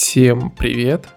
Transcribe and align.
Всем 0.00 0.52
привет! 0.52 1.08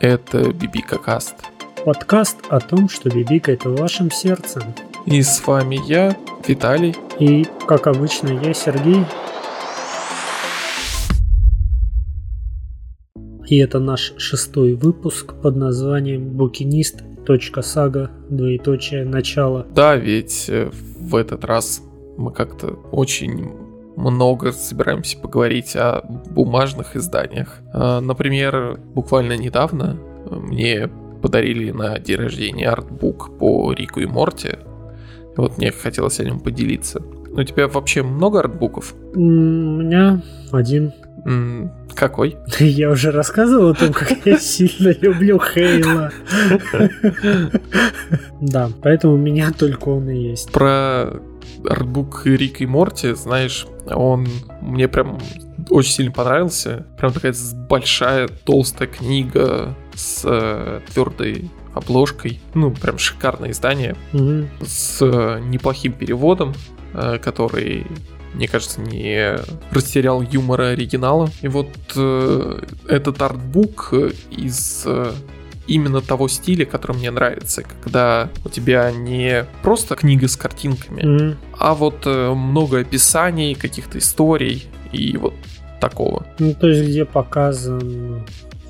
Это 0.00 0.52
Бибика 0.52 0.98
Каст. 0.98 1.36
Подкаст 1.84 2.38
о 2.48 2.58
том, 2.58 2.88
что 2.88 3.08
бибикает 3.08 3.64
в 3.64 3.76
вашем 3.76 4.10
сердце. 4.10 4.60
И 5.06 5.22
с 5.22 5.46
вами 5.46 5.78
я, 5.86 6.16
Виталий. 6.44 6.96
И, 7.20 7.46
как 7.68 7.86
обычно, 7.86 8.30
я 8.30 8.52
Сергей. 8.54 9.04
И 13.46 13.56
это 13.58 13.78
наш 13.78 14.14
шестой 14.16 14.74
выпуск 14.74 15.34
под 15.40 15.54
названием 15.54 16.30
«Букинист. 16.30 17.04
Сага. 17.62 18.10
Двоеточие. 18.28 19.04
Начало». 19.04 19.64
Да, 19.72 19.94
ведь 19.94 20.46
э, 20.48 20.72
в 20.72 21.14
этот 21.14 21.44
раз 21.44 21.82
мы 22.16 22.32
как-то 22.32 22.80
очень 22.90 23.67
много 23.98 24.52
собираемся 24.52 25.18
поговорить 25.18 25.74
о 25.76 26.02
бумажных 26.30 26.94
изданиях. 26.96 27.58
А, 27.72 28.00
например, 28.00 28.78
буквально 28.94 29.36
недавно 29.36 29.96
мне 30.30 30.88
подарили 31.20 31.70
на 31.72 31.98
день 31.98 32.16
рождения 32.16 32.68
артбук 32.68 33.38
по 33.38 33.72
Рику 33.72 34.00
и 34.00 34.06
Морти. 34.06 34.56
Вот 35.36 35.58
мне 35.58 35.72
хотелось 35.72 36.20
о 36.20 36.24
нем 36.24 36.40
поделиться. 36.40 37.02
У 37.32 37.42
тебя 37.42 37.68
вообще 37.68 38.02
много 38.02 38.40
артбуков? 38.40 38.94
У 39.14 39.20
меня 39.20 40.22
один. 40.52 40.92
Какой? 41.94 42.36
Я 42.58 42.90
уже 42.90 43.10
рассказывал 43.10 43.70
о 43.70 43.74
том, 43.74 43.92
как 43.92 44.24
я 44.24 44.38
сильно 44.40 44.94
люблю 45.00 45.40
Хейла. 45.40 46.10
Да, 48.40 48.70
поэтому 48.82 49.14
у 49.14 49.16
меня 49.16 49.50
только 49.50 49.88
он 49.88 50.08
и 50.08 50.30
есть. 50.30 50.52
Про 50.52 51.20
артбук 51.66 52.22
Рик 52.26 52.60
и 52.60 52.66
Морти, 52.66 53.14
знаешь, 53.14 53.66
он 53.86 54.28
мне 54.60 54.88
прям 54.88 55.18
очень 55.70 55.92
сильно 55.92 56.12
понравился. 56.12 56.86
Прям 56.98 57.12
такая 57.12 57.34
большая, 57.68 58.28
толстая 58.28 58.88
книга 58.88 59.74
с 59.94 60.22
э, 60.24 60.80
твердой 60.92 61.50
обложкой. 61.74 62.40
Ну, 62.54 62.70
прям 62.70 62.98
шикарное 62.98 63.50
издание. 63.50 63.96
Угу. 64.12 64.48
С 64.64 64.98
э, 65.02 65.40
неплохим 65.40 65.92
переводом, 65.92 66.54
э, 66.94 67.18
который 67.18 67.86
мне 68.34 68.46
кажется, 68.46 68.80
не 68.80 69.36
растерял 69.70 70.20
юмора 70.22 70.68
оригинала. 70.68 71.30
И 71.40 71.48
вот 71.48 71.70
э, 71.96 72.60
этот 72.86 73.22
артбук 73.22 73.94
из 74.30 74.82
э, 74.86 75.12
именно 75.68 76.00
того 76.00 76.28
стиля, 76.28 76.64
который 76.64 76.96
мне 76.96 77.10
нравится, 77.10 77.62
когда 77.62 78.30
у 78.44 78.48
тебя 78.48 78.90
не 78.90 79.46
просто 79.62 79.94
книга 79.94 80.26
с 80.26 80.36
картинками, 80.36 81.02
mm-hmm. 81.02 81.36
а 81.58 81.74
вот 81.74 82.06
э, 82.06 82.34
много 82.34 82.80
описаний, 82.80 83.54
каких-то 83.54 83.98
историй 83.98 84.66
и 84.92 85.16
вот 85.16 85.34
такого. 85.80 86.26
Ну, 86.38 86.54
то 86.54 86.68
есть 86.68 86.88
где 86.88 87.04
показан 87.04 88.24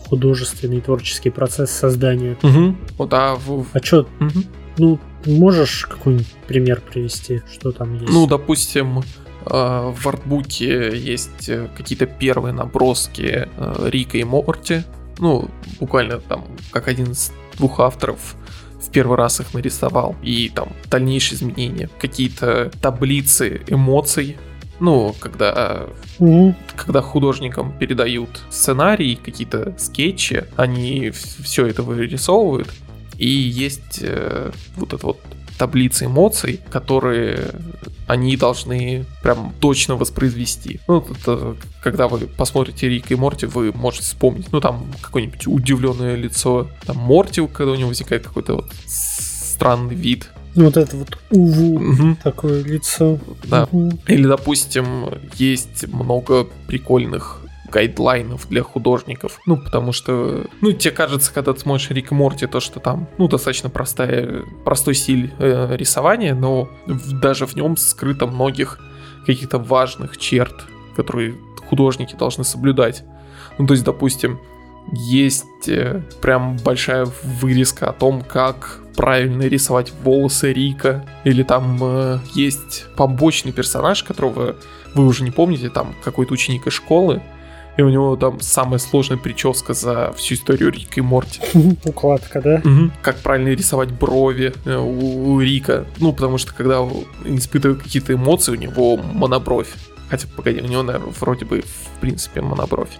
художественный 0.08 0.80
творческий 0.80 1.30
процесс 1.30 1.70
создания. 1.70 2.36
Угу. 2.42 2.76
Вот, 2.96 3.12
а 3.12 3.36
в... 3.36 3.66
а 3.72 3.78
что? 3.82 4.08
Угу. 4.20 4.44
Ну, 4.78 4.98
можешь 5.26 5.86
какой-нибудь 5.86 6.26
пример 6.46 6.80
привести, 6.80 7.42
что 7.52 7.72
там 7.72 7.94
есть? 7.94 8.10
Ну, 8.10 8.26
допустим, 8.26 9.00
э, 9.00 9.02
в 9.44 10.06
артбуке 10.06 10.96
есть 10.96 11.48
э, 11.48 11.69
какие-то 11.76 12.06
первые 12.06 12.54
наброски 12.54 13.48
Рика 13.84 14.19
и 14.19 14.24
Морти, 14.24 14.82
ну, 15.19 15.48
буквально 15.80 16.20
там, 16.20 16.44
как 16.70 16.88
один 16.88 17.12
из 17.12 17.33
двух 17.56 17.80
авторов 17.80 18.36
в 18.80 18.91
первый 18.91 19.16
раз 19.16 19.41
их 19.41 19.52
нарисовал. 19.55 20.16
И 20.22 20.50
там 20.55 20.72
дальнейшие 20.91 21.36
изменения, 21.36 21.91
какие-то 21.98 22.70
таблицы 22.80 23.62
эмоций, 23.66 24.36
ну, 24.80 25.14
когда, 25.19 25.86
угу. 26.19 26.55
когда 26.77 27.02
художникам 27.02 27.77
передают 27.77 28.42
сценарий, 28.48 29.16
какие-то 29.16 29.75
скетчи, 29.77 30.44
они 30.56 31.10
все 31.10 31.66
это 31.66 31.82
вырисовывают. 31.82 32.69
И 33.16 33.28
есть 33.28 33.98
э, 34.03 34.53
вот 34.77 34.92
это 34.92 35.05
вот 35.05 35.19
таблицы 35.58 36.06
эмоций, 36.06 36.60
которые 36.70 37.50
они 38.06 38.36
должны 38.36 39.04
прям 39.22 39.52
точно 39.60 39.96
воспроизвести. 39.96 40.80
Ну, 40.88 41.04
это, 41.10 41.56
когда 41.82 42.08
вы 42.08 42.26
посмотрите 42.26 42.88
Рик 42.88 43.10
и 43.10 43.16
Морти, 43.16 43.46
вы 43.46 43.72
можете 43.72 44.04
вспомнить, 44.04 44.50
ну, 44.52 44.60
там 44.60 44.86
какое-нибудь 45.02 45.47
удивленное 45.47 46.14
лицо, 46.14 46.68
там 46.86 46.97
Морти, 46.97 47.47
когда 47.47 47.72
у 47.72 47.74
него 47.74 47.88
возникает 47.88 48.26
какой-то 48.26 48.54
вот 48.54 48.70
странный 48.86 49.94
вид, 49.94 50.30
вот 50.54 50.76
это 50.76 50.97
вот 50.97 51.18
уву, 51.30 51.76
угу. 51.76 52.16
такое 52.22 52.64
лицо. 52.64 53.18
Да. 53.44 53.68
Угу. 53.70 53.98
Или, 54.08 54.26
допустим, 54.26 55.06
есть 55.34 55.86
много 55.86 56.48
прикольных 56.66 57.42
гайдлайнов 57.70 58.48
для 58.48 58.62
художников. 58.62 59.40
Ну, 59.46 59.56
потому 59.56 59.92
что, 59.92 60.46
ну, 60.60 60.72
тебе 60.72 60.92
кажется, 60.92 61.32
когда 61.32 61.52
ты 61.52 61.60
смотришь 61.60 61.90
Рик 61.90 62.10
Морти, 62.10 62.46
то, 62.46 62.60
что 62.60 62.80
там, 62.80 63.08
ну, 63.18 63.28
достаточно 63.28 63.70
простая, 63.70 64.42
простой 64.64 64.94
стиль 64.94 65.32
э, 65.38 65.76
рисования, 65.76 66.34
но 66.34 66.68
в, 66.86 67.18
даже 67.18 67.46
в 67.46 67.54
нем 67.56 67.76
скрыто 67.76 68.26
многих 68.26 68.78
каких-то 69.26 69.58
важных 69.58 70.18
черт, 70.18 70.54
которые 70.96 71.36
художники 71.68 72.14
должны 72.16 72.44
соблюдать. 72.44 73.04
Ну, 73.58 73.66
то 73.66 73.74
есть, 73.74 73.84
допустим, 73.84 74.40
есть 74.92 75.68
э, 75.68 76.02
прям 76.20 76.56
большая 76.56 77.06
вырезка 77.22 77.90
о 77.90 77.92
том, 77.92 78.22
как 78.22 78.80
правильно 78.96 79.42
рисовать 79.42 79.92
волосы 80.02 80.52
Рика, 80.52 81.04
или 81.24 81.42
там 81.42 81.78
э, 81.80 82.18
есть 82.34 82.86
побочный 82.96 83.52
персонаж, 83.52 84.02
которого 84.02 84.56
вы 84.94 85.06
уже 85.06 85.24
не 85.24 85.30
помните, 85.30 85.68
там 85.68 85.94
какой-то 86.02 86.32
ученик 86.32 86.66
из 86.66 86.72
школы, 86.72 87.22
и 87.78 87.83
у 87.83 87.89
него 87.91 88.16
там 88.16 88.41
самая 88.41 88.78
сложная 88.78 89.19
прическа 89.19 89.72
за 89.72 90.12
всю 90.16 90.34
историю 90.34 90.72
Рика 90.72 90.94
и 90.97 91.00
Морти. 91.00 91.41
Укладка, 91.84 92.43
да? 92.43 92.56
Угу. 92.56 92.91
Как 93.03 93.19
правильно 93.19 93.50
рисовать 93.50 93.93
брови 93.93 94.53
э, 94.65 94.77
у, 94.77 95.34
у 95.34 95.41
Рика. 95.41 95.87
Ну, 95.99 96.12
потому 96.12 96.39
что 96.39 96.53
когда 96.53 96.81
он 96.81 97.05
испытывает 97.25 97.81
какие-то 97.81 98.15
эмоции, 98.15 98.50
у 98.50 98.56
него 98.56 98.97
монобровь. 98.97 99.69
Хотя, 100.11 100.27
погоди, 100.34 100.61
у 100.61 100.66
него, 100.66 100.83
наверное, 100.83 101.12
вроде 101.21 101.44
бы, 101.44 101.62
в 101.62 102.00
принципе, 102.00 102.41
монобровь. 102.41 102.91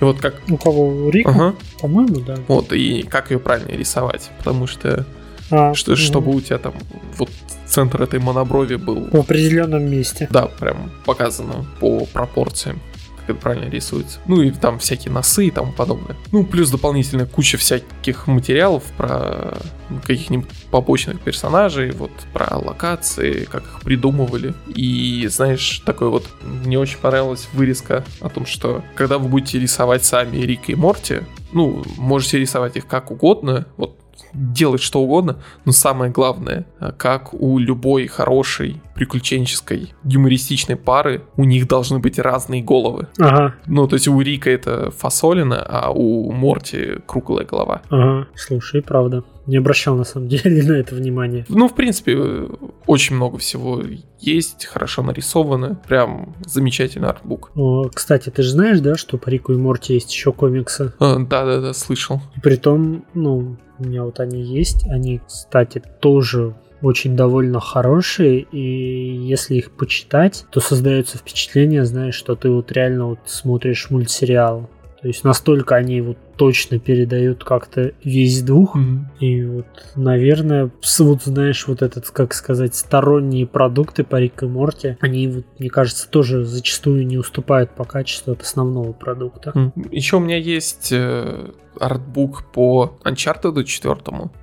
И 0.00 0.04
вот 0.04 0.20
как... 0.20 0.42
У 0.48 0.56
кого? 0.56 0.86
У 0.86 1.10
Рика? 1.10 1.30
Ага. 1.30 1.54
По-моему, 1.80 2.20
да. 2.20 2.36
Вот, 2.46 2.72
и 2.72 3.02
как 3.02 3.32
ее 3.32 3.40
правильно 3.40 3.72
рисовать. 3.72 4.30
Потому 4.38 4.68
что... 4.68 5.06
А, 5.50 5.74
что, 5.74 5.92
угу. 5.92 5.96
Чтобы 5.96 6.36
у 6.36 6.40
тебя 6.40 6.58
там 6.58 6.74
вот 7.16 7.30
центр 7.66 8.00
этой 8.00 8.20
моноброви 8.20 8.76
был... 8.76 9.08
В 9.10 9.16
определенном 9.16 9.90
месте. 9.90 10.28
Да, 10.30 10.46
прям 10.46 10.92
показано 11.04 11.66
по 11.80 12.06
пропорциям 12.06 12.80
это 13.28 13.40
правильно 13.40 13.68
рисуется. 13.68 14.20
Ну 14.26 14.42
и 14.42 14.50
там 14.50 14.78
всякие 14.78 15.12
носы 15.12 15.46
и 15.46 15.50
тому 15.50 15.72
подобное. 15.72 16.16
Ну, 16.32 16.44
плюс 16.44 16.70
дополнительная 16.70 17.26
куча 17.26 17.58
всяких 17.58 18.26
материалов 18.26 18.84
про 18.96 19.58
каких-нибудь 20.06 20.48
побочных 20.70 21.20
персонажей, 21.20 21.92
вот 21.92 22.10
про 22.32 22.58
локации, 22.58 23.44
как 23.44 23.64
их 23.64 23.80
придумывали. 23.80 24.54
И 24.74 25.26
знаешь, 25.28 25.82
такой 25.84 26.10
вот 26.10 26.26
мне 26.42 26.78
очень 26.78 26.98
понравилась 26.98 27.48
вырезка 27.52 28.04
о 28.20 28.28
том, 28.28 28.46
что 28.46 28.82
когда 28.94 29.18
вы 29.18 29.28
будете 29.28 29.58
рисовать 29.58 30.04
сами 30.04 30.36
Рика 30.38 30.72
и 30.72 30.74
Морти, 30.74 31.20
ну, 31.52 31.82
можете 31.96 32.38
рисовать 32.38 32.76
их 32.76 32.86
как 32.86 33.10
угодно, 33.10 33.66
вот 33.76 33.97
делать 34.32 34.82
что 34.82 35.00
угодно, 35.00 35.38
но 35.64 35.72
самое 35.72 36.10
главное, 36.10 36.66
как 36.96 37.34
у 37.34 37.58
любой 37.58 38.06
хорошей 38.06 38.80
приключенческой 38.94 39.94
юмористичной 40.02 40.76
пары, 40.76 41.22
у 41.36 41.44
них 41.44 41.68
должны 41.68 42.00
быть 42.00 42.18
разные 42.18 42.62
головы. 42.62 43.06
Ага. 43.18 43.54
Ну, 43.66 43.86
то 43.86 43.94
есть 43.94 44.08
у 44.08 44.20
Рика 44.20 44.50
это 44.50 44.90
фасолина, 44.90 45.62
а 45.62 45.90
у 45.90 46.32
Морти 46.32 46.96
круглая 47.06 47.46
голова. 47.46 47.82
Ага, 47.90 48.26
слушай, 48.34 48.82
правда. 48.82 49.22
Не 49.46 49.58
обращал 49.58 49.96
на 49.96 50.04
самом 50.04 50.28
деле 50.28 50.62
на 50.64 50.72
это 50.72 50.96
внимание. 50.96 51.46
Ну, 51.48 51.68
в 51.68 51.74
принципе, 51.74 52.48
очень 52.86 53.14
много 53.14 53.38
всего 53.38 53.82
есть, 54.20 54.66
хорошо 54.66 55.02
нарисовано, 55.02 55.80
прям 55.86 56.34
замечательный 56.44 57.08
артбук. 57.08 57.52
О, 57.54 57.88
кстати, 57.94 58.30
ты 58.30 58.42
же 58.42 58.50
знаешь, 58.50 58.80
да, 58.80 58.96
что 58.96 59.16
по 59.16 59.28
Рику 59.28 59.52
и 59.52 59.56
Морти 59.56 59.94
есть 59.94 60.12
еще 60.12 60.32
комиксы? 60.32 60.92
Да-да-да, 60.98 61.72
слышал. 61.72 62.20
И 62.36 62.40
при 62.40 62.56
том, 62.56 63.04
ну, 63.14 63.56
у 63.78 63.84
меня 63.84 64.04
вот 64.04 64.20
они 64.20 64.42
есть. 64.42 64.86
Они, 64.88 65.20
кстати, 65.26 65.82
тоже 66.00 66.54
очень 66.82 67.16
довольно 67.16 67.60
хорошие, 67.60 68.40
и 68.40 69.16
если 69.26 69.56
их 69.56 69.72
почитать, 69.72 70.46
то 70.50 70.60
создается 70.60 71.18
впечатление, 71.18 71.84
знаешь, 71.84 72.14
что 72.14 72.36
ты 72.36 72.50
вот 72.50 72.70
реально 72.70 73.06
вот 73.06 73.18
смотришь 73.26 73.90
мультсериал. 73.90 74.70
То 75.00 75.06
есть 75.06 75.22
настолько 75.22 75.76
они 75.76 76.00
вот 76.00 76.16
точно 76.36 76.80
передают 76.80 77.44
как-то 77.44 77.92
весь 78.02 78.42
дух. 78.42 78.74
Mm-hmm. 78.74 79.18
И 79.20 79.44
вот, 79.44 79.66
наверное, 79.94 80.70
вот 80.98 81.22
знаешь, 81.22 81.68
вот 81.68 81.82
этот, 81.82 82.10
как 82.10 82.34
сказать, 82.34 82.74
сторонние 82.74 83.46
продукты 83.46 84.02
по 84.02 84.16
Рик 84.16 84.42
и 84.42 84.46
Морти, 84.46 84.96
они, 85.00 85.28
вот, 85.28 85.44
мне 85.58 85.70
кажется, 85.70 86.08
тоже 86.08 86.44
зачастую 86.44 87.06
не 87.06 87.16
уступают 87.16 87.70
по 87.70 87.84
качеству 87.84 88.32
от 88.32 88.42
основного 88.42 88.92
продукта. 88.92 89.52
Mm. 89.54 89.88
Еще 89.92 90.16
у 90.16 90.20
меня 90.20 90.36
есть 90.36 90.88
э, 90.90 91.52
артбук 91.80 92.44
по 92.52 92.98
Uncharted 93.04 93.64
4. 93.64 93.96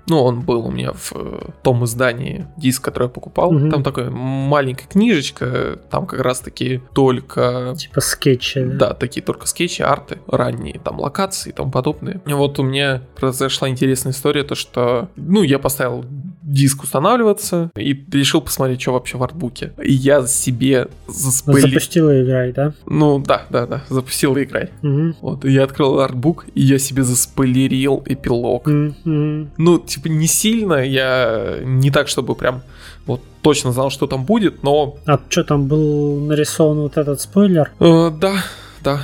Ну, 0.07 0.23
он 0.23 0.41
был 0.41 0.67
у 0.67 0.71
меня 0.71 0.93
в 0.93 1.13
э, 1.15 1.49
том 1.63 1.83
издании, 1.85 2.47
диск, 2.57 2.83
который 2.83 3.05
я 3.05 3.09
покупал. 3.09 3.51
Мгм. 3.51 3.71
Там 3.71 3.83
такая 3.83 4.09
маленькая 4.09 4.87
книжечка, 4.87 5.79
там 5.89 6.05
как 6.05 6.21
раз-таки 6.21 6.81
только... 6.93 7.75
Типа 7.77 8.01
скетчи. 8.01 8.63
Да, 8.63 8.93
такие 8.93 9.23
только 9.23 9.47
скетчи, 9.47 9.81
арты, 9.81 10.19
ранние, 10.27 10.79
там 10.79 10.99
локации 10.99 11.49
и 11.49 11.53
тому 11.53 11.71
подобное. 11.71 12.21
И 12.25 12.33
вот 12.33 12.59
у 12.59 12.63
меня 12.63 13.01
произошла 13.15 13.69
интересная 13.69 14.13
история, 14.13 14.43
то 14.43 14.55
что, 14.55 15.09
ну, 15.15 15.43
я 15.43 15.59
поставил 15.59 16.05
диск 16.45 16.83
устанавливаться 16.83 17.71
и 17.75 18.05
решил 18.11 18.39
посмотреть, 18.39 18.79
что 18.81 18.93
вообще 18.93 19.17
в 19.17 19.23
артбуке. 19.23 19.73
И 19.83 19.91
я 19.91 20.25
себе 20.27 20.87
заспойлерил... 21.07 21.69
Запустила 21.69 22.23
играй, 22.23 22.53
да? 22.53 22.73
Ну, 22.85 23.17
да, 23.19 23.45
да, 23.49 23.65
да, 23.65 23.83
запустил 23.89 24.35
и 24.37 24.43
играй. 24.43 24.69
Мгм. 24.83 25.15
Вот, 25.21 25.43
и 25.43 25.51
я 25.51 25.63
открыл 25.63 25.99
артбук, 25.99 26.45
и 26.53 26.61
я 26.61 26.77
себе 26.77 27.03
заспойлерил 27.03 28.03
эпилог. 28.05 28.67
Мгм. 28.67 29.49
Ну, 29.57 29.79
типа, 29.79 30.07
не 30.07 30.27
сильно, 30.27 30.75
я 30.85 31.57
не 31.63 31.89
так, 31.89 32.07
чтобы 32.07 32.35
прям 32.35 32.61
вот 33.07 33.21
точно 33.41 33.71
знал, 33.71 33.89
что 33.89 34.05
там 34.07 34.23
будет, 34.23 34.61
но 34.63 34.97
А 35.05 35.19
что 35.29 35.43
там 35.43 35.67
был 35.67 36.19
нарисован 36.21 36.77
вот 36.77 36.97
этот 36.97 37.21
спойлер? 37.21 37.71
э, 37.79 38.11
да, 38.19 38.43
да. 38.83 39.01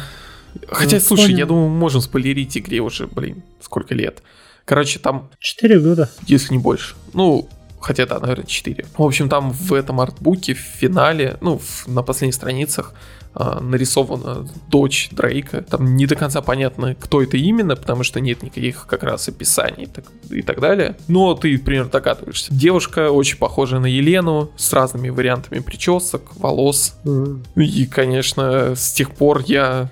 Хотя, 0.67 0.97
Ну, 0.97 1.01
слушай, 1.01 1.27
понял. 1.27 1.37
я 1.37 1.45
думаю, 1.45 1.69
можем 1.69 2.01
спойлерить 2.01 2.57
игре 2.57 2.81
уже, 2.81 3.07
блин, 3.07 3.41
сколько 3.61 3.95
лет. 3.95 4.21
Короче, 4.65 4.99
там, 4.99 5.29
Четыре 5.39 5.79
года. 5.79 6.09
если 6.27 6.53
не 6.53 6.59
больше, 6.59 6.95
ну, 7.13 7.47
хотя 7.79 8.05
да, 8.05 8.19
наверное, 8.19 8.45
4. 8.45 8.85
В 8.97 9.01
общем, 9.03 9.27
там 9.29 9.51
в 9.51 9.73
этом 9.73 9.99
артбуке 9.99 10.53
в 10.53 10.59
финале, 10.59 11.37
ну, 11.41 11.57
в- 11.57 11.87
на 11.87 12.03
последних 12.03 12.35
страницах 12.35 12.93
а, 13.33 13.61
нарисована 13.61 14.45
дочь 14.67 15.07
Дрейка. 15.13 15.61
Там 15.61 15.95
не 15.95 16.05
до 16.05 16.17
конца 16.17 16.41
понятно, 16.41 16.95
кто 16.95 17.21
это 17.21 17.37
именно, 17.37 17.77
потому 17.77 18.03
что 18.03 18.19
нет 18.19 18.43
никаких 18.43 18.85
как 18.87 19.03
раз 19.03 19.29
описаний 19.29 19.83
и 19.83 19.87
так, 19.87 20.03
и 20.29 20.41
так 20.41 20.59
далее. 20.59 20.97
Но 21.07 21.33
ты 21.33 21.57
примерно 21.57 21.89
догадываешься. 21.89 22.53
Девушка 22.53 23.09
очень 23.09 23.37
похожа 23.37 23.79
на 23.79 23.85
Елену, 23.85 24.51
с 24.57 24.73
разными 24.73 25.07
вариантами 25.07 25.59
причесок, 25.59 26.35
волос. 26.35 26.95
Мгм. 27.05 27.43
И, 27.55 27.85
конечно, 27.85 28.75
с 28.75 28.91
тех 28.91 29.11
пор 29.11 29.43
я 29.47 29.89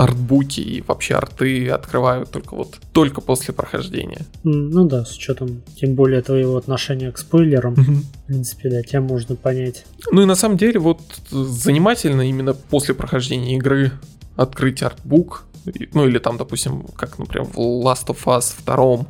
артбуки 0.00 0.60
и 0.60 0.80
вообще 0.80 1.14
арты 1.14 1.68
открываю 1.68 2.24
только 2.24 2.54
вот 2.54 2.78
только 2.92 3.20
после 3.20 3.52
прохождения. 3.52 4.24
Ну 4.44 4.88
да, 4.88 5.04
с 5.04 5.14
учетом, 5.16 5.62
тем 5.76 5.94
более 5.94 6.22
твоего 6.22 6.56
отношения 6.56 7.12
к 7.12 7.18
спойлерам, 7.18 7.74
в 7.74 8.26
принципе, 8.26 8.70
да, 8.70 8.82
тебя 8.82 9.02
можно 9.02 9.36
понять. 9.36 9.84
Ну 10.10 10.22
и 10.22 10.24
на 10.24 10.34
самом 10.34 10.56
деле 10.56 10.80
вот 10.80 11.00
занимательно 11.30 12.22
именно 12.22 12.54
после 12.54 12.94
прохождения 12.94 13.56
игры 13.56 13.92
открыть 14.36 14.82
артбук, 14.82 15.44
ну 15.92 16.08
или 16.08 16.18
там, 16.18 16.38
допустим, 16.38 16.86
как, 16.96 17.18
например, 17.18 17.46
в 17.52 17.58
Last 17.58 18.06
of 18.06 18.24
Us 18.24 18.54
2 18.64 19.06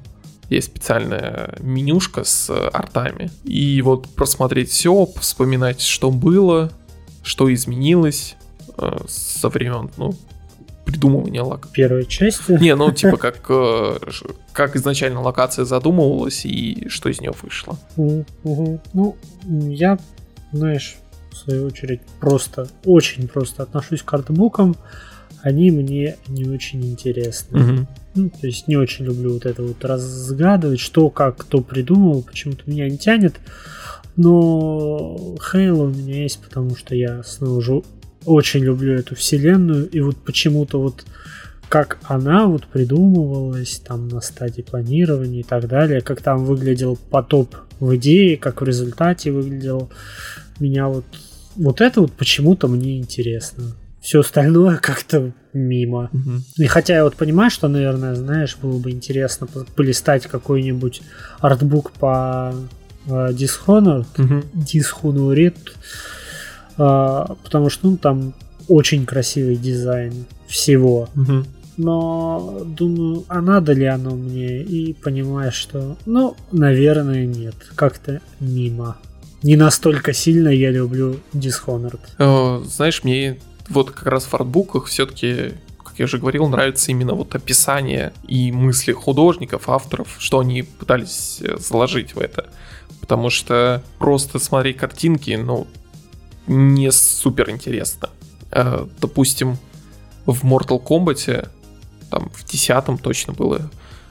есть 0.50 0.66
специальная 0.66 1.56
менюшка 1.60 2.24
с 2.24 2.50
артами. 2.50 3.30
И 3.44 3.80
вот 3.82 4.08
просмотреть 4.08 4.70
все, 4.70 5.06
вспоминать, 5.20 5.80
что 5.80 6.10
было, 6.10 6.72
что 7.22 7.52
изменилось 7.54 8.34
э, 8.76 8.98
со 9.06 9.48
времен, 9.48 9.88
ну, 9.96 10.16
придумывания 10.84 11.42
лак. 11.42 11.68
Первой 11.72 12.06
части. 12.06 12.52
Не, 12.52 12.74
ну 12.74 12.90
типа 12.92 13.16
как, 13.18 13.44
э, 13.48 13.98
как 14.52 14.76
изначально 14.76 15.20
локация 15.20 15.64
задумывалась 15.64 16.44
и 16.44 16.88
что 16.88 17.08
из 17.08 17.20
нее 17.20 17.32
вышло. 17.42 17.78
Ну, 17.96 19.16
я, 19.42 19.98
знаешь, 20.52 20.96
в 21.30 21.36
свою 21.36 21.66
очередь, 21.66 22.00
просто, 22.18 22.68
очень 22.84 23.28
просто 23.28 23.62
отношусь 23.62 24.02
к 24.02 24.12
артбукам. 24.12 24.76
Они 25.42 25.70
мне 25.70 26.16
не 26.28 26.44
очень 26.44 26.84
интересны. 26.84 27.58
Мгм. 27.58 27.88
Ну, 28.14 28.28
то 28.28 28.46
есть 28.46 28.68
не 28.68 28.76
очень 28.76 29.04
люблю 29.06 29.34
вот 29.34 29.46
это 29.46 29.62
вот 29.62 29.84
разгадывать, 29.84 30.80
что, 30.80 31.08
как, 31.08 31.38
кто 31.38 31.62
придумал, 31.62 32.22
почему-то 32.22 32.68
меня 32.68 32.88
не 32.90 32.98
тянет. 32.98 33.36
Но 34.16 35.36
Хейла 35.50 35.84
у 35.84 35.90
меня 35.90 36.22
есть, 36.22 36.42
потому 36.42 36.76
что 36.76 36.94
я 36.94 37.22
снова 37.22 37.62
же 37.62 37.82
очень 38.24 38.60
люблю 38.60 38.94
эту 38.94 39.14
вселенную, 39.14 39.88
и 39.88 40.00
вот 40.00 40.16
почему-то 40.16 40.80
вот 40.80 41.04
как 41.68 41.98
она 42.02 42.46
вот 42.46 42.66
придумывалась 42.66 43.78
там 43.86 44.08
на 44.08 44.20
стадии 44.20 44.62
планирования 44.62 45.40
и 45.40 45.44
так 45.44 45.68
далее, 45.68 46.00
как 46.00 46.20
там 46.20 46.44
выглядел 46.44 46.96
потоп 47.10 47.54
в 47.78 47.94
идее, 47.94 48.36
как 48.36 48.60
в 48.60 48.64
результате 48.64 49.30
выглядел, 49.30 49.90
меня 50.58 50.88
вот 50.88 51.04
вот 51.56 51.80
это 51.80 52.00
вот 52.00 52.12
почему-то 52.12 52.68
мне 52.68 52.98
интересно. 52.98 53.76
Все 54.00 54.20
остальное 54.20 54.76
как-то 54.82 55.32
мимо. 55.52 56.08
Мгм. 56.12 56.42
И 56.56 56.66
хотя 56.66 56.94
я 56.96 57.04
вот 57.04 57.16
понимаю, 57.16 57.50
что, 57.50 57.68
наверное, 57.68 58.14
знаешь, 58.14 58.56
было 58.60 58.78
бы 58.78 58.90
интересно 58.90 59.46
по- 59.46 59.64
полистать 59.76 60.26
какой-нибудь 60.26 61.02
артбук 61.40 61.92
по 61.92 62.54
э, 63.06 63.10
Dishonored, 63.32 64.06
Мгм. 64.16 64.44
Dishonored, 64.54 65.58
а, 66.82 67.36
потому 67.44 67.68
что 67.68 67.88
ну, 67.88 67.96
там 67.98 68.32
очень 68.66 69.04
красивый 69.04 69.56
дизайн 69.56 70.24
всего. 70.46 71.10
Мгм. 71.14 71.46
Но 71.76 72.62
думаю, 72.64 73.24
а 73.28 73.42
надо 73.42 73.72
ли 73.72 73.84
оно 73.84 74.10
мне? 74.10 74.62
И 74.62 74.94
понимаю, 74.94 75.52
что, 75.52 75.96
ну, 76.06 76.36
наверное, 76.52 77.26
нет. 77.26 77.54
Как-то 77.74 78.20
мимо. 78.40 78.96
Не 79.42 79.56
настолько 79.56 80.12
сильно 80.12 80.48
я 80.48 80.70
люблю 80.70 81.16
Dishonored. 81.34 82.00
Э, 82.18 82.62
Знаешь, 82.64 83.04
мне 83.04 83.38
вот 83.68 83.90
как 83.90 84.06
раз 84.06 84.24
в 84.24 84.34
артбуках 84.34 84.86
все-таки, 84.86 85.52
как 85.82 85.98
я 85.98 86.06
уже 86.06 86.18
говорил, 86.18 86.48
нравится 86.48 86.90
именно 86.90 87.14
вот 87.14 87.34
описание 87.34 88.12
и 88.26 88.52
мысли 88.52 88.92
художников, 88.92 89.68
авторов, 89.68 90.16
что 90.18 90.40
они 90.40 90.62
пытались 90.62 91.40
э, 91.42 91.56
заложить 91.58 92.14
в 92.14 92.18
это. 92.18 92.48
Потому 93.00 93.30
что 93.30 93.82
просто 93.98 94.38
смотреть 94.38 94.76
картинки, 94.76 95.32
ну, 95.32 95.66
не 96.50 96.90
супер 96.90 97.50
интересно. 97.50 98.10
Э, 98.50 98.86
Допустим, 99.00 99.56
в 100.26 100.44
Mortal 100.44 100.82
Kombat, 100.82 101.48
там 102.10 102.28
в 102.30 102.44
десятом 102.44 102.98
точно 102.98 103.32
было, 103.32 103.70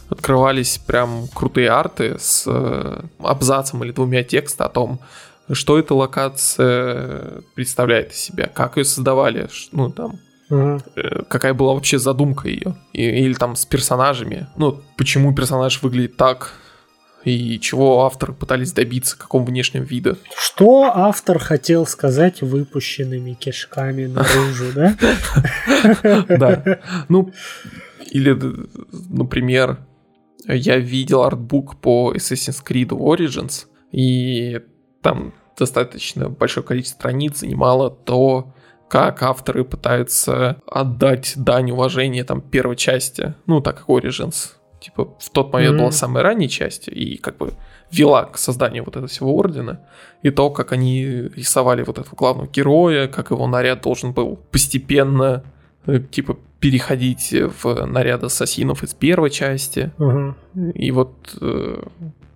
открывались 0.09 0.77
прям 0.77 1.27
крутые 1.27 1.69
арты 1.69 2.17
с 2.17 2.45
э, 2.47 3.01
абзацем 3.19 3.83
или 3.83 3.91
двумя 3.91 4.23
текста 4.23 4.65
о 4.65 4.69
том, 4.69 4.99
что 5.51 5.77
эта 5.77 5.93
локация 5.93 7.41
представляет 7.55 8.13
из 8.13 8.17
себя, 8.17 8.47
как 8.47 8.77
ее 8.77 8.85
создавали, 8.85 9.49
ну 9.71 9.91
там, 9.91 10.19
э, 10.49 10.79
какая 11.27 11.53
была 11.53 11.73
вообще 11.73 11.99
задумка 11.99 12.47
ее, 12.47 12.75
или 12.93 13.33
там 13.33 13.55
с 13.55 13.65
персонажами, 13.65 14.47
ну 14.55 14.81
почему 14.97 15.35
персонаж 15.35 15.81
выглядит 15.81 16.15
так, 16.17 16.53
и 17.23 17.59
чего 17.59 18.05
авторы 18.05 18.33
пытались 18.33 18.71
добиться, 18.71 19.17
какого 19.17 19.43
внешнего 19.43 19.83
вида. 19.83 20.17
Что 20.35 20.85
автор 20.85 21.39
хотел 21.39 21.85
сказать 21.85 22.41
выпущенными 22.41 23.33
кишками 23.33 24.05
наружу, 24.05 24.65
да? 24.73 24.95
Да. 26.29 26.79
Ну, 27.09 27.31
или, 28.11 28.37
например, 29.09 29.79
я 30.45 30.77
видел 30.77 31.23
артбук 31.23 31.79
по 31.79 32.13
Assassin's 32.15 32.63
Creed 32.65 32.89
Origins, 32.89 33.65
и 33.91 34.61
там 35.01 35.33
достаточно 35.57 36.29
большое 36.29 36.65
количество 36.65 36.99
страниц 36.99 37.39
занимало 37.39 37.89
то, 37.91 38.53
как 38.89 39.21
авторы 39.21 39.63
пытаются 39.63 40.61
отдать 40.65 41.33
дань 41.35 41.71
уважения 41.71 42.23
там 42.23 42.41
первой 42.41 42.75
части, 42.75 43.35
ну, 43.45 43.61
так 43.61 43.79
как 43.79 43.89
Origins, 43.89 44.53
типа, 44.79 45.13
в 45.19 45.29
тот 45.29 45.51
момент 45.53 45.73
Мгм. 45.75 45.79
была 45.81 45.91
самой 45.91 46.23
ранней 46.23 46.49
части, 46.49 46.89
и 46.89 47.17
как 47.17 47.37
бы 47.37 47.53
вела 47.91 48.25
к 48.25 48.37
созданию 48.37 48.83
вот 48.83 48.95
этого 48.95 49.07
всего 49.07 49.35
ордена, 49.35 49.79
и 50.21 50.29
то, 50.29 50.49
как 50.49 50.71
они 50.71 51.05
рисовали 51.35 51.83
вот 51.83 51.97
этого 51.97 52.15
главного 52.15 52.47
героя, 52.47 53.07
как 53.07 53.31
его 53.31 53.47
наряд 53.47 53.81
должен 53.81 54.11
был 54.13 54.37
постепенно 54.51 55.43
э, 55.87 55.99
типа 55.99 56.37
переходить 56.59 57.33
в 57.61 57.85
наряд 57.85 58.23
ассасинов 58.23 58.83
из 58.83 58.93
первой 58.93 59.29
части, 59.29 59.91
Ага. 59.97 60.35
и 60.75 60.91
вот 60.91 61.13
э, 61.41 61.83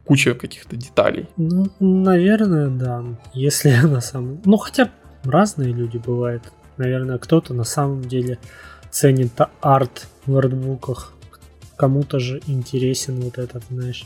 куча 0.05 0.33
каких-то 0.33 0.75
деталей. 0.75 1.27
Ну, 1.37 1.67
наверное, 1.79 2.69
да. 2.69 3.03
Если 3.33 3.69
на 3.83 4.01
самом... 4.01 4.41
Ну, 4.45 4.57
хотя 4.57 4.89
разные 5.23 5.71
люди 5.73 5.97
бывают. 5.97 6.43
Наверное, 6.77 7.17
кто-то 7.19 7.53
на 7.53 7.63
самом 7.65 8.01
деле 8.01 8.39
ценит 8.89 9.31
арт 9.61 10.07
в 10.25 10.37
артбуках. 10.37 11.13
Кому-то 11.75 12.19
же 12.19 12.41
интересен 12.47 13.19
вот 13.21 13.37
этот, 13.37 13.63
знаешь, 13.69 14.05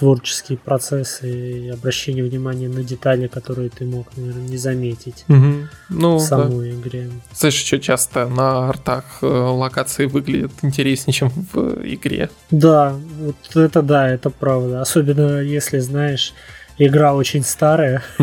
творческий 0.00 0.56
процесс 0.56 1.22
и 1.22 1.68
обращение 1.68 2.24
внимания 2.24 2.68
на 2.68 2.82
детали, 2.82 3.26
которые 3.26 3.68
ты 3.68 3.84
мог, 3.84 4.06
наверное, 4.16 4.48
не 4.48 4.56
заметить 4.56 5.24
Угу. 5.28 5.68
Ну, 5.90 6.16
в 6.16 6.20
да. 6.20 6.26
самой 6.26 6.70
игре. 6.72 7.10
Знаешь, 7.34 7.60
еще 7.60 7.78
часто 7.78 8.26
на 8.26 8.70
артах 8.70 9.18
э, 9.20 9.26
локации 9.26 10.06
выглядят 10.06 10.52
интереснее, 10.62 11.12
чем 11.12 11.28
в 11.52 11.82
игре. 11.84 12.30
Да, 12.50 12.94
вот 13.18 13.56
это 13.56 13.82
да, 13.82 14.08
это 14.08 14.30
правда. 14.30 14.80
Особенно 14.80 15.40
если, 15.40 15.80
знаешь, 15.80 16.32
игра 16.78 17.12
очень 17.14 17.44
старая, 17.44 18.02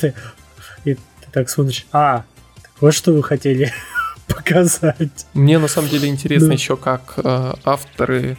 ты, 0.00 0.14
и 0.84 0.94
ты 0.94 1.00
так 1.30 1.48
смотришь, 1.50 1.86
а, 1.92 2.24
вот 2.80 2.94
что 2.94 3.12
вы 3.12 3.22
хотели 3.22 3.72
показать. 4.34 5.26
Мне 5.34 5.58
на 5.58 5.68
самом 5.68 5.88
деле 5.88 6.08
интересно 6.08 6.48
Да. 6.48 6.54
еще, 6.54 6.76
как 6.76 7.14
э, 7.16 7.52
авторы 7.64 8.36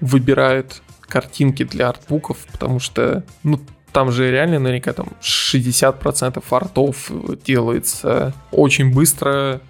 выбирают 0.00 0.82
картинки 1.02 1.64
для 1.64 1.88
артбуков, 1.90 2.38
потому 2.52 2.80
что, 2.80 3.22
ну, 3.42 3.60
там 3.92 4.10
же 4.10 4.30
реально 4.30 4.58
наверняка 4.58 4.92
там 4.92 5.08
60% 5.22 6.42
артов 6.50 7.10
делается 7.46 8.34
очень 8.50 8.92
быстро, 8.92 9.60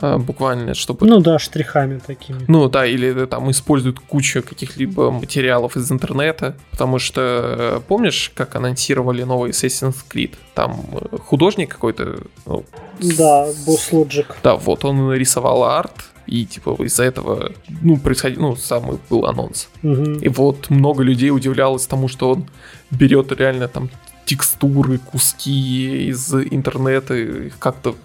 буквально, 0.00 0.74
чтобы 0.74 1.06
Ну 1.06 1.20
да, 1.20 1.38
штрихами 1.38 1.98
такими. 1.98 2.44
Ну 2.48 2.68
да, 2.68 2.86
или 2.86 3.26
там 3.26 3.50
используют 3.50 4.00
кучу 4.00 4.42
каких-либо 4.42 5.10
материалов 5.10 5.76
из 5.76 5.90
интернета, 5.92 6.56
потому 6.70 6.98
что 6.98 7.82
помнишь, 7.88 8.30
как 8.34 8.56
анонсировали 8.56 9.22
новый 9.22 9.50
Assassin's 9.50 9.96
Creed? 10.10 10.34
Там 10.54 10.80
э, 10.92 11.16
художник 11.18 11.70
какой-то, 11.70 12.18
ну, 12.46 12.64
Да, 13.00 13.48
Boss 13.66 13.90
Logic. 13.92 14.26
да, 14.42 14.56
вот 14.56 14.84
он 14.84 15.08
нарисовал 15.08 15.64
арт, 15.64 15.92
и 16.26 16.46
типа 16.46 16.76
из-за 16.84 17.04
этого, 17.04 17.52
ну, 17.82 17.96
происходил, 17.96 18.40
ну, 18.40 18.56
самый 18.56 18.98
был 19.10 19.26
анонс. 19.26 19.68
Мгм. 19.82 20.18
И 20.20 20.28
вот 20.28 20.70
много 20.70 21.02
людей 21.02 21.30
удивлялось 21.30 21.86
тому, 21.86 22.08
что 22.08 22.30
он 22.30 22.46
берет 22.90 23.32
реально 23.32 23.68
там 23.68 23.90
текстуры, 24.24 24.98
куски 24.98 26.08
из 26.08 26.32
интернета, 26.32 27.14
их 27.14 27.58
как-то 27.58 27.96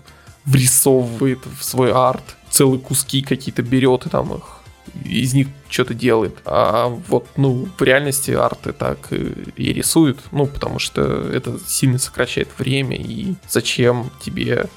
врисовывает 0.47 1.39
в 1.45 1.63
свой 1.63 1.91
арт, 1.91 2.23
целые 2.49 2.79
куски 2.79 3.21
какие-то 3.21 3.61
берет 3.61 4.07
и 4.07 4.09
там 4.09 4.33
их 4.33 4.57
из 5.03 5.33
них 5.33 5.47
что-то 5.69 5.93
делает. 5.93 6.37
А 6.45 6.87
вот, 6.87 7.27
ну, 7.35 7.67
в 7.77 7.81
реальности 7.81 8.31
арты 8.31 8.71
так 8.71 9.11
и, 9.11 9.73
рисуют, 9.73 10.19
ну, 10.31 10.47
потому 10.47 10.79
что 10.79 11.01
это 11.01 11.59
сильно 11.67 11.99
сокращает 11.99 12.47
время, 12.57 12.97
и 12.97 13.35
зачем 13.49 14.09
тебе 14.21 14.67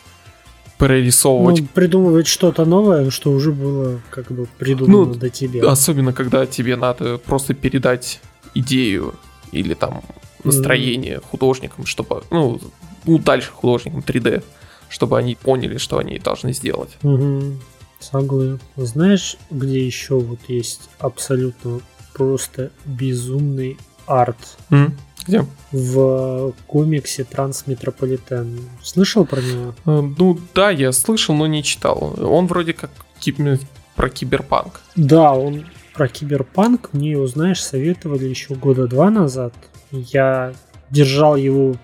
прорисовывать 0.78 1.60
Ну, 1.60 1.68
придумывать 1.72 2.26
что-то 2.26 2.64
новое, 2.64 3.10
что 3.10 3.30
уже 3.30 3.52
было 3.52 4.00
как 4.10 4.32
бы 4.32 4.46
придумано 4.58 5.06
Ну, 5.06 5.14
до 5.14 5.30
тебя. 5.30 5.70
Особенно, 5.70 6.12
когда 6.12 6.44
тебе 6.46 6.76
надо 6.76 7.18
просто 7.18 7.54
передать 7.54 8.20
идею 8.54 9.14
или 9.52 9.74
там 9.74 10.02
настроение 10.42 11.20
художникам, 11.30 11.86
чтобы, 11.86 12.24
ну, 12.30 12.60
ну, 13.04 13.18
дальше 13.18 13.50
художникам 13.52 14.00
3D, 14.00 14.42
чтобы 14.90 15.16
они 15.18 15.34
поняли, 15.36 15.78
что 15.78 15.96
они 15.98 16.18
должны 16.18 16.52
сделать. 16.52 16.98
Мгм. 17.02 17.58
Согласен. 18.00 18.60
Знаешь, 18.76 19.36
где 19.50 19.84
еще 19.86 20.18
вот 20.20 20.40
есть 20.48 20.90
абсолютно 20.98 21.80
просто 22.14 22.70
безумный 22.84 23.78
арт 24.06 24.56
М? 24.70 24.96
Где? 25.26 25.44
в 25.70 26.52
комиксе 26.66 27.24
Трансметрополитен. 27.24 28.58
Слышал 28.82 29.24
про 29.26 29.40
него? 29.40 29.74
Э, 29.86 30.00
Ну 30.18 30.38
да, 30.54 30.70
я 30.70 30.92
слышал, 30.92 31.34
но 31.34 31.46
не 31.46 31.62
читал. 31.62 32.14
Он 32.20 32.46
вроде 32.46 32.72
как 32.72 32.90
киб- 33.20 33.60
про 33.96 34.08
киберпанк. 34.08 34.80
Да, 34.96 35.32
он 35.34 35.66
про 35.94 36.08
киберпанк. 36.08 36.90
Мне 36.94 37.10
его, 37.12 37.26
знаешь, 37.26 37.62
советовали 37.62 38.24
еще 38.24 38.54
года 38.54 38.86
два 38.86 39.10
назад. 39.10 39.52
Я 39.92 40.54
держал 40.90 41.36
его 41.36 41.76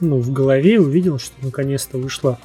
ну, 0.00 0.18
в 0.18 0.32
голове 0.32 0.80
увидел, 0.80 1.18
что 1.18 1.34
наконец-то 1.42 1.98
вышло 1.98 2.38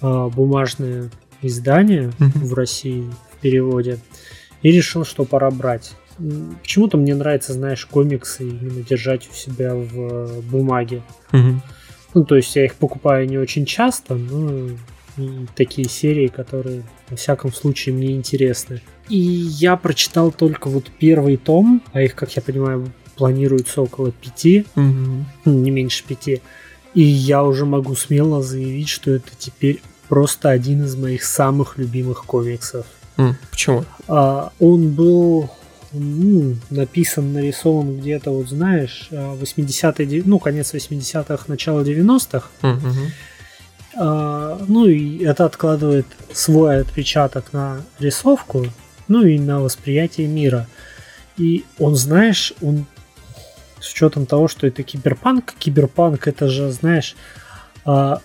а, 0.00 0.28
бумажное 0.28 1.10
издание 1.42 2.12
Мгм. 2.18 2.32
в 2.44 2.54
России 2.54 3.04
в 3.32 3.36
переводе. 3.38 3.98
И 4.62 4.70
решил, 4.70 5.04
что 5.04 5.24
пора 5.24 5.50
брать. 5.50 5.92
Почему-то 6.62 6.98
мне 6.98 7.14
нравится, 7.14 7.54
знаешь, 7.54 7.86
комиксы 7.86 8.46
именно 8.46 8.82
держать 8.82 9.26
у 9.30 9.34
себя 9.34 9.74
в 9.74 9.98
э, 9.98 10.40
бумаге. 10.42 11.02
Мгм. 11.32 11.62
Ну, 12.12 12.24
то 12.24 12.36
есть 12.36 12.54
я 12.56 12.66
их 12.66 12.74
покупаю 12.74 13.26
не 13.26 13.38
очень 13.38 13.64
часто, 13.64 14.16
но 14.16 14.68
и 15.16 15.46
такие 15.54 15.88
серии, 15.88 16.26
которые, 16.28 16.82
во 17.08 17.16
всяком 17.16 17.52
случае, 17.52 17.94
мне 17.94 18.12
интересны. 18.12 18.82
И 19.08 19.16
я 19.16 19.76
прочитал 19.76 20.30
только 20.30 20.68
вот 20.68 20.90
первый 20.98 21.36
том, 21.38 21.82
а 21.92 22.02
их, 22.02 22.14
как 22.14 22.36
я 22.36 22.42
понимаю, 22.42 22.92
планируется 23.16 23.80
около 23.80 24.12
пяти, 24.12 24.66
Мгм. 24.74 25.24
ну, 25.46 25.52
не 25.52 25.70
меньше 25.70 26.04
пяти. 26.06 26.42
И 26.94 27.02
я 27.02 27.42
уже 27.42 27.64
могу 27.64 27.94
смело 27.94 28.42
заявить, 28.42 28.88
что 28.88 29.12
это 29.12 29.30
теперь 29.38 29.82
просто 30.08 30.50
один 30.50 30.84
из 30.84 30.96
моих 30.96 31.24
самых 31.24 31.78
любимых 31.78 32.24
комиксов. 32.24 32.86
Почему? 33.50 33.84
А, 34.08 34.50
он 34.58 34.90
был 34.90 35.50
ну, 35.92 36.56
написан, 36.70 37.32
нарисован 37.32 37.98
где-то, 37.98 38.30
вот 38.30 38.48
знаешь, 38.48 39.08
а, 39.12 39.36
80-е, 39.36 40.06
де- 40.06 40.22
ну, 40.24 40.38
конец 40.38 40.72
80-х, 40.72 41.44
начало 41.48 41.82
90-х. 41.82 42.48
Мгм. 42.62 43.12
А, 43.96 44.60
ну 44.68 44.86
и 44.86 45.24
это 45.24 45.44
откладывает 45.44 46.06
свой 46.32 46.80
отпечаток 46.80 47.52
на 47.52 47.82
рисовку, 47.98 48.66
ну 49.08 49.24
и 49.24 49.38
на 49.38 49.60
восприятие 49.60 50.28
мира. 50.28 50.66
И 51.36 51.64
он, 51.78 51.96
знаешь, 51.96 52.52
он 52.60 52.86
с 53.80 53.92
учетом 53.92 54.26
того, 54.26 54.48
что 54.48 54.66
это 54.66 54.82
киберпанк, 54.82 55.54
киберпанк 55.58 56.28
это 56.28 56.48
же, 56.48 56.70
знаешь, 56.70 57.16
а, 57.84 58.20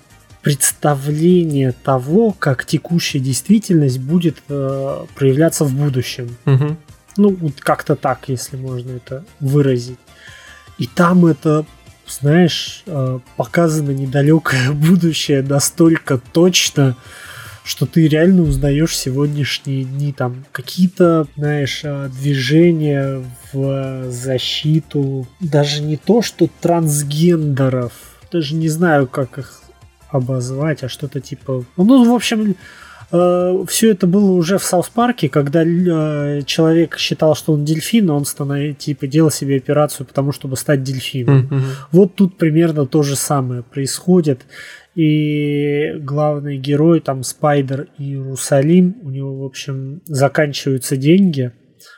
представление 0.46 1.72
того, 1.72 2.32
как 2.32 2.66
текущая 2.66 3.18
действительность 3.18 4.00
будет 4.00 4.38
э, 4.48 5.06
проявляться 5.16 5.66
в 5.66 5.74
будущем. 5.74 6.38
Мгм. 6.46 6.78
Ну, 7.18 7.30
вот 7.30 7.54
как-то 7.60 7.96
так, 7.96 8.30
если 8.30 8.56
можно 8.56 8.92
это 8.92 9.26
выразить. 9.40 9.98
И 10.78 10.86
там 10.86 11.26
это, 11.26 11.66
знаешь, 12.08 12.84
э, 12.86 13.20
показано 13.38 13.90
недалекое 13.90 14.72
будущее 14.72 15.42
настолько 15.42 16.20
точно, 16.32 16.96
что 17.66 17.88
ты 17.88 18.08
реально 18.08 18.44
узнаешь 18.44 18.96
сегодняшние 18.96 19.84
дни. 19.84 20.14
Там 20.14 20.46
какие-то, 20.52 21.28
знаешь, 21.36 21.82
э, 21.84 22.10
движения 22.10 23.24
в 23.52 24.12
защиту, 24.12 25.28
даже 25.40 25.82
не 25.82 25.98
то, 25.98 26.22
что 26.22 26.48
трансгендеров, 26.62 27.92
даже 28.32 28.54
не 28.54 28.70
знаю, 28.70 29.08
как 29.08 29.40
их 29.40 29.62
обозвать, 30.10 30.84
а 30.84 30.90
что-то 30.90 31.20
типа... 31.20 31.66
Ну, 31.76 32.10
в 32.10 32.14
общем, 32.14 32.56
все 33.10 33.92
это 33.92 34.08
было 34.08 34.32
уже 34.32 34.58
в 34.58 34.64
South 34.64 34.90
Park'е, 34.90 35.30
когда 35.30 35.64
э, 35.64 36.42
человек 36.46 36.98
считал, 36.98 37.36
что 37.36 37.54
он 37.54 37.64
дельфин, 37.64 38.10
а 38.10 38.16
он 38.16 38.26
станов... 38.26 38.78
типа 38.78 39.08
делал 39.08 39.32
себе 39.32 39.58
операцию, 39.58 40.06
потому 40.06 40.32
чтобы 40.32 40.58
стать 40.58 40.84
дельфином. 40.84 41.48
Мгм. 41.50 41.64
Вот 41.92 42.16
тут 42.16 42.38
примерно 42.38 42.86
то 42.86 43.04
же 43.04 43.16
самое 43.16 43.64
происходит. 43.64 44.46
И 44.96 45.92
главный 46.00 46.58
герой, 46.58 47.02
там 47.02 47.24
Спайдер 47.24 48.04
Иерусалим, 48.04 48.96
у 49.04 49.10
него, 49.10 49.42
в 49.42 49.46
общем, 49.46 50.02
заканчиваются 50.06 50.96
деньги. 50.96 51.52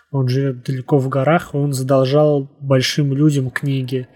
Он 0.10 0.28
живет 0.28 0.64
далеко 0.64 0.98
в 0.98 1.08
горах, 1.08 1.52
и 1.54 1.58
он 1.58 1.74
задолжал 1.74 2.50
большим 2.60 3.14
людям 3.14 3.52
книги. 3.52 4.08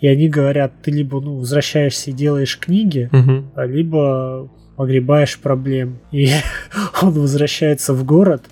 И 0.00 0.08
они 0.08 0.28
говорят, 0.28 0.72
ты 0.82 0.90
либо 0.90 1.20
ну, 1.20 1.38
возвращаешься 1.38 2.10
и 2.10 2.14
делаешь 2.14 2.58
книги, 2.58 3.10
а 3.54 3.66
либо 3.66 4.50
погребаешь 4.76 5.38
проблем. 5.38 6.00
И 6.10 6.28
он 7.02 7.12
возвращается 7.12 7.92
в 7.92 8.04
город 8.04 8.44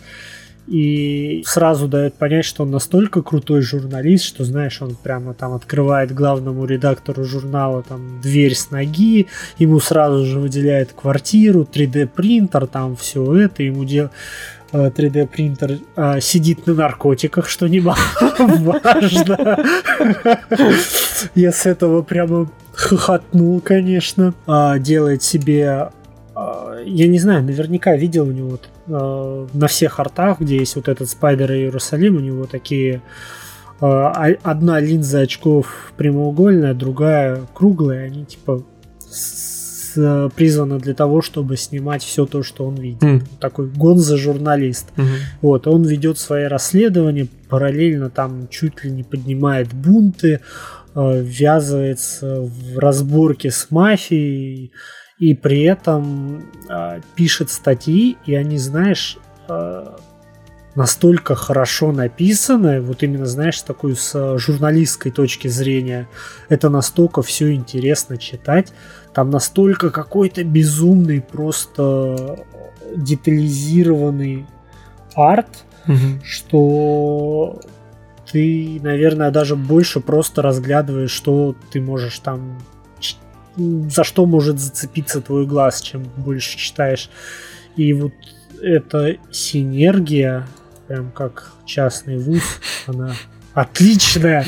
и 0.67 1.43
сразу 1.47 1.89
дает 1.89 2.15
понять, 2.15 2.45
что 2.45 2.63
он 2.63 2.71
настолько 2.71 3.23
крутой 3.23 3.61
журналист, 3.63 4.25
что, 4.25 4.45
знаешь, 4.45 4.81
он 4.81 4.95
прямо 4.95 5.35
там 5.35 5.53
открывает 5.53 6.13
главному 6.13 6.65
редактору 6.65 7.25
журнала 7.25 7.83
там 7.83 8.21
дверь 8.21 8.55
с 8.55 8.71
ноги, 8.71 9.27
ему 9.59 9.81
сразу 9.81 10.25
же 10.25 10.39
выделяет 10.41 10.93
квартиру, 10.93 11.69
3D 11.71 12.07
принтер, 12.07 12.67
там 12.67 12.97
все 12.97 13.35
это, 13.35 13.63
ему 13.63 13.85
дел 13.85 14.11
3D 14.73 15.29
принтер 15.29 15.79
а, 15.95 16.21
сидит 16.21 16.67
на 16.67 16.75
наркотиках, 16.75 17.49
что 17.49 17.69
немаловажно. 17.69 19.65
Я 21.35 21.53
с 21.53 21.67
этого 21.67 22.03
прямо 22.03 22.51
хохотнул, 22.73 23.61
конечно. 23.61 24.35
А, 24.47 24.79
делает 24.79 25.23
себе 25.23 25.91
я 26.85 27.07
не 27.09 27.19
знаю, 27.19 27.45
наверняка 27.45 27.97
видел 27.97 28.29
у 28.29 28.33
него 28.33 28.49
вот, 28.51 28.69
а, 28.89 29.47
на 29.53 29.67
всех 29.69 30.01
артах, 30.01 30.41
где 30.41 30.57
есть 30.57 30.77
вот 30.77 30.89
этот 30.89 31.09
Спайдер 31.09 31.53
и 31.53 31.57
Иерусалим, 31.59 32.17
у 32.17 32.21
него 32.21 32.45
такие 32.47 33.03
а, 33.81 34.13
а- 34.15 34.37
одна 34.43 34.81
линза 34.81 35.21
очков 35.21 35.93
прямоугольная, 35.97 36.75
другая 36.75 37.43
круглая, 37.55 38.07
они 38.07 38.25
типа 38.25 38.65
с- 39.01 40.31
призвана 40.35 40.79
для 40.81 40.93
того, 40.95 41.23
чтобы 41.23 41.57
снимать 41.57 42.03
все 42.03 42.27
то, 42.27 42.43
что 42.43 42.67
он 42.67 42.75
видит. 42.75 43.03
М. 43.05 43.23
Такой 43.39 43.69
гонза-журналист. 43.69 44.89
Мгм. 44.97 45.09
Вот, 45.41 45.67
он 45.69 45.85
ведет 45.85 46.19
свои 46.19 46.45
расследования, 46.47 47.29
параллельно 47.49 48.11
там 48.11 48.49
чуть 48.49 48.83
ли 48.83 48.91
не 48.91 49.05
поднимает 49.05 49.73
бунты, 49.73 50.41
э, 50.97 51.21
ввязывается 51.23 52.41
в 52.41 52.79
разборки 52.79 53.51
с 53.51 53.69
мафией, 53.71 54.73
и 55.19 55.35
при 55.35 55.63
этом 55.63 56.45
э, 56.69 57.01
пишет 57.15 57.51
статьи, 57.51 58.17
и 58.27 58.35
они, 58.35 58.59
знаешь, 58.59 59.19
э, 59.49 59.97
настолько 60.75 61.35
хорошо 61.35 61.93
написаны, 61.93 62.81
вот 62.81 63.03
именно, 63.03 63.27
знаешь, 63.27 63.61
такой 63.63 63.97
с 63.97 64.39
журналистской 64.39 65.13
точки 65.13 65.49
зрения, 65.49 66.09
это 66.49 66.69
настолько 66.69 67.23
все 67.23 67.55
интересно 67.55 68.17
читать, 68.17 68.73
там 69.13 69.31
настолько 69.31 69.91
какой-то 69.91 70.43
безумный, 70.43 71.21
просто 71.21 72.45
детализированный 72.97 74.47
арт, 75.15 75.65
Мгм. 75.87 76.23
что 76.25 77.61
ты, 78.31 78.81
наверное, 78.83 79.31
даже 79.31 79.55
больше 79.55 80.01
просто 80.01 80.43
разглядываешь, 80.43 81.11
что 81.11 81.55
ты 81.71 81.81
можешь 81.81 82.19
там 82.19 82.59
за 83.57 84.05
что 84.05 84.27
может 84.27 84.59
зацепиться 84.59 85.21
твой 85.21 85.47
глаз, 85.47 85.81
чем 85.81 86.05
больше 86.17 86.59
читаешь. 86.59 87.11
И 87.77 87.93
вот 87.93 88.13
эта 88.63 89.17
синергия, 89.31 90.47
прям 90.89 91.11
как 91.11 91.53
частный 91.67 92.19
вуз, 92.19 92.43
она 92.87 93.15
отличная. 93.53 94.45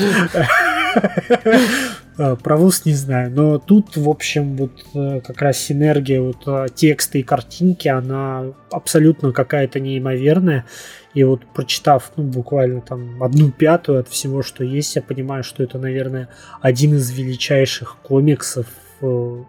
Э, 2.17 2.35
Про 2.43 2.57
вуз 2.57 2.83
не 2.85 2.93
знаю, 2.93 3.31
но 3.31 3.59
тут, 3.59 3.95
в 3.95 4.09
общем, 4.09 4.57
вот 4.57 4.71
э, 4.95 5.21
как 5.21 5.41
раз 5.41 5.59
синергия 5.59 6.19
вот 6.19 6.47
э, 6.47 6.65
текста 6.73 7.19
и 7.19 7.23
картинки, 7.23 7.87
она 7.87 8.53
абсолютно 8.71 9.31
какая-то 9.31 9.79
неимоверная. 9.79 10.65
И 11.13 11.23
вот 11.23 11.41
прочитав, 11.53 12.11
ну, 12.15 12.23
буквально 12.23 12.81
там 12.81 13.21
одну 13.23 13.51
пятую 13.51 13.99
от 13.99 14.07
всего, 14.07 14.43
что 14.43 14.63
есть, 14.63 14.95
я 14.95 15.01
понимаю, 15.01 15.43
что 15.43 15.63
это, 15.63 15.77
наверное, 15.79 16.29
один 16.61 16.95
из 16.95 17.11
величайших 17.11 17.97
комиксов 18.03 18.65
э, 19.01 19.43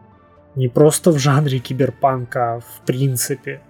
не 0.55 0.69
просто 0.69 1.11
в 1.11 1.19
жанре 1.19 1.59
киберпанка, 1.59 2.55
а 2.55 2.61
в 2.61 2.87
принципе. 2.87 3.61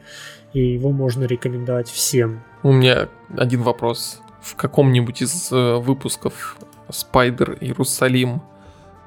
И 0.52 0.75
его 0.75 0.90
можно 0.90 1.25
рекомендовать 1.25 1.88
всем. 1.88 2.42
У 2.62 2.73
меня 2.73 3.08
один 3.37 3.62
вопрос. 3.62 4.23
В 4.40 4.54
каком-нибудь 4.56 5.23
из 5.23 5.52
э, 5.52 5.76
выпусков 5.76 6.56
Спайдер 6.90 7.58
Иерусалим 7.61 8.40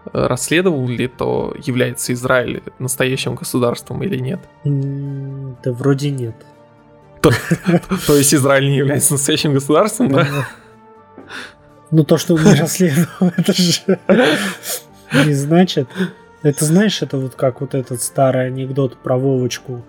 э, 0.06 0.28
расследовал 0.28 0.88
ли 0.88 1.08
то, 1.08 1.56
является 1.64 2.14
Израиль 2.14 2.62
настоящим 2.80 3.36
государством 3.36 4.04
или 4.04 4.18
нет? 4.18 4.40
Да 4.64 5.72
вроде 5.72 6.12
нет. 6.12 6.36
То 7.22 8.16
есть 8.16 8.34
Израиль 8.34 8.70
не 8.70 8.78
является 8.78 9.14
настоящим 9.14 9.54
государством, 9.54 10.12
да? 10.12 10.28
Ну, 11.92 12.04
то, 12.04 12.18
что 12.18 12.36
он 12.36 12.44
не 12.44 12.56
расследовал, 12.56 13.34
это 13.36 13.54
же 13.54 14.00
не 15.26 15.34
значит. 15.34 15.90
Это 16.44 16.66
знаешь, 16.66 17.02
это 17.02 17.18
вот 17.18 17.36
как 17.36 17.62
вот 17.62 17.76
этот 17.76 18.02
старый 18.02 18.48
анекдот 18.48 18.98
про 18.98 19.16
Вовочку, 19.18 19.86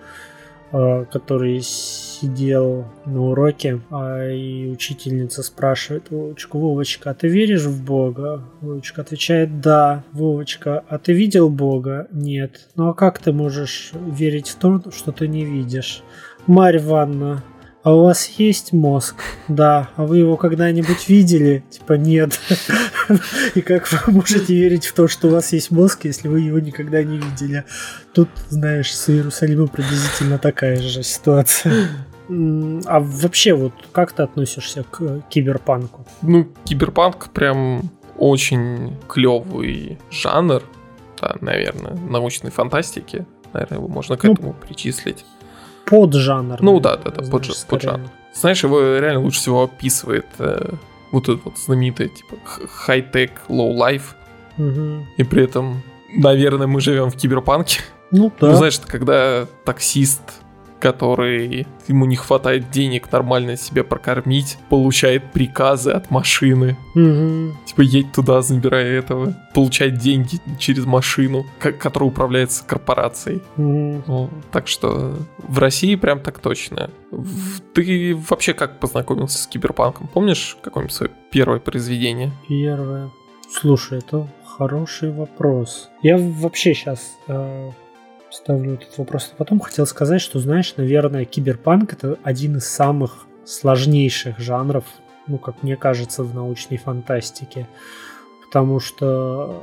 э, 0.73 1.07
который 1.11 1.61
сидел 1.63 2.85
на 3.07 3.23
уроке, 3.23 3.81
а 3.91 4.29
и 4.29 4.67
учительница 4.67 5.43
спрашивает 5.43 6.11
Вовочку, 6.11 6.59
Вовочка, 6.59 7.11
а 7.11 7.15
ты 7.15 7.29
веришь 7.29 7.65
в 7.65 7.83
Бога? 7.83 8.43
Вовочка 8.61 9.01
отвечает, 9.01 9.61
да. 9.61 10.05
Вовочка, 10.13 10.85
а 10.89 10.99
ты 10.99 11.15
видел 11.15 11.49
Бога? 11.49 12.07
Нет. 12.13 12.69
Ну 12.75 12.89
а 12.89 12.95
как 12.95 13.19
ты 13.19 13.33
можешь 13.33 13.93
верить 13.95 14.49
в 14.49 14.57
то, 14.57 14.83
что 14.91 15.11
ты 15.11 15.29
не 15.29 15.47
видишь? 15.47 16.03
Марья 16.47 16.81
Ивановна, 16.81 17.45
а 17.83 17.95
у 17.95 18.05
вас 18.05 18.29
есть 18.39 18.73
мозг? 18.73 19.17
Да. 19.49 19.91
А 19.97 20.05
вы 20.05 20.19
его 20.19 20.37
когда-нибудь 20.37 21.09
видели? 21.09 21.65
Типа 21.71 21.95
нет. 21.95 22.39
И 23.55 23.61
как 23.61 23.91
вы 23.91 24.13
можете 24.13 24.55
верить 24.55 24.87
в 24.87 24.95
то, 24.95 25.09
что 25.09 25.29
у 25.29 25.31
вас 25.33 25.53
есть 25.53 25.71
мозг, 25.71 26.05
если 26.05 26.29
вы 26.29 26.41
его 26.41 26.61
никогда 26.61 27.03
не 27.03 27.19
видели? 27.19 27.65
Тут, 28.15 28.29
знаешь, 28.49 28.95
с 28.95 29.11
Иерусалимом 29.11 29.69
приблизительно 29.69 30.39
такая 30.39 30.81
же 30.81 31.03
ситуация. 31.03 31.89
А 32.29 33.01
вообще, 33.01 33.55
вот 33.55 33.73
как 33.91 34.13
ты 34.13 34.23
относишься 34.23 34.85
к 34.85 35.23
киберпанку? 35.29 36.07
Ну, 36.23 36.49
киберпанк 36.65 37.31
прям 37.31 37.91
очень 38.17 38.97
клевый 39.09 39.99
жанр, 40.11 40.63
да, 41.21 41.37
наверное, 41.41 41.97
научной 42.09 42.53
фантастики. 42.53 43.27
Наверное, 43.53 43.79
его 43.79 43.89
можно 43.89 44.17
к 44.17 44.23
Ну, 44.23 44.33
этому 44.33 44.53
причислить. 44.55 45.25
Поджанр. 45.87 46.61
Ну 46.63 46.81
да, 46.81 46.97
да, 46.97 47.11
да, 47.11 47.25
знаешь, 47.25 47.47
подж- 47.49 47.67
поджанр. 47.69 48.11
Знаешь, 48.35 48.63
его 48.65 48.81
реально 48.99 49.21
лучше 49.21 49.41
всего 49.41 49.65
описывает 49.65 50.27
э, 50.39 50.73
вот 51.11 51.29
это 51.29 51.41
вот 51.45 51.59
знаменитое, 51.59 52.09
типа, 52.09 52.37
хай-тек, 52.69 53.33
low-life. 53.49 54.15
Мгм. 54.57 55.07
И 55.17 55.25
при 55.25 55.45
этом, 55.45 55.83
наверное, 56.15 56.67
мы 56.67 56.81
живем 56.81 57.11
в 57.11 57.17
киберпанке. 57.17 57.81
Ну 58.11 58.33
да. 58.41 58.49
Ну, 58.49 58.55
знаешь, 58.57 58.79
когда 58.87 59.47
таксист, 59.65 60.21
который 60.83 61.65
ему 61.87 62.07
не 62.07 62.17
хватает 62.17 62.71
денег 62.73 63.11
нормально 63.13 63.57
себя 63.57 63.85
прокормить, 63.85 64.59
получает 64.69 65.31
приказы 65.33 65.93
от 65.93 66.11
машины. 66.11 66.77
Мгм. 66.97 67.57
Типа, 67.67 67.83
едь 67.83 68.11
туда, 68.13 68.43
забирай 68.43 68.85
этого. 68.99 69.33
Получать 69.55 69.99
деньги 69.99 70.41
через 70.59 70.85
машину, 70.85 71.47
ко- 71.61 71.71
которая 71.73 72.11
управляется 72.11 72.65
корпорацией. 72.67 73.43
Мгм. 73.57 74.03
Ну, 74.09 74.31
так 74.51 74.67
что 74.67 75.15
в 75.39 75.59
России 75.61 75.95
прям 75.95 76.19
так 76.19 76.41
точно. 76.41 76.91
Ты 77.75 78.17
вообще 78.29 78.53
как 78.53 78.81
познакомился 78.81 79.39
с 79.39 79.47
киберпанком? 79.47 80.09
Помнишь 80.09 80.57
какое-нибудь 80.63 80.95
свое 80.95 81.13
первое 81.31 81.61
произведение? 81.61 82.33
Первое. 82.49 83.11
Слушай, 83.49 83.99
это 83.99 84.27
хороший 84.45 85.13
вопрос. 85.13 85.91
Я 86.03 86.17
вообще 86.19 86.75
сейчас 86.75 87.13
ставлю 88.33 88.75
этот 88.75 88.97
вопрос. 88.99 89.31
А 89.33 89.37
потом 89.37 89.61
хотел 89.61 89.87
сказать, 89.87 90.21
что, 90.21 90.41
знаешь, 90.41 90.75
наверное, 90.77 91.25
киберпанк 91.25 91.93
это 91.93 92.19
один 92.23 92.57
из 92.57 92.67
самых 92.67 93.27
сложнейших 93.45 94.39
жанров, 94.39 94.85
ну, 95.27 95.39
как 95.39 95.63
мне 95.63 95.77
кажется, 95.77 96.23
в 96.23 96.35
научной 96.35 96.79
фантастике. 96.79 97.69
Потому 98.47 98.81
что, 98.81 99.63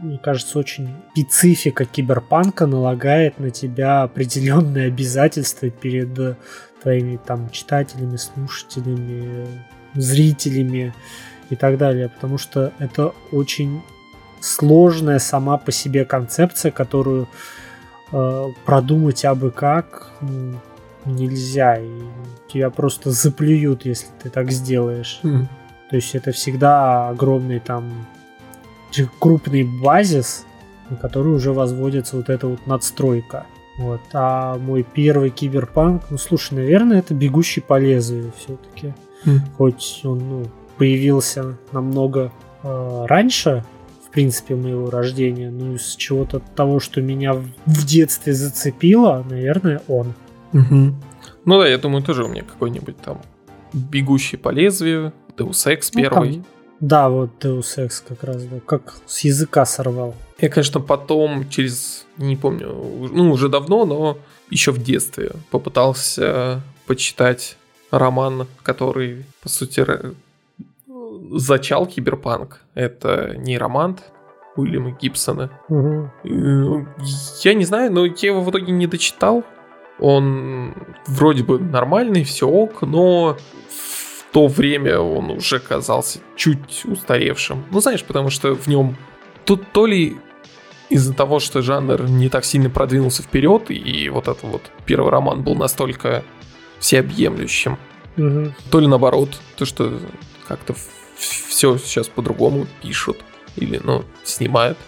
мне 0.00 0.18
кажется, 0.18 0.58
очень 0.58 0.94
специфика 1.12 1.84
киберпанка 1.84 2.66
налагает 2.66 3.38
на 3.38 3.50
тебя 3.50 4.02
определенные 4.02 4.88
обязательства 4.88 5.70
перед 5.70 6.38
твоими 6.82 7.18
там 7.24 7.50
читателями, 7.50 8.16
слушателями, 8.16 9.46
зрителями 9.94 10.94
и 11.50 11.56
так 11.56 11.78
далее, 11.78 12.08
потому 12.08 12.38
что 12.38 12.72
это 12.78 13.12
очень 13.32 13.82
сложная 14.40 15.18
сама 15.18 15.58
по 15.58 15.72
себе 15.72 16.04
концепция, 16.04 16.70
которую 16.70 17.28
продумать 18.64 19.24
абы 19.24 19.50
как 19.50 20.10
нельзя, 21.04 21.78
и 21.78 21.88
тебя 22.52 22.70
просто 22.70 23.10
заплюют, 23.10 23.84
если 23.84 24.08
ты 24.22 24.30
так 24.30 24.50
сделаешь. 24.50 25.20
То 25.22 25.96
есть 25.96 26.14
это 26.14 26.30
всегда 26.32 27.08
огромный 27.08 27.58
там 27.58 28.06
крупный 29.18 29.64
базис, 29.64 30.44
на 30.88 30.96
который 30.96 31.32
уже 31.32 31.52
возводится 31.52 32.16
вот 32.16 32.28
эта 32.28 32.46
вот 32.46 32.66
надстройка. 32.66 33.46
Вот. 33.78 34.00
А 34.12 34.58
мой 34.58 34.82
первый 34.82 35.30
киберпанк, 35.30 36.02
ну 36.10 36.18
слушай, 36.18 36.54
наверное, 36.54 36.98
это 36.98 37.14
бегущий 37.14 37.60
по 37.60 37.78
лезвию 37.78 38.32
все-таки. 38.36 38.94
М. 39.24 39.40
Хоть 39.56 40.00
он 40.04 40.18
ну, 40.18 40.46
появился 40.76 41.56
намного 41.72 42.30
э, 42.62 43.06
раньше, 43.06 43.64
в 44.10 44.12
принципе, 44.12 44.56
моего 44.56 44.90
рождения, 44.90 45.50
ну 45.50 45.74
из 45.76 45.94
чего-то 45.94 46.40
того, 46.56 46.80
что 46.80 47.00
меня 47.00 47.32
в- 47.32 47.86
детстве 47.86 48.32
зацепило, 48.32 49.24
наверное, 49.30 49.80
он. 49.86 50.14
Ну 50.52 51.60
да, 51.60 51.68
я 51.68 51.78
думаю, 51.78 52.02
тоже 52.02 52.24
у 52.24 52.28
меня 52.28 52.42
какой-нибудь 52.42 52.96
там 53.00 53.20
бегущий 53.72 54.36
по 54.36 54.48
лезвию, 54.48 55.12
Deus 55.36 55.64
Ex 55.66 55.90
Ну, 55.94 56.00
первый. 56.02 56.32
там- 56.34 56.44
да, 56.80 57.08
вот 57.08 57.30
Deus 57.44 57.76
Ex 57.78 58.02
как 58.08 58.24
раз, 58.24 58.42
да, 58.44 58.58
как 58.66 58.94
с 59.06 59.20
языка 59.20 59.64
сорвал. 59.64 60.14
Я, 60.40 60.48
конечно, 60.48 60.80
потом 60.80 61.48
через, 61.48 62.04
не 62.16 62.34
помню, 62.36 62.68
ну 63.12 63.30
уже 63.30 63.48
давно, 63.48 63.84
но 63.84 64.18
еще 64.50 64.72
в 64.72 64.82
детстве 64.82 65.30
попытался 65.52 66.62
почитать 66.86 67.56
роман, 67.92 68.48
который, 68.64 69.24
по 69.42 69.48
сути, 69.48 69.86
зачал 71.32 71.86
киберпанк. 71.86 72.60
Это 72.74 73.34
нейромант 73.36 74.02
Уильяма 74.56 74.90
Гибсона. 74.92 75.50
Э, 76.24 76.84
Я 77.42 77.54
не 77.54 77.64
знаю, 77.64 77.92
но 77.92 78.04
я 78.04 78.14
его 78.28 78.40
в 78.42 78.50
итоге 78.50 78.72
не 78.72 78.86
дочитал. 78.86 79.44
Он 79.98 80.74
вроде 81.06 81.42
бы 81.44 81.58
нормальный, 81.58 82.24
все 82.24 82.48
ок, 82.48 82.82
но 82.82 83.36
в 83.68 84.32
то 84.32 84.46
время 84.46 84.98
он 85.00 85.30
уже 85.30 85.58
казался 85.58 86.20
чуть 86.36 86.84
устаревшим. 86.84 87.64
Ну, 87.70 87.80
знаешь, 87.80 88.04
потому 88.04 88.30
что 88.30 88.54
в 88.54 88.66
нем 88.66 88.96
тут 89.44 89.70
то 89.72 89.86
ли 89.86 90.16
из-за 90.88 91.14
того, 91.14 91.38
что 91.38 91.62
жанр 91.62 92.02
не 92.08 92.28
так 92.28 92.44
сильно 92.44 92.70
продвинулся 92.70 93.22
вперед, 93.22 93.70
и 93.70 94.08
вот 94.08 94.28
этот 94.28 94.42
вот 94.42 94.62
первый 94.86 95.10
роман 95.10 95.42
был 95.42 95.54
настолько 95.54 96.24
всеобъемлющим, 96.78 97.76
то 98.70 98.80
ли 98.80 98.86
наоборот, 98.86 99.40
то 99.56 99.64
что 99.64 99.98
как-то 100.48 100.74
все 101.20 101.78
сейчас 101.78 102.08
по-другому 102.08 102.66
пишут 102.82 103.18
или, 103.56 103.80
ну, 103.82 104.04
снимают. 104.24 104.78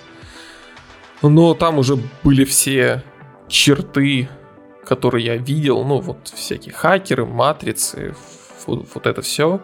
Но 1.22 1.54
там 1.54 1.78
уже 1.78 1.98
были 2.22 2.44
все 2.44 3.04
черты, 3.48 4.28
которые 4.84 5.24
я 5.24 5.36
видел, 5.36 5.84
ну, 5.84 6.00
вот 6.00 6.28
всякие 6.34 6.74
хакеры, 6.74 7.26
матрицы, 7.26 8.14
вот, 8.66 8.88
вот 8.94 9.06
это 9.06 9.22
все. 9.22 9.60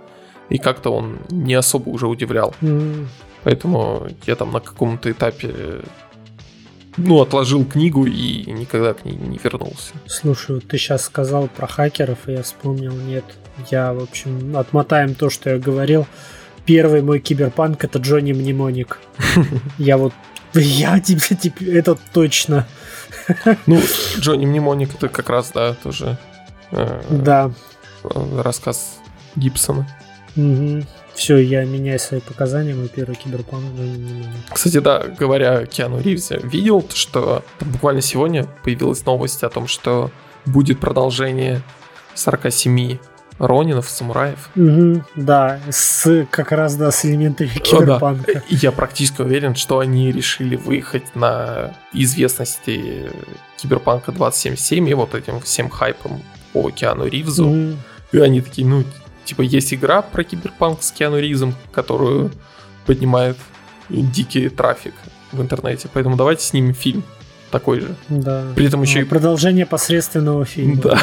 И 0.48 0.58
как-то 0.58 0.90
он 0.90 1.18
не 1.30 1.54
особо 1.54 1.88
уже 1.90 2.06
удивлял. 2.06 2.54
Поэтому 3.44 4.08
я 4.26 4.36
там 4.36 4.52
на 4.52 4.60
каком-то 4.60 5.10
этапе, 5.10 5.82
ну, 6.96 7.20
отложил 7.20 7.64
книгу 7.64 8.06
и 8.06 8.50
никогда 8.50 8.94
к 8.94 9.04
ней 9.04 9.16
не 9.16 9.38
вернулся. 9.42 9.94
Слушай, 10.06 10.60
ты 10.60 10.78
сейчас 10.78 11.04
сказал 11.04 11.48
про 11.48 11.66
хакеров, 11.66 12.28
и 12.28 12.32
я 12.32 12.42
вспомнил, 12.42 12.92
нет. 12.92 13.24
Я, 13.70 13.92
в 13.92 14.02
общем, 14.02 14.56
отмотаем 14.56 15.14
то, 15.14 15.30
что 15.30 15.50
я 15.50 15.58
говорил. 15.58 16.06
Первый 16.68 17.00
мой 17.00 17.18
киберпанк 17.18 17.82
это 17.82 17.98
Джонни 17.98 18.34
Мнемоник. 18.34 18.98
Я 19.78 19.96
вот 19.96 20.12
я 20.52 21.00
тебе 21.00 21.34
теперь 21.34 21.78
это 21.78 21.96
точно. 22.12 22.68
Ну, 23.64 23.80
Джонни 24.18 24.44
Мнемоник 24.44 24.94
это 24.94 25.08
как 25.08 25.30
раз, 25.30 25.50
да, 25.52 25.72
тоже 25.72 26.18
э, 26.72 27.02
Да. 27.08 27.50
рассказ 28.04 28.98
Гибсона. 29.34 29.88
Все, 31.14 31.38
я 31.38 31.64
меняю 31.64 31.98
свои 31.98 32.20
показания. 32.20 32.74
Мой 32.74 32.88
первый 32.88 33.16
киберпанк 33.16 33.64
Джонни 33.74 33.96
Мнемоник. 33.96 34.52
Кстати, 34.52 34.78
да, 34.80 35.04
говоря 35.18 35.60
о 35.60 35.66
Киану 35.66 36.02
Ривзе, 36.02 36.38
видел, 36.42 36.86
что 36.92 37.46
буквально 37.60 38.02
сегодня 38.02 38.44
появилась 38.62 39.06
новость 39.06 39.42
о 39.42 39.48
том, 39.48 39.68
что 39.68 40.10
будет 40.44 40.80
продолжение 40.80 41.62
47 42.14 42.98
Ронинов, 43.38 43.88
самураев. 43.88 44.50
Мгм, 44.54 45.04
Да, 45.14 45.60
с 45.70 46.26
как 46.30 46.52
раз 46.52 46.76
да, 46.76 46.90
с 46.90 47.04
элементами 47.04 47.48
киберпанка. 47.48 48.42
И 48.48 48.56
я 48.56 48.72
практически 48.72 49.22
уверен, 49.22 49.54
что 49.54 49.78
они 49.78 50.10
решили 50.12 50.56
выехать 50.56 51.14
на 51.14 51.74
известности 51.92 53.10
Киберпанка 53.56 54.12
2077 54.12 54.88
и 54.88 54.94
вот 54.94 55.14
этим 55.14 55.40
всем 55.40 55.68
хайпом 55.68 56.22
по 56.52 56.70
Киану 56.70 57.06
Ривзу. 57.06 57.46
Мгм. 57.46 57.76
И 58.12 58.18
они 58.18 58.40
такие, 58.40 58.66
ну, 58.66 58.84
типа, 59.24 59.42
есть 59.42 59.72
игра 59.72 60.02
про 60.02 60.24
Киберпанк 60.24 60.82
с 60.82 60.90
Киану 60.90 61.18
Ривзом, 61.18 61.54
которую 61.72 62.32
поднимает 62.86 63.36
дикий 63.88 64.48
трафик 64.48 64.94
в 65.32 65.40
интернете. 65.40 65.88
Поэтому 65.92 66.16
давайте 66.16 66.42
снимем 66.44 66.74
фильм 66.74 67.04
такой 67.50 67.80
же. 67.80 67.94
Да. 68.08 68.46
При 68.54 68.66
этом 68.66 68.82
еще 68.82 69.00
А, 69.00 69.02
и... 69.02 69.04
Продолжение 69.04 69.66
посредственного 69.66 70.44
фильма. 70.44 70.82
Да. 70.82 70.98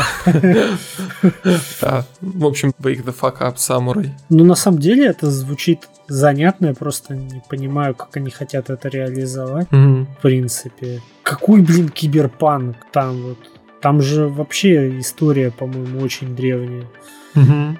Да. 1.81 2.05
В 2.21 2.45
общем, 2.45 2.73
Wake 2.79 3.03
the 3.03 3.15
fuck 3.19 3.39
up, 3.39 3.55
Samurai. 3.55 4.09
Ну, 4.29 4.43
на 4.43 4.55
самом 4.55 4.79
деле, 4.79 5.07
это 5.07 5.29
звучит 5.31 5.87
занятно, 6.07 6.67
я 6.67 6.73
просто 6.73 7.15
не 7.15 7.41
понимаю, 7.49 7.95
как 7.95 8.15
они 8.17 8.29
хотят 8.29 8.69
это 8.69 8.89
реализовать, 8.89 9.67
в 9.71 10.07
принципе. 10.21 11.01
Какой, 11.23 11.61
блин, 11.61 11.89
киберпанк 11.89 12.77
там 12.91 13.21
вот? 13.21 13.37
Там 13.81 14.01
же 14.01 14.27
вообще 14.27 14.99
история, 14.99 15.51
по-моему, 15.51 15.99
очень 15.99 16.35
древняя 16.35 16.85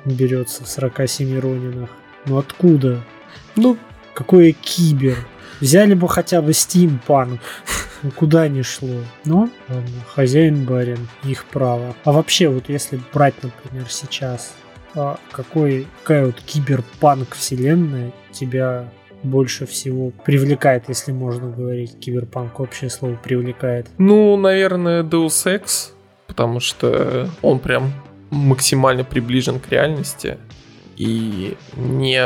берется 0.06 0.64
в 0.64 0.68
47 0.68 1.40
Ронинах. 1.40 1.90
Ну 2.26 2.38
откуда? 2.38 3.04
Ну, 3.56 3.78
Какое 4.16 4.54
кибер? 4.54 5.18
Взяли 5.62 5.94
бы 5.94 6.08
хотя 6.08 6.42
бы 6.42 6.54
стимпанк. 6.54 7.42
Ну, 8.04 8.12
куда 8.12 8.48
ни 8.48 8.62
шло. 8.62 9.02
Но, 9.24 9.50
ладно, 9.68 10.02
хозяин 10.14 10.66
барин, 10.66 11.08
их 11.24 11.46
право. 11.46 11.96
А 12.04 12.12
вообще, 12.12 12.50
вот 12.50 12.70
если 12.70 13.00
брать, 13.14 13.36
например, 13.42 13.88
сейчас, 13.90 14.54
а 14.94 15.18
какой, 15.32 15.88
какая 16.02 16.28
вот 16.28 16.36
киберпанк 16.42 17.34
вселенная 17.34 18.12
тебя 18.32 18.92
больше 19.24 19.66
всего 19.66 20.12
привлекает, 20.24 20.84
если 20.88 21.12
можно 21.12 21.50
говорить 21.50 21.98
киберпанк, 22.00 22.60
общее 22.60 22.90
слово 22.90 23.16
привлекает. 23.16 23.88
Ну, 23.98 24.38
наверное, 24.38 25.04
Deus 25.04 25.46
Ex, 25.46 25.94
потому 26.28 26.60
что 26.60 27.30
он 27.42 27.60
прям 27.60 27.92
максимально 28.30 29.04
приближен 29.04 29.60
к 29.60 29.70
реальности 29.70 30.38
и 30.96 31.58
не, 31.76 32.22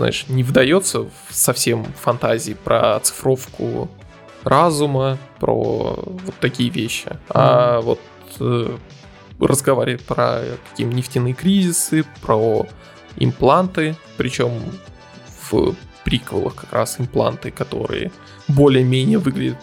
знаешь, 0.00 0.24
не 0.28 0.42
вдается 0.42 1.00
в 1.00 1.10
совсем 1.30 1.84
фантазии 1.84 2.54
про 2.54 2.96
оцифровку 2.96 3.90
разума, 4.44 5.18
про 5.38 5.98
вот 6.06 6.34
такие 6.40 6.70
вещи, 6.70 7.18
а 7.28 7.82
вот 7.82 8.00
э, 8.40 8.76
разговаривает 9.38 10.02
про 10.02 10.40
какие 10.70 10.86
нефтяные 10.86 11.34
кризисы, 11.34 12.06
про 12.22 12.66
импланты, 13.16 13.94
причем 14.16 14.50
в 15.50 15.74
приквелах 16.04 16.54
как 16.54 16.72
раз 16.72 16.96
импланты, 16.98 17.50
которые 17.50 18.10
более-менее 18.48 19.18
выглядят 19.18 19.58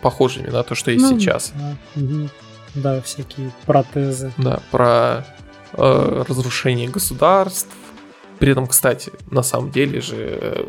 похожими 0.00 0.48
на 0.48 0.62
то, 0.62 0.76
что 0.76 0.92
есть 0.92 1.02
Ну, 1.02 1.18
сейчас. 1.18 1.52
Да, 1.56 1.76
мгм. 1.96 2.30
Да, 2.76 3.00
всякие 3.02 3.50
протезы. 3.64 4.32
Да, 4.36 4.60
про 4.70 5.26
э, 5.72 6.24
разрушение 6.28 6.88
государств. 6.88 7.74
При 8.38 8.52
этом, 8.52 8.66
кстати, 8.66 9.12
на 9.30 9.42
самом 9.42 9.70
деле 9.70 10.00
же 10.00 10.16
э, 10.16 10.66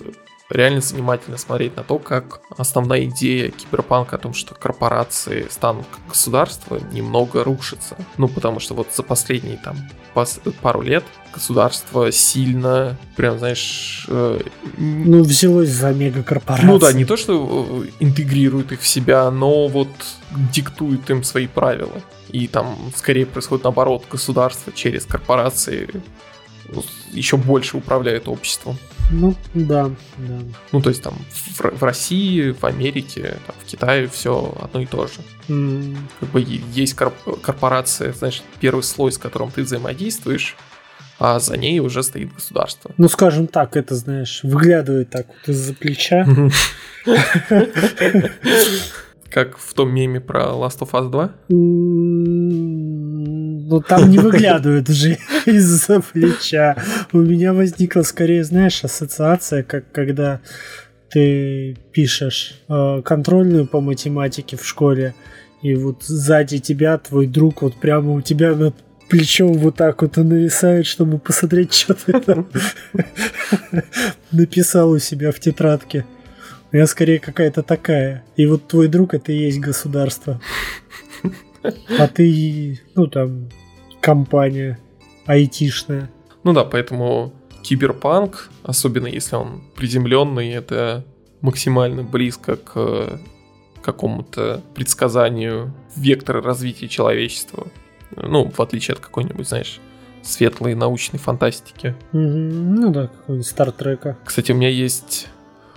реально 0.49 0.81
занимательно 0.81 1.37
смотреть 1.37 1.75
на 1.75 1.83
то, 1.83 1.99
как 1.99 2.39
основная 2.57 3.05
идея 3.05 3.51
киберпанка 3.51 4.15
о 4.15 4.19
том, 4.19 4.33
что 4.33 4.55
корпорации 4.55 5.47
станут 5.49 5.85
как 5.91 6.07
государство, 6.07 6.79
немного 6.91 7.43
рушится. 7.43 7.97
Ну, 8.17 8.27
потому 8.27 8.59
что 8.59 8.73
вот 8.73 8.87
за 8.93 9.03
последние 9.03 9.57
там 9.57 9.77
пару 10.61 10.81
лет 10.81 11.03
государство 11.33 12.11
сильно, 12.11 12.97
прям, 13.15 13.37
знаешь, 13.37 14.05
э, 14.09 14.39
Ну, 14.77 15.21
взялось 15.23 15.69
за 15.69 15.93
мегакорпорации. 15.93 16.65
ну 16.65 16.79
да, 16.79 16.93
не 16.93 17.05
то, 17.05 17.17
что 17.17 17.83
э, 17.83 17.89
интегрирует 17.99 18.71
их 18.71 18.81
в 18.81 18.87
себя, 18.87 19.29
но 19.29 19.67
вот 19.67 19.89
диктует 20.51 21.07
им 21.09 21.23
свои 21.23 21.47
правила. 21.47 22.01
И 22.29 22.47
там 22.47 22.75
скорее 22.95 23.25
происходит 23.25 23.65
наоборот, 23.65 24.05
государство 24.09 24.73
через 24.73 25.05
корпорации 25.05 25.89
еще 27.11 27.37
больше 27.37 27.77
управляет 27.77 28.27
обществом. 28.27 28.77
Ну, 29.11 29.35
да, 29.53 29.89
да. 30.17 30.39
Ну, 30.73 30.81
то 30.81 30.89
есть 30.89 31.01
там 31.01 31.13
в, 31.31 31.61
в 31.79 31.83
России, 31.83 32.51
в 32.51 32.63
Америке, 32.65 33.37
там, 33.47 33.55
в 33.59 33.65
Китае 33.65 34.07
все 34.09 34.53
одно 34.61 34.81
и 34.81 34.85
то 34.85 35.07
же. 35.07 35.13
М, 35.47 35.95
Как 36.19 36.29
бы 36.29 36.41
есть 36.73 36.95
корп- 36.97 37.39
корпорация, 37.41 38.11
значит, 38.11 38.43
первый 38.59 38.83
слой, 38.83 39.11
с 39.13 39.17
которым 39.17 39.49
ты 39.51 39.63
взаимодействуешь, 39.63 40.55
а 41.19 41.39
за 41.39 41.55
ней 41.57 41.79
уже 41.79 42.03
стоит 42.03 42.33
государство. 42.33 42.91
Ну, 42.97 43.07
скажем 43.07 43.47
так, 43.47 43.77
это, 43.77 43.95
знаешь, 43.95 44.41
выглядывает 44.43 45.09
так 45.09 45.27
вот 45.27 45.47
из-за 45.47 45.73
плеча. 45.73 46.27
Как 49.29 49.57
в 49.57 49.73
том 49.73 49.93
меме 49.93 50.19
про 50.21 50.43
Last 50.53 50.79
of 50.79 50.91
Us 50.91 51.09
2. 51.09 51.31
Ну, 53.69 53.81
там 53.81 54.09
не 54.09 54.17
выглядывает 54.17 54.89
уже 54.89 55.17
из-за 55.45 55.99
плеча. 55.99 56.77
У 57.11 57.17
меня 57.17 57.53
возникла 57.53 58.03
скорее, 58.03 58.45
знаешь, 58.45 58.81
ассоциация, 58.85 59.61
как 59.61 59.91
когда 59.91 60.39
ты 61.09 61.75
пишешь 61.91 62.61
э, 62.69 63.01
контрольную 63.03 63.67
по 63.67 63.81
математике 63.81 64.55
в 64.55 64.65
школе, 64.65 65.15
и 65.61 65.75
вот 65.75 66.05
сзади 66.05 66.59
тебя 66.59 66.97
твой 66.97 67.27
друг 67.27 67.61
вот 67.61 67.75
прямо 67.75 68.13
у 68.13 68.21
тебя 68.21 68.55
над 68.55 68.73
плечом 69.09 69.51
вот 69.55 69.75
так 69.75 70.01
вот 70.01 70.17
и 70.17 70.21
нависает, 70.21 70.85
чтобы 70.85 71.19
посмотреть, 71.19 71.73
что 71.73 71.93
ты 71.93 72.21
там 72.21 72.47
написал 74.31 74.91
у 74.91 74.99
себя 74.99 75.33
в 75.33 75.41
тетрадке. 75.41 76.05
Я 76.71 76.87
скорее 76.87 77.19
какая-то 77.19 77.63
такая. 77.63 78.23
И 78.37 78.45
вот 78.45 78.69
твой 78.69 78.87
друг 78.87 79.13
это 79.13 79.33
и 79.33 79.37
есть 79.37 79.59
государство. 79.59 80.39
А 81.63 82.07
ты, 82.07 82.79
ну 82.95 83.07
там, 83.07 83.49
компания 84.01 84.79
айтишная. 85.25 86.09
Ну 86.43 86.53
да, 86.53 86.63
поэтому 86.63 87.33
киберпанк, 87.63 88.49
особенно 88.63 89.07
если 89.07 89.35
он 89.35 89.61
приземленный, 89.75 90.49
это 90.51 91.03
максимально 91.41 92.03
близко 92.03 92.55
к 92.55 92.71
э, 92.75 93.17
какому-то 93.81 94.61
предсказанию 94.73 95.73
вектора 95.95 96.41
развития 96.41 96.87
человечества. 96.87 97.67
Ну, 98.15 98.49
в 98.49 98.59
отличие 98.61 98.93
от 98.93 98.99
какой-нибудь, 99.01 99.47
знаешь, 99.47 99.79
светлой 100.21 100.75
научной 100.75 101.19
фантастики. 101.19 101.95
Мгм, 102.11 102.75
Ну 102.75 102.91
да, 102.91 103.07
какой-нибудь 103.07 103.47
Стартрека. 103.47 104.17
Кстати, 104.23 104.51
у 104.51 104.55
меня 104.55 104.69
есть 104.69 105.27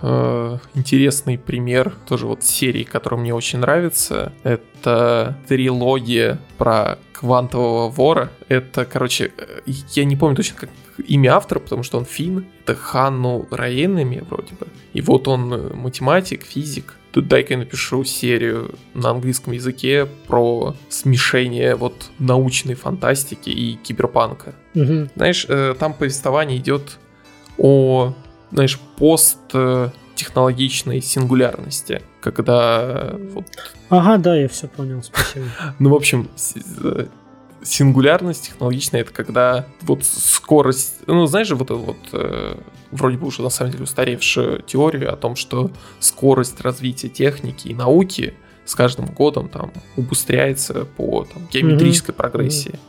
э, 0.01 0.57
интересный 0.73 1.37
пример 1.37 1.93
тоже 2.07 2.27
вот 2.27 2.43
серии, 2.43 2.83
которая 2.83 3.19
мне 3.19 3.33
очень 3.33 3.59
нравится. 3.59 4.33
Это 4.43 5.37
трилогия 5.47 6.39
про 6.57 6.97
квантового 7.13 7.89
вора. 7.89 8.31
Это, 8.47 8.85
короче, 8.85 9.31
э, 9.37 9.61
я 9.65 10.05
не 10.05 10.15
помню 10.15 10.35
точно 10.35 10.57
как 10.57 10.69
имя 11.07 11.35
автора, 11.35 11.59
потому 11.59 11.83
что 11.83 11.97
он 11.97 12.05
фин. 12.05 12.45
Это 12.63 12.75
Ханну 12.75 13.47
Раенами 13.51 14.23
вроде 14.27 14.53
бы. 14.59 14.67
И 14.93 15.01
вот 15.01 15.27
он 15.27 15.53
э, 15.53 15.73
математик, 15.73 16.43
физик. 16.43 16.95
дай-ка 17.13 17.53
я 17.53 17.59
напишу 17.59 18.03
серию 18.03 18.75
на 18.93 19.11
английском 19.11 19.53
языке 19.53 20.07
про 20.27 20.75
смешение 20.89 21.75
вот 21.75 22.09
научной 22.19 22.75
фантастики 22.75 23.49
и 23.49 23.75
киберпанка. 23.75 24.55
Мгм. 24.73 25.09
Знаешь, 25.15 25.45
там 25.79 25.93
повествование 25.93 26.57
идет 26.57 26.97
о, 27.57 28.13
знаешь, 28.51 28.79
посттехнологичной 28.97 31.01
сингулярности, 31.01 32.01
когда 32.21 33.15
вот 33.33 33.45
Ага, 33.89 34.17
да, 34.17 34.35
я 34.35 34.47
все 34.47 34.67
понял, 34.67 35.01
спасибо. 35.03 35.45
ну, 35.79 35.89
в 35.89 35.95
общем, 35.95 36.29
э, 36.83 37.07
сингулярность 37.63 38.47
технологичная 38.47 39.01
это 39.01 39.11
когда 39.11 39.65
вот 39.81 40.05
скорость, 40.05 40.99
ну, 41.07 41.25
знаешь 41.25 41.47
же, 41.47 41.55
вот 41.55 41.71
эту 41.71 41.79
вот 41.79 41.97
э, 42.13 42.55
вроде 42.91 43.17
бы 43.17 43.27
уже 43.27 43.41
на 43.41 43.49
самом 43.49 43.71
деле 43.71 43.83
устаревшую 43.83 44.61
теорию 44.61 45.11
о 45.11 45.15
том, 45.15 45.35
что 45.35 45.71
скорость 45.99 46.61
развития 46.61 47.09
техники 47.09 47.67
и 47.67 47.75
науки 47.75 48.33
с 48.65 48.75
каждым 48.75 49.07
годом 49.07 49.49
там 49.49 49.71
убыстряется 49.97 50.85
по 50.85 51.25
там, 51.25 51.47
геометрической 51.51 52.13
прогрессии. 52.13 52.79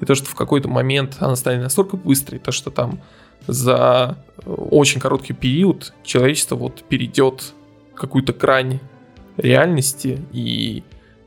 И 0.00 0.04
то, 0.04 0.14
что 0.14 0.26
в 0.26 0.34
какой-то 0.34 0.68
момент 0.68 1.16
она 1.20 1.36
станет 1.36 1.62
настолько 1.62 1.96
быстрой, 1.96 2.38
то, 2.38 2.52
что 2.52 2.70
там 2.70 3.00
за 3.48 4.16
э, 4.44 4.50
очень 4.50 5.00
короткий 5.00 5.32
период 5.32 5.92
человечество 6.04 6.54
вот 6.54 6.84
перейдет 6.84 7.54
какую-то 7.96 8.32
грань 8.32 8.78
реальности, 9.36 10.20
и 10.32 10.84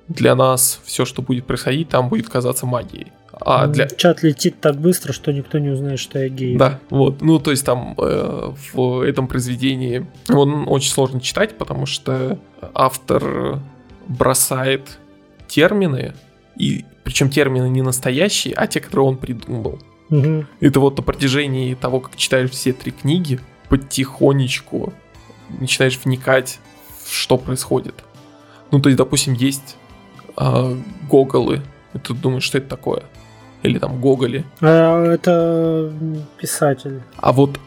для 0.07 0.35
нас 0.35 0.79
все, 0.85 1.03
что 1.05 1.21
будет 1.21 1.45
происходить, 1.45 1.89
там 1.89 2.07
будет 2.07 2.29
казаться 2.29 2.65
магией. 2.65 3.07
А 3.33 3.65
М, 3.65 3.71
для... 3.71 3.87
Чат 3.87 4.23
летит 4.23 4.61
так 4.61 4.79
быстро, 4.79 5.13
что 5.13 5.33
никто 5.33 5.57
не 5.57 5.69
узнает, 5.69 5.99
что 5.99 6.19
я 6.19 6.29
гей. 6.29 6.55
Да, 6.57 6.79
вот. 6.89 7.21
Ну, 7.21 7.39
то 7.39 7.51
есть 7.51 7.65
там 7.65 7.95
э, 7.97 8.51
в 8.73 9.01
этом 9.01 9.27
произведении 9.27 10.05
он 10.29 10.65
очень 10.67 10.91
сложно 10.91 11.19
читать, 11.19 11.57
потому 11.57 11.85
что 11.85 12.37
автор 12.73 13.59
бросает 14.07 14.99
термины, 15.47 16.13
и 16.55 16.85
причем 17.03 17.29
термины 17.29 17.67
не 17.69 17.81
настоящие, 17.81 18.53
а 18.53 18.67
те, 18.67 18.79
которые 18.79 19.07
он 19.07 19.17
придумал. 19.17 19.79
Мгм. 20.11 20.47
Это 20.59 20.79
вот 20.79 20.97
на 20.97 21.03
протяжении 21.03 21.73
того, 21.73 21.99
как 22.01 22.15
читаешь 22.15 22.51
все 22.51 22.73
три 22.73 22.91
книги, 22.91 23.39
потихонечку 23.69 24.93
начинаешь 25.59 25.99
вникать, 26.03 26.59
в 27.03 27.11
что 27.11 27.37
происходит. 27.37 27.95
Ну, 28.71 28.79
то 28.79 28.89
есть, 28.89 28.97
допустим, 28.97 29.33
есть 29.33 29.75
а, 30.37 30.77
гоголы, 31.09 31.61
и 31.93 31.97
ты 31.99 32.13
думаешь, 32.13 32.43
что 32.43 32.57
это 32.57 32.69
такое? 32.69 33.03
Или 33.63 33.79
там 33.79 33.99
гоголи. 33.99 34.45
А, 34.61 35.05
это 35.13 35.91
писатель. 36.39 37.01
А 37.17 37.31
вот 37.33 37.59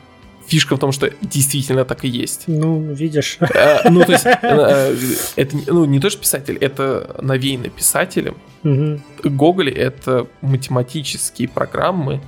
фишка 0.47 0.77
в 0.77 0.79
том, 0.79 0.93
что 0.93 1.11
действительно 1.23 1.85
так 1.85 2.05
и 2.05 2.09
есть. 2.09 2.45
Ну, 2.47 2.93
видишь. 2.93 3.37
Э, 3.41 3.89
Ну, 3.91 4.03
то 4.05 4.13
есть, 4.13 4.27
э, 4.27 4.97
это 5.37 5.57
не- 5.57 5.65
ну, 5.67 5.85
не 5.85 6.01
то, 6.01 6.11
что 6.11 6.21
писатель, 6.21 6.57
это 6.57 7.17
навеяно 7.23 7.69
писателем. 7.69 8.37
Мгм. 8.63 9.03
Гоголи— 9.25 9.73
это 9.75 10.27
математические 10.43 11.49
программы, 11.49 12.21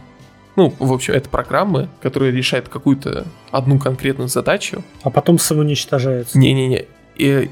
ну, 0.57 0.73
в 0.79 0.93
общем, 0.93 1.15
это 1.15 1.29
программы, 1.29 1.89
которые 2.03 2.33
решают 2.33 2.69
какую-то 2.69 3.27
одну 3.51 3.79
конкретную 3.79 4.29
задачу. 4.29 4.83
А 5.03 5.11
потом 5.11 5.39
самоуничтожается. 5.39 6.39
Не-не-не. 6.39 6.87
И- 7.17 7.51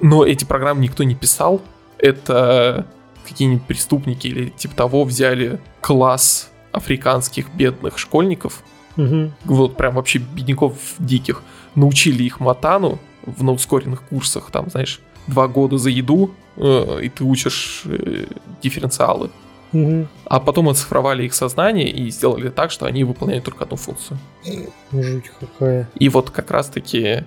но 0.00 0.24
эти 0.24 0.44
программы 0.44 0.82
никто 0.82 1.02
не 1.04 1.14
писал. 1.14 1.60
Это 1.98 2.86
какие-нибудь 3.26 3.64
преступники 3.64 4.26
или 4.26 4.48
типа 4.50 4.74
того 4.74 5.04
взяли 5.04 5.60
класс 5.80 6.50
африканских 6.72 7.52
бедных 7.54 7.98
школьников, 7.98 8.62
Мгм. 8.96 9.32
вот 9.44 9.76
прям 9.76 9.94
вообще 9.94 10.18
бедняков 10.18 10.74
диких, 10.98 11.42
научили 11.74 12.22
их 12.24 12.40
матану 12.40 12.98
в 13.24 13.44
на 13.44 13.52
ускоренных 13.52 14.02
курсах, 14.02 14.50
там, 14.50 14.68
знаешь, 14.70 15.00
два 15.28 15.46
года 15.48 15.78
за 15.78 15.90
еду, 15.90 16.34
э, 16.56 16.98
и 17.04 17.08
ты 17.08 17.22
учишь 17.24 17.82
э, 17.86 18.24
дифференциалы. 18.62 19.30
Мгм. 19.72 20.08
А 20.24 20.40
потом 20.40 20.68
оцифровали 20.68 21.24
их 21.24 21.34
сознание 21.34 21.90
и 21.90 22.10
сделали 22.10 22.48
так, 22.50 22.70
что 22.70 22.86
они 22.86 23.04
выполняют 23.04 23.44
только 23.44 23.64
одну 23.64 23.76
функцию. 23.76 24.18
Жуть 24.92 25.30
какая. 25.40 25.88
И 25.94 26.08
вот 26.08 26.30
как 26.30 26.50
раз-таки 26.50 27.24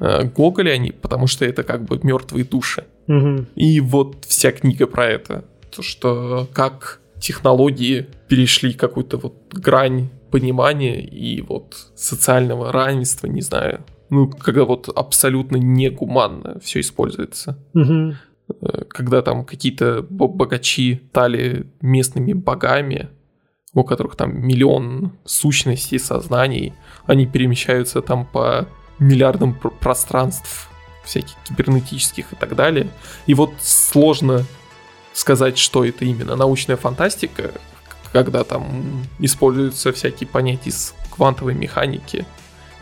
э, 0.00 0.24
Гоголи 0.24 0.70
они, 0.70 0.90
потому 0.90 1.26
что 1.26 1.44
это 1.44 1.62
как 1.62 1.84
бы 1.84 2.00
мертвые 2.02 2.44
души. 2.44 2.84
Мгм. 3.06 3.46
И 3.54 3.80
вот 3.80 4.24
вся 4.26 4.52
книга 4.52 4.86
про 4.86 5.06
это. 5.06 5.44
То, 5.70 5.82
что 5.82 6.48
как 6.52 7.00
технологии 7.20 8.06
перешли 8.28 8.72
какую-то 8.72 9.16
вот 9.16 9.34
грань 9.52 10.10
понимания 10.30 11.00
и 11.00 11.40
вот 11.40 11.76
социального 11.94 12.72
равенства, 12.72 13.28
не 13.28 13.40
знаю. 13.40 13.84
Ну, 14.10 14.28
когда 14.28 14.64
вот 14.64 14.88
абсолютно 14.88 15.56
негуманно 15.56 16.60
все 16.60 16.80
используется. 16.80 17.58
Мгм. 17.72 18.16
Когда 18.88 19.22
там 19.22 19.44
какие-то 19.44 20.02
бо- 20.08 20.28
богачи 20.28 21.02
стали 21.10 21.66
местными 21.80 22.32
богами, 22.32 23.08
у 23.72 23.84
которых 23.84 24.16
там 24.16 24.46
миллион 24.46 25.12
сущностей, 25.24 25.98
сознаний, 25.98 26.74
они 27.06 27.26
перемещаются 27.26 28.02
там 28.02 28.26
по 28.26 28.68
миллиардам 28.98 29.54
пр- 29.54 29.70
пространств 29.70 30.68
всяких 31.04 31.36
кибернетических 31.44 32.32
и 32.32 32.36
так 32.36 32.54
далее. 32.54 32.88
И 33.26 33.34
вот 33.34 33.52
сложно 33.60 34.44
сказать, 35.12 35.58
что 35.58 35.84
это 35.84 36.04
именно 36.04 36.36
научная 36.36 36.76
фантастика, 36.76 37.52
когда 38.12 38.44
там 38.44 39.04
используются 39.18 39.92
всякие 39.92 40.28
понятия 40.28 40.70
из 40.70 40.94
квантовой 41.10 41.54
механики, 41.54 42.26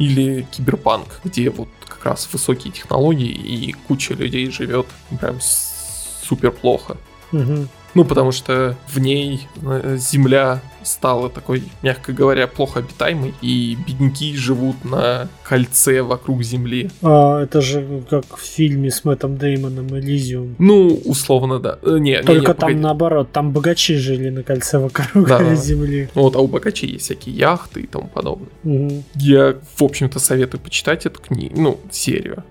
или 0.02 0.46
киберпанк, 0.50 1.20
где 1.22 1.50
вот 1.50 1.68
как 1.86 2.04
раз 2.04 2.28
высокие 2.32 2.72
технологии 2.72 3.30
и 3.30 3.72
куча 3.72 4.14
людей 4.14 4.50
живет 4.50 4.86
прям 5.20 5.38
супер 5.40 6.50
плохо. 6.50 6.96
Мгм. 7.30 7.68
Ну, 7.94 8.05
потому 8.05 8.33
что 8.33 8.76
в 8.88 8.98
ней 8.98 9.46
э, 9.62 9.96
Земля 9.98 10.61
стала 10.83 11.28
такой, 11.28 11.62
мягко 11.83 12.12
говоря, 12.12 12.46
плохо 12.46 12.81
обитаемой, 12.81 13.35
и 13.42 13.76
бедняки 13.87 14.35
живут 14.35 14.85
на 14.85 15.28
кольце 15.44 16.02
вокруг 16.02 16.42
Земли. 16.42 16.90
А, 17.02 17.42
это 17.42 17.61
же 17.61 18.02
как 18.09 18.37
в 18.37 18.40
фильме 18.42 18.90
с 18.90 19.05
Мэттом 19.05 19.37
Деймоном 19.37 19.96
«Элизиум». 19.98 20.57
Ну, 20.59 21.00
условно, 21.05 21.61
да. 21.61 21.78
Э, 21.83 21.98
Не, 21.98 22.12
не, 22.12 22.22
Только 22.22 22.33
не, 22.40 22.46
там 22.46 22.57
погоди. 22.57 22.78
наоборот, 22.81 23.31
там 23.33 23.52
богачи 23.52 23.96
жили 23.96 24.31
на 24.31 24.42
кольце 24.42 24.78
вокруг 24.78 25.09
Да. 25.28 25.55
земли. 25.55 26.09
Вот, 26.14 26.35
а 26.35 26.40
у 26.40 26.48
богачей 26.48 26.90
есть 26.92 27.05
всякие 27.05 27.37
яхты 27.37 27.83
и 27.83 27.87
тому 27.87 28.09
подобное. 28.09 28.48
Мгм. 28.64 29.05
Я, 29.14 29.55
в 29.76 29.83
общем-то, 29.83 30.18
советую 30.18 30.61
почитать 30.61 31.07
эту 31.07 31.20
книгу, 31.20 31.61
ну, 31.61 31.78
серию. 31.90 32.42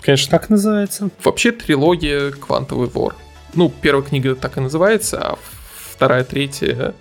Конечно, 0.00 0.30
Как 0.38 0.50
называется? 0.50 1.10
Вообще 1.22 1.52
трилогия 1.52 2.30
«Квантовый 2.30 2.88
вор». 2.88 3.14
Ну, 3.54 3.72
первая 3.82 4.04
книга 4.04 4.34
так 4.34 4.56
и 4.56 4.60
называется, 4.60 5.18
а 5.20 5.38
вторая, 5.90 6.24
третья, 6.24 6.94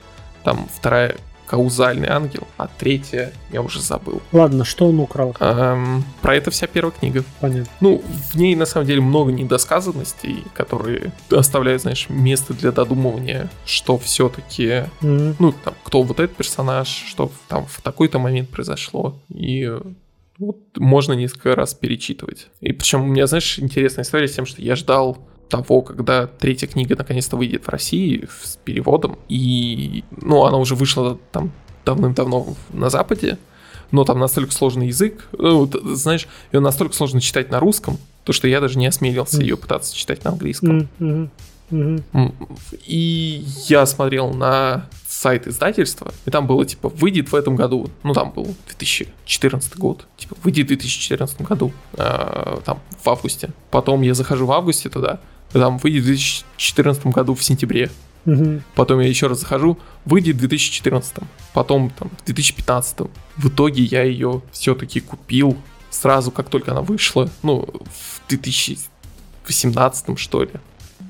там 0.43 0.67
вторая 0.73 1.15
«Каузальный 1.45 2.07
ангел», 2.07 2.47
а 2.57 2.69
третья 2.79 3.33
я 3.51 3.61
уже 3.61 3.81
забыл. 3.81 4.21
Ладно, 4.31 4.63
что 4.63 4.87
он 4.87 4.99
украл? 5.01 5.35
Эм, 5.41 6.03
про 6.21 6.35
это 6.35 6.49
вся 6.49 6.65
первая 6.65 6.93
книга. 6.97 7.25
Понятно. 7.41 7.69
Ну, 7.81 8.01
в 8.31 8.35
ней 8.37 8.55
на 8.55 8.65
самом 8.65 8.87
деле 8.87 9.01
много 9.01 9.33
недосказанностей, 9.33 10.45
которые 10.53 11.11
оставляют, 11.29 11.81
знаешь, 11.81 12.07
место 12.09 12.53
для 12.53 12.71
додумывания, 12.71 13.49
что 13.65 13.97
все-таки 13.97 14.85
Мгм. 15.01 15.35
ну, 15.39 15.51
там, 15.51 15.73
кто 15.83 16.03
вот 16.03 16.19
этот 16.21 16.37
персонаж, 16.37 16.87
что 16.87 17.31
там 17.49 17.65
в 17.65 17.81
такой-то 17.81 18.17
момент 18.17 18.49
произошло. 18.49 19.19
И 19.27 19.69
вот 20.37 20.57
можно 20.77 21.13
несколько 21.13 21.53
раз 21.55 21.73
перечитывать. 21.73 22.47
И 22.61 22.71
причем 22.71 23.03
у 23.03 23.07
меня, 23.07 23.27
знаешь, 23.27 23.59
интересная 23.59 24.03
история 24.05 24.27
с 24.29 24.33
тем, 24.35 24.45
что 24.45 24.61
я 24.61 24.75
ждал 24.77 25.17
того, 25.51 25.81
когда 25.81 26.27
третья 26.27 26.67
книга 26.67 26.95
наконец-то 26.95 27.37
выйдет 27.37 27.65
в 27.65 27.69
России 27.69 28.27
с 28.43 28.57
переводом. 28.57 29.19
И, 29.27 30.03
ну, 30.21 30.45
она 30.45 30.57
уже 30.57 30.75
вышла 30.75 31.19
там 31.31 31.51
давным-давно 31.85 32.55
на 32.73 32.89
Западе, 32.89 33.37
но 33.91 34.03
там 34.03 34.19
настолько 34.19 34.53
сложный 34.53 34.87
язык, 34.87 35.27
ну, 35.37 35.69
знаешь, 35.93 36.27
ее 36.51 36.59
настолько 36.59 36.95
сложно 36.95 37.21
читать 37.21 37.51
на 37.51 37.59
русском, 37.59 37.97
то 38.23 38.33
что 38.33 38.47
я 38.47 38.61
даже 38.61 38.79
не 38.79 38.87
осмелился 38.87 39.41
ее 39.41 39.57
пытаться 39.57 39.95
читать 39.95 40.23
на 40.23 40.31
английском. 40.31 40.89
И 42.85 43.45
я 43.67 43.85
смотрел 43.85 44.33
на 44.33 44.87
сайт 45.07 45.47
издательства, 45.47 46.13
и 46.25 46.31
там 46.31 46.47
было 46.47 46.65
типа 46.65 46.89
выйдет 46.89 47.31
в 47.31 47.35
этом 47.35 47.55
году. 47.55 47.89
Ну 48.03 48.13
там 48.13 48.31
был 48.31 48.55
2014 48.65 49.77
год. 49.77 50.05
Типа 50.17 50.35
выйдет 50.43 50.65
в 50.65 50.67
2014 50.69 51.41
году. 51.41 51.71
а, 51.93 52.61
там 52.65 52.79
в 53.03 53.09
августе. 53.09 53.49
Потом 53.69 54.01
я 54.01 54.13
захожу 54.13 54.45
в 54.45 54.51
августе 54.51 54.89
туда. 54.89 55.19
Там 55.53 55.77
выйдет 55.77 56.03
в 56.03 56.05
2014 56.05 57.07
году 57.07 57.35
в 57.35 57.43
сентябре. 57.43 57.89
Мгм. 58.25 58.63
Потом 58.75 58.99
я 58.99 59.07
еще 59.07 59.27
раз 59.27 59.39
захожу, 59.39 59.77
выйдет 60.05 60.35
в 60.35 60.39
2014. 60.39 61.15
Потом 61.53 61.89
там 61.89 62.09
в 62.09 62.25
2015. 62.25 63.09
В 63.37 63.49
итоге 63.49 63.83
я 63.83 64.03
ее 64.03 64.41
все-таки 64.51 64.99
купил 64.99 65.57
сразу, 65.89 66.31
как 66.31 66.49
только 66.49 66.71
она 66.71 66.81
вышла. 66.81 67.29
Ну, 67.43 67.67
в 67.85 68.29
2018 68.29 70.17
что 70.17 70.43
ли. 70.43 70.51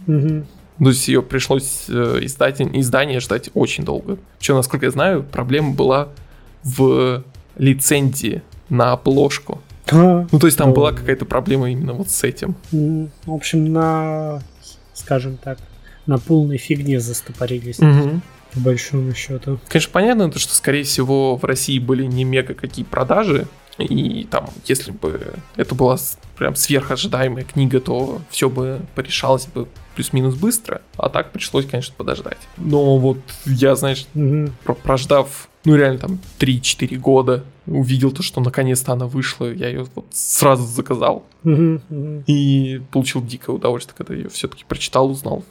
Мгм. 0.07 0.47
То 0.79 0.89
есть 0.89 1.07
ее 1.07 1.21
пришлось 1.21 1.85
э, 1.89 2.19
издать, 2.21 2.59
издание 2.59 3.19
ждать 3.19 3.51
очень 3.53 3.83
долго. 3.83 4.17
Что, 4.39 4.55
насколько 4.55 4.87
я 4.87 4.91
знаю, 4.91 5.23
проблема 5.23 5.73
была 5.73 6.09
в 6.63 7.23
лицензии 7.55 8.41
на 8.69 8.93
обложку. 8.93 9.61
Ну, 9.91 10.39
то 10.39 10.45
есть 10.47 10.57
там 10.57 10.73
была 10.73 10.91
какая-то 10.91 11.25
проблема 11.25 11.69
именно 11.71 11.93
вот 11.93 12.09
с 12.09 12.23
этим. 12.23 12.55
в 12.71 13.33
общем, 13.33 13.71
на, 13.71 14.41
скажем 14.93 15.37
так, 15.37 15.57
на 16.05 16.17
полной 16.17 16.57
фигне 16.57 16.99
застопорились, 16.99 17.77
по 18.53 18.59
большому 18.59 19.13
счету. 19.13 19.59
Конечно, 19.69 19.91
понятно, 19.93 20.29
то, 20.31 20.39
что, 20.39 20.53
скорее 20.53 20.83
всего, 20.83 21.37
в 21.37 21.43
России 21.45 21.79
были 21.79 22.03
не 22.05 22.23
мега 22.25 22.53
какие 22.53 22.83
продажи, 22.83 23.47
и 23.77 24.27
там, 24.29 24.49
если 24.65 24.91
бы 24.91 25.33
это 25.55 25.73
была 25.75 25.97
прям 26.37 26.55
сверхожидаемая 26.55 27.43
книга, 27.45 27.79
то 27.79 28.21
все 28.29 28.49
бы 28.49 28.81
порешалось 28.95 29.45
бы 29.47 29.67
плюс-минус 29.95 30.35
быстро, 30.35 30.81
а 30.97 31.09
так 31.09 31.31
пришлось, 31.31 31.65
конечно, 31.65 31.93
подождать. 31.97 32.37
Но 32.57 32.97
вот 32.97 33.17
я, 33.45 33.75
знаешь, 33.75 34.05
про- 34.65 34.75
прождав, 34.75 35.47
ну 35.65 35.75
реально 35.75 35.99
там 35.99 36.19
3-4 36.39 36.95
года, 36.97 37.43
увидел 37.67 38.11
то, 38.11 38.23
что 38.23 38.41
наконец-то 38.41 38.93
она 38.93 39.05
вышла, 39.07 39.51
я 39.51 39.67
ее 39.67 39.85
вот 39.95 40.05
сразу 40.11 40.63
заказал. 40.65 41.25
И 42.27 42.81
получил 42.91 43.23
дикое 43.23 43.55
удовольствие, 43.55 43.95
когда 43.97 44.13
ее 44.13 44.29
все-таки 44.29 44.63
прочитал, 44.67 45.09
узнал 45.09 45.43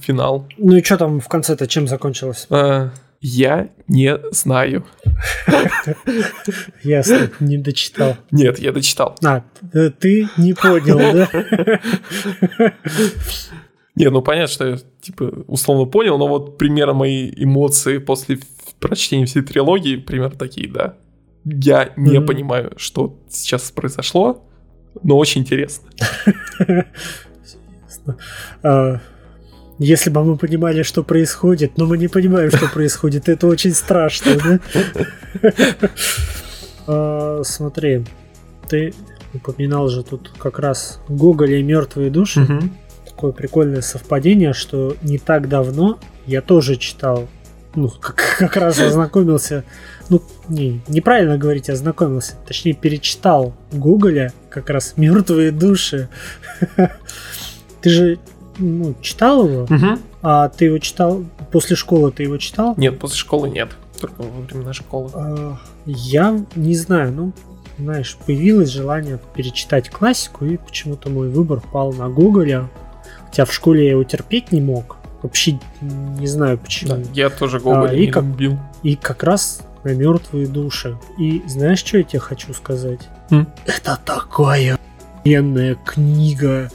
финал. 0.00 0.46
Ну 0.58 0.76
и 0.76 0.82
что 0.82 0.96
там 0.98 1.20
в 1.20 1.28
конце-то 1.28 1.66
чем 1.66 1.88
закончилось? 1.88 2.46
А, 2.50 2.90
я 3.20 3.68
не 3.88 4.18
знаю. 4.30 4.84
Ясно, 6.84 7.30
не 7.40 7.58
дочитал. 7.58 8.16
Нет, 8.30 8.58
я 8.58 8.72
дочитал. 8.72 9.16
А, 9.24 9.42
т- 9.72 9.90
ты 9.90 10.28
не 10.36 10.54
понял, 10.54 10.98
да? 10.98 11.28
Не, 13.96 14.08
ну 14.08 14.22
понятно, 14.22 14.46
что 14.52 14.66
я, 14.66 14.78
типа, 15.02 15.24
условно 15.46 15.84
понял, 15.84 16.16
но 16.16 16.28
вот 16.28 16.56
примерно 16.56 16.94
мои 16.94 17.30
эмоции 17.36 17.98
после 17.98 18.38
прочтения 18.80 19.26
всей 19.26 19.42
трилогии 19.42 19.96
примерно 19.96 20.36
такие, 20.38 20.68
да. 20.68 20.94
Я 21.44 21.92
не 21.96 22.18
Мгм. 22.18 22.26
понимаю, 22.26 22.72
что 22.76 23.18
сейчас 23.28 23.70
произошло, 23.70 24.44
но 25.02 25.16
очень 25.16 25.40
интересно. 25.42 25.88
А, 28.62 29.00
Если 29.78 30.10
бы 30.10 30.22
мы 30.24 30.36
понимали, 30.36 30.82
что 30.82 31.02
происходит, 31.02 31.78
но 31.78 31.86
мы 31.86 31.96
не 31.96 32.08
понимаем, 32.08 32.50
что 32.50 32.68
происходит, 32.68 33.28
это 33.30 33.46
очень 33.46 33.72
страшно, 33.72 34.32
да? 34.44 34.60
А, 36.86 37.40
Смотри, 37.44 38.04
ты 38.68 38.92
упоминал 39.32 39.88
же 39.88 40.02
тут 40.02 40.30
как 40.38 40.58
раз 40.58 41.00
Гоголя 41.08 41.56
и 41.56 41.62
мертвые 41.62 42.10
души. 42.10 42.46
Такое 43.06 43.32
прикольное 43.32 43.80
совпадение, 43.82 44.52
что 44.52 44.96
не 45.02 45.18
так 45.18 45.48
давно 45.48 45.98
я 46.26 46.40
тоже 46.42 46.76
читал, 46.76 47.28
ну, 47.74 47.88
как, 47.88 48.36
как 48.38 48.56
раз 48.56 48.80
ознакомился, 48.80 49.64
ну, 50.08 50.22
не, 50.48 50.80
неправильно 50.88 51.38
говорить, 51.38 51.70
ознакомился, 51.70 52.34
точнее, 52.46 52.74
перечитал 52.74 53.52
Гоголя, 53.72 54.32
как 54.48 54.70
раз 54.70 54.94
«Мертвые 54.96 55.52
души». 55.52 56.08
Ты 57.80 57.90
же, 57.90 58.18
ну, 58.58 58.94
читал 59.00 59.48
его, 59.48 59.66
Мгм. 59.70 60.00
а 60.22 60.48
ты 60.50 60.66
его 60.66 60.78
читал, 60.78 61.24
после 61.50 61.76
школы 61.76 62.12
ты 62.12 62.24
его 62.24 62.36
читал? 62.36 62.74
Нет, 62.76 62.98
после 62.98 63.16
школы 63.16 63.48
нет. 63.48 63.70
Только 64.00 64.22
во 64.22 64.40
времена 64.42 64.72
школы. 64.74 65.10
А, 65.14 65.56
Я 65.86 66.44
не 66.56 66.74
знаю, 66.76 67.12
ну, 67.12 67.32
знаешь, 67.78 68.18
появилось 68.26 68.68
желание 68.68 69.18
перечитать 69.34 69.88
классику, 69.88 70.44
и 70.44 70.58
почему-то 70.58 71.08
мой 71.08 71.30
выбор 71.30 71.62
пал 71.72 71.92
на 71.94 72.10
Гоголя. 72.10 72.68
Хотя 73.26 73.46
в 73.46 73.52
школе 73.54 73.84
я 73.84 73.90
его 73.92 74.04
терпеть 74.04 74.52
не 74.52 74.60
мог. 74.60 74.98
Вообще 75.22 75.58
не 75.80 76.26
знаю 76.26 76.58
почему. 76.58 76.94
Да, 76.96 77.02
я 77.14 77.30
тоже 77.30 77.58
Гоголя 77.60 77.90
А, 77.90 77.94
и 77.94 78.06
не 78.06 78.12
как- 78.12 78.24
любил. 78.24 78.58
И 78.82 78.96
как 78.96 79.22
раз 79.22 79.62
на 79.84 79.90
мертвые 79.94 80.46
души. 80.46 80.96
И 81.18 81.42
знаешь, 81.46 81.78
что 81.80 81.98
я 81.98 82.04
тебе 82.04 82.20
хочу 82.20 82.52
сказать? 82.54 83.00
М? 83.30 83.46
Это 83.66 83.98
такая 84.04 84.78
охуенная 85.22 85.74
книга. 85.84 86.70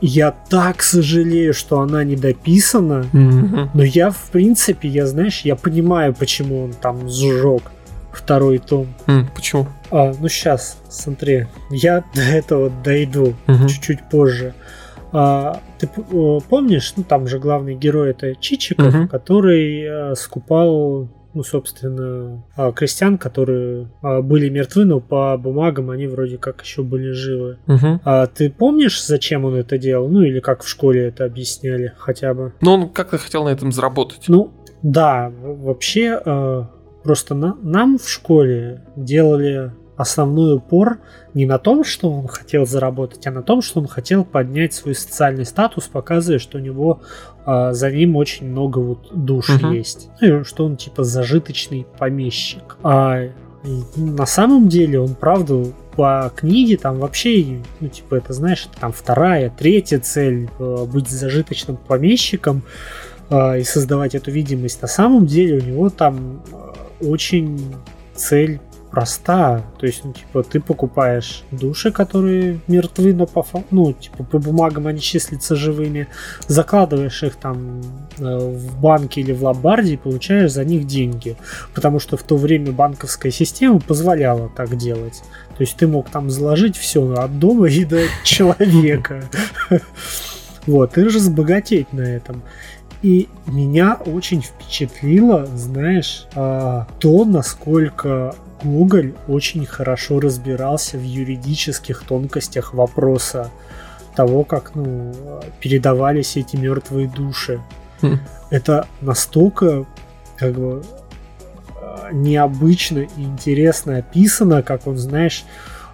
Я 0.00 0.32
так 0.48 0.82
сожалею, 0.82 1.54
что 1.54 1.80
она 1.80 2.02
не 2.02 2.16
дописана. 2.16 3.06
Мгм. 3.12 3.70
Но 3.74 3.82
я, 3.84 4.10
в 4.10 4.30
принципе, 4.32 4.88
я, 4.88 5.06
знаешь, 5.06 5.42
я 5.42 5.54
понимаю, 5.54 6.12
почему 6.14 6.64
он 6.64 6.72
там 6.72 7.08
сжег 7.08 7.62
второй 8.12 8.58
том. 8.58 8.88
М, 9.06 9.28
Почему? 9.34 9.68
А, 9.90 10.12
ну 10.20 10.28
сейчас, 10.28 10.76
смотри, 10.90 11.46
я 11.70 12.02
до 12.14 12.20
этого 12.22 12.70
дойду 12.84 13.34
Мгм. 13.46 13.68
чуть-чуть 13.68 14.00
позже. 14.10 14.54
А, 14.54 14.81
ты 15.78 15.86
п- 15.86 16.02
о, 16.12 16.40
помнишь, 16.40 16.94
ну 16.96 17.04
там 17.04 17.26
же 17.26 17.38
главный 17.38 17.74
герой 17.74 18.10
это 18.10 18.34
Чичиков, 18.34 18.86
Мгм. 18.94 19.08
который 19.08 19.86
а, 19.88 20.14
скупал, 20.14 21.08
ну 21.34 21.42
собственно, 21.42 22.44
а, 22.56 22.72
крестьян, 22.72 23.18
которые 23.18 23.88
а, 24.02 24.22
были 24.22 24.48
мертвы, 24.48 24.84
но 24.84 25.00
по 25.00 25.36
бумагам 25.36 25.90
они 25.90 26.06
вроде 26.06 26.38
как 26.38 26.62
еще 26.62 26.82
были 26.82 27.12
живы. 27.12 27.58
Мгм. 27.66 28.00
А 28.04 28.26
ты 28.26 28.50
помнишь, 28.50 29.04
зачем 29.04 29.44
он 29.44 29.54
это 29.54 29.78
делал? 29.78 30.08
Ну 30.08 30.22
или 30.22 30.40
как 30.40 30.62
в 30.62 30.68
школе 30.68 31.08
это 31.08 31.24
объясняли 31.24 31.92
хотя 31.98 32.32
бы? 32.34 32.52
Ну, 32.60 32.72
он 32.72 32.88
как-то 32.88 33.18
хотел 33.18 33.44
на 33.44 33.50
этом 33.50 33.72
заработать. 33.72 34.24
Ну, 34.28 34.52
да, 34.82 35.30
вообще, 35.42 36.20
э, 36.24 36.62
просто 37.04 37.34
на- 37.34 37.56
нам 37.62 37.98
в 37.98 38.08
школе 38.08 38.82
делали 38.96 39.72
основной 40.02 40.56
упор 40.56 40.98
не 41.34 41.46
на 41.46 41.58
том, 41.58 41.82
что 41.84 42.10
он 42.10 42.28
хотел 42.28 42.66
заработать, 42.66 43.26
а 43.26 43.30
на 43.30 43.42
том, 43.42 43.62
что 43.62 43.80
он 43.80 43.88
хотел 43.88 44.24
поднять 44.24 44.74
свой 44.74 44.94
социальный 44.94 45.46
статус, 45.46 45.88
показывая, 45.88 46.38
что 46.38 46.58
у 46.58 46.60
него 46.60 47.00
э, 47.46 47.72
за 47.72 47.90
ним 47.90 48.16
очень 48.16 48.46
много 48.48 48.78
вот 48.78 49.08
душ 49.12 49.48
Мгм. 49.48 49.72
есть. 49.72 50.10
Ну, 50.20 50.44
что 50.44 50.66
он 50.66 50.76
типа 50.76 51.04
зажиточный 51.04 51.86
помещик. 51.98 52.76
А 52.82 53.28
на 53.96 54.26
самом 54.26 54.68
деле 54.68 55.00
он, 55.00 55.14
правда, 55.14 55.64
по 55.96 56.32
книге 56.34 56.76
там 56.76 56.98
вообще, 56.98 57.60
ну, 57.80 57.88
типа, 57.88 58.16
это, 58.16 58.32
знаешь, 58.32 58.66
это 58.70 58.80
там 58.80 58.92
вторая, 58.92 59.50
третья 59.56 59.98
цель 59.98 60.48
э, 60.58 60.86
быть 60.86 61.08
зажиточным 61.08 61.76
помещиком 61.76 62.62
а, 63.30 63.56
и 63.56 63.64
создавать 63.64 64.14
эту 64.14 64.30
видимость. 64.30 64.82
На 64.82 64.88
самом 64.88 65.26
деле 65.26 65.58
у 65.58 65.62
него 65.62 65.90
там 65.90 66.42
а, 66.52 66.74
очень 67.00 67.74
цель 68.14 68.60
проста. 68.92 69.64
То 69.78 69.86
есть, 69.86 70.04
ну, 70.04 70.12
типа, 70.12 70.42
ты 70.42 70.60
покупаешь 70.60 71.44
души, 71.50 71.90
которые 71.90 72.60
мертвы, 72.68 73.14
но 73.14 73.26
по, 73.26 73.44
ну, 73.70 73.92
типа, 73.92 74.22
по 74.22 74.38
бумагам 74.38 74.86
они 74.86 75.00
числятся 75.00 75.56
живыми, 75.56 76.08
закладываешь 76.46 77.22
их 77.22 77.36
там 77.36 77.82
э, 78.18 78.38
в 78.38 78.80
банке 78.80 79.22
или 79.22 79.32
в 79.32 79.42
ломбарде 79.42 79.94
и 79.94 79.96
получаешь 79.96 80.52
за 80.52 80.64
них 80.64 80.86
деньги. 80.86 81.36
Потому 81.74 81.98
что 81.98 82.16
в 82.18 82.22
то 82.22 82.36
время 82.36 82.70
банковская 82.72 83.30
система 83.30 83.80
позволяла 83.80 84.50
так 84.54 84.76
делать. 84.76 85.22
То 85.56 85.62
есть 85.62 85.76
ты 85.76 85.86
мог 85.86 86.10
там 86.10 86.30
заложить 86.30 86.76
все 86.76 87.14
от 87.14 87.38
дома 87.38 87.68
и 87.68 87.84
до 87.84 88.02
человека. 88.24 89.24
Вот, 90.66 90.96
и 90.96 91.02
разбогатеть 91.02 91.92
на 91.92 92.02
этом. 92.02 92.42
И 93.02 93.28
меня 93.46 93.94
очень 94.06 94.42
впечатлило, 94.42 95.46
знаешь, 95.56 96.26
а, 96.36 96.86
то, 97.00 97.24
насколько 97.24 98.36
Гоголь 98.64 99.14
очень 99.28 99.66
хорошо 99.66 100.20
разбирался 100.20 100.98
в 100.98 101.02
юридических 101.02 102.02
тонкостях 102.04 102.74
вопроса 102.74 103.50
того, 104.16 104.44
как 104.44 104.74
ну, 104.74 105.14
передавались 105.60 106.36
эти 106.36 106.56
мертвые 106.56 107.08
души. 107.08 107.60
Хм. 108.00 108.18
Это 108.50 108.86
настолько 109.00 109.86
как 110.36 110.54
бы 110.54 110.82
необычно 112.12 113.00
и 113.00 113.22
интересно 113.22 113.98
описано, 113.98 114.62
как 114.62 114.86
он, 114.86 114.96
знаешь, 114.96 115.44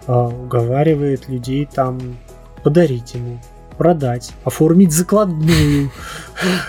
а, 0.07 0.27
уговаривает 0.27 1.29
людей 1.29 1.67
там 1.71 2.17
подарить 2.63 3.13
ему, 3.13 3.39
продать, 3.77 4.31
оформить 4.43 4.91
закладную. 4.91 5.91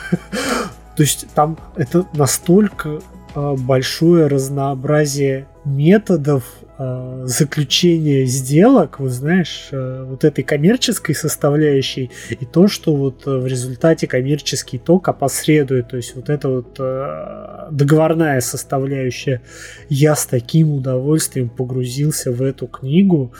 То 0.97 1.03
есть 1.03 1.27
там 1.35 1.59
это 1.77 2.07
настолько 2.13 3.01
а, 3.35 3.57
большое 3.57 4.27
разнообразие 4.27 5.47
методов 5.65 6.45
а, 6.79 7.25
заключения 7.27 8.25
сделок, 8.25 9.01
вот 9.01 9.11
знаешь, 9.11 9.69
а, 9.71 10.05
вот 10.05 10.25
этой 10.25 10.43
коммерческой 10.43 11.15
составляющей 11.15 12.11
и 12.31 12.47
то, 12.47 12.69
что 12.69 12.97
вот 12.97 13.25
а, 13.27 13.39
в 13.39 13.47
результате 13.47 14.07
коммерческий 14.07 14.79
ток 14.79 15.09
опосредует, 15.09 15.89
то 15.89 15.97
есть 15.97 16.17
вот 16.17 16.31
это 16.31 16.49
вот 16.49 16.77
а, 16.79 17.69
договорная 17.71 18.41
составляющая. 18.41 19.43
Я 19.89 20.17
с 20.17 20.25
таким 20.27 20.73
удовольствием 20.73 21.51
погрузился 21.51 22.33
в 22.33 22.43
эту 22.43 22.67
книгу. 22.67 23.33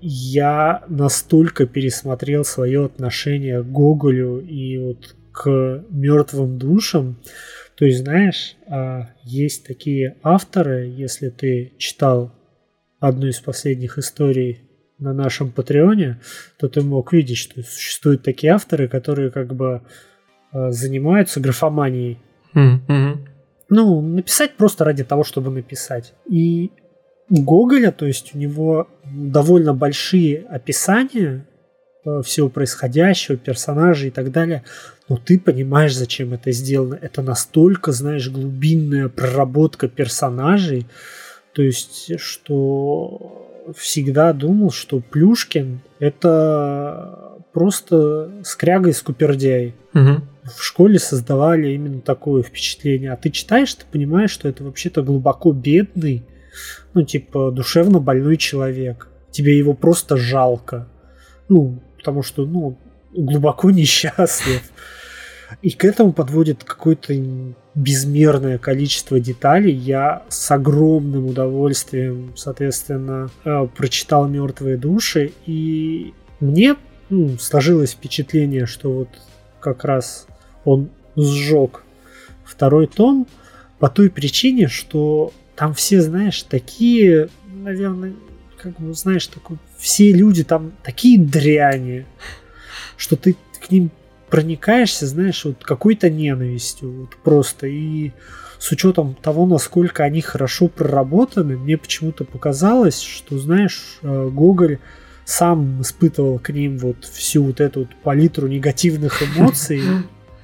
Я 0.00 0.84
настолько 0.86 1.66
пересмотрел 1.66 2.44
свое 2.44 2.84
отношение 2.84 3.62
к 3.62 3.66
Гоголю 3.66 4.38
и 4.38 4.78
вот 4.78 5.16
к 5.32 5.82
мертвым 5.90 6.56
душам. 6.56 7.16
То 7.76 7.84
есть, 7.84 8.00
знаешь, 8.00 8.56
а, 8.68 9.08
есть 9.22 9.66
такие 9.66 10.16
авторы, 10.22 10.86
если 10.86 11.28
ты 11.28 11.72
читал 11.78 12.32
одну 13.00 13.26
из 13.26 13.40
последних 13.40 13.98
историй 13.98 14.62
на 14.98 15.12
нашем 15.12 15.50
Патреоне, 15.50 16.20
то 16.58 16.68
ты 16.68 16.82
мог 16.82 17.12
видеть, 17.12 17.38
что 17.38 17.62
существуют 17.62 18.22
такие 18.22 18.52
авторы, 18.52 18.88
которые 18.88 19.30
как 19.30 19.54
бы 19.54 19.82
а, 20.52 20.70
занимаются 20.70 21.40
графоманией. 21.40 22.18
Мгм. 22.52 23.26
Ну, 23.68 24.00
написать 24.00 24.54
просто 24.54 24.84
ради 24.84 25.02
того, 25.02 25.24
чтобы 25.24 25.50
написать. 25.50 26.14
И 26.30 26.70
Гоголя, 27.28 27.90
то 27.90 28.06
есть 28.06 28.34
у 28.34 28.38
него 28.38 28.88
довольно 29.04 29.74
большие 29.74 30.44
описания 30.46 31.46
э, 32.04 32.20
всего 32.22 32.50
происходящего, 32.50 33.38
персонажей 33.38 34.08
и 34.08 34.10
так 34.10 34.30
далее, 34.30 34.62
но 35.08 35.16
ты 35.16 35.38
понимаешь, 35.38 35.94
зачем 35.94 36.32
это 36.32 36.50
сделано. 36.52 36.98
Это 37.00 37.22
настолько, 37.22 37.92
знаешь, 37.92 38.30
глубинная 38.30 39.08
проработка 39.08 39.88
персонажей, 39.88 40.86
то 41.52 41.62
есть, 41.62 42.18
что 42.18 43.72
всегда 43.76 44.32
думал, 44.32 44.70
что 44.70 45.00
Плюшкин 45.00 45.80
это 45.98 47.38
просто 47.52 48.42
скряга 48.44 48.90
и 48.90 48.92
скупердяй. 48.92 49.74
Угу. 49.94 50.22
В 50.56 50.62
школе 50.62 50.98
создавали 50.98 51.72
именно 51.72 52.00
такое 52.00 52.42
впечатление. 52.42 53.12
А 53.12 53.16
ты 53.16 53.30
читаешь, 53.30 53.72
ты 53.72 53.84
понимаешь, 53.90 54.30
что 54.30 54.48
это 54.48 54.64
вообще-то 54.64 55.02
глубоко 55.02 55.52
бедный, 55.52 56.24
ну, 56.92 57.02
типа, 57.02 57.50
душевно 57.50 58.00
больной 58.00 58.36
человек. 58.36 59.08
Тебе 59.30 59.56
его 59.56 59.72
просто 59.74 60.16
жалко. 60.16 60.88
Ну, 61.48 61.82
потому 61.96 62.22
что, 62.22 62.44
ну, 62.44 62.78
глубоко 63.14 63.70
несчастлив. 63.72 64.62
И 65.62 65.70
к 65.70 65.84
этому 65.84 66.12
подводит 66.12 66.64
какое-то 66.64 67.14
безмерное 67.74 68.58
количество 68.58 69.20
деталей. 69.20 69.72
Я 69.72 70.24
с 70.28 70.50
огромным 70.50 71.26
удовольствием, 71.26 72.32
соответственно, 72.36 73.30
э, 73.44 73.66
прочитал 73.76 74.28
«Мертвые 74.28 74.76
души», 74.76 75.32
и 75.46 76.12
мне 76.40 76.76
ну, 77.08 77.36
сложилось 77.38 77.92
впечатление, 77.92 78.66
что 78.66 78.92
вот 78.92 79.08
как 79.60 79.84
раз 79.84 80.26
он 80.64 80.90
сжег 81.16 81.84
второй 82.44 82.86
том 82.86 83.26
по 83.78 83.88
той 83.88 84.10
причине, 84.10 84.68
что 84.68 85.32
там 85.56 85.74
все, 85.74 86.00
знаешь, 86.00 86.42
такие, 86.42 87.28
наверное, 87.46 88.14
как 88.58 88.78
бы, 88.80 88.94
знаешь, 88.94 89.26
такой, 89.26 89.58
все 89.78 90.12
люди 90.12 90.44
там 90.44 90.72
такие 90.82 91.18
дряни, 91.18 92.06
что 92.96 93.16
ты 93.16 93.36
к 93.60 93.70
ним 93.70 93.90
проникаешься, 94.28 95.06
знаешь, 95.06 95.44
вот 95.44 95.62
какой-то 95.62 96.10
ненавистью, 96.10 96.90
вот 96.92 97.16
просто. 97.22 97.66
И 97.66 98.12
с 98.58 98.70
учетом 98.72 99.14
того, 99.14 99.46
насколько 99.46 100.04
они 100.04 100.20
хорошо 100.22 100.68
проработаны, 100.68 101.56
мне 101.56 101.76
почему-то 101.76 102.24
показалось, 102.24 103.00
что, 103.00 103.38
знаешь, 103.38 103.98
э, 104.02 104.28
Гоголь 104.32 104.78
сам 105.24 105.82
испытывал 105.82 106.38
к 106.38 106.50
ним 106.50 106.78
вот 106.78 107.04
всю 107.04 107.44
вот 107.44 107.60
эту 107.60 107.80
вот 107.80 107.90
палитру 108.02 108.46
негативных 108.46 109.22
эмоций, 109.36 109.82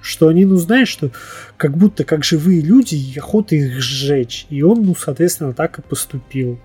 что 0.00 0.28
они, 0.28 0.44
ну, 0.44 0.56
знаешь, 0.56 0.88
что 0.88 1.10
как 1.56 1.76
будто 1.76 2.04
как 2.04 2.24
живые 2.24 2.60
люди, 2.60 2.94
и 2.94 3.18
охота 3.18 3.56
их 3.56 3.80
сжечь. 3.80 4.46
И 4.50 4.62
он, 4.62 4.82
ну, 4.84 4.94
соответственно, 4.94 5.52
так 5.52 5.78
и 5.78 5.82
поступил. 5.82 6.58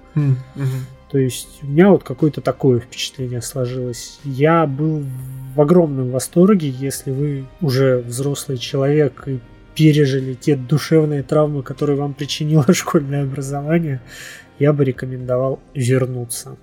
То 1.15 1.19
есть 1.19 1.63
у 1.63 1.67
меня 1.67 1.91
вот 1.91 2.03
какое-то 2.03 2.41
такое 2.41 2.81
впечатление 2.81 3.41
сложилось. 3.41 4.19
Я 4.25 4.67
был 4.67 5.01
в 5.55 5.61
огромном 5.61 6.11
восторге, 6.11 6.67
если 6.67 7.09
вы 7.11 7.45
уже 7.61 7.99
взрослый 7.99 8.57
человек 8.57 9.25
и 9.25 9.39
пережили 9.75 10.33
те 10.33 10.57
душевные 10.57 11.23
травмы, 11.23 11.63
которые 11.63 11.97
вам 11.97 12.15
причинило 12.15 12.65
школьное 12.73 13.23
образование, 13.23 14.01
я 14.59 14.73
бы 14.73 14.83
рекомендовал 14.83 15.61
вернуться 15.73 16.57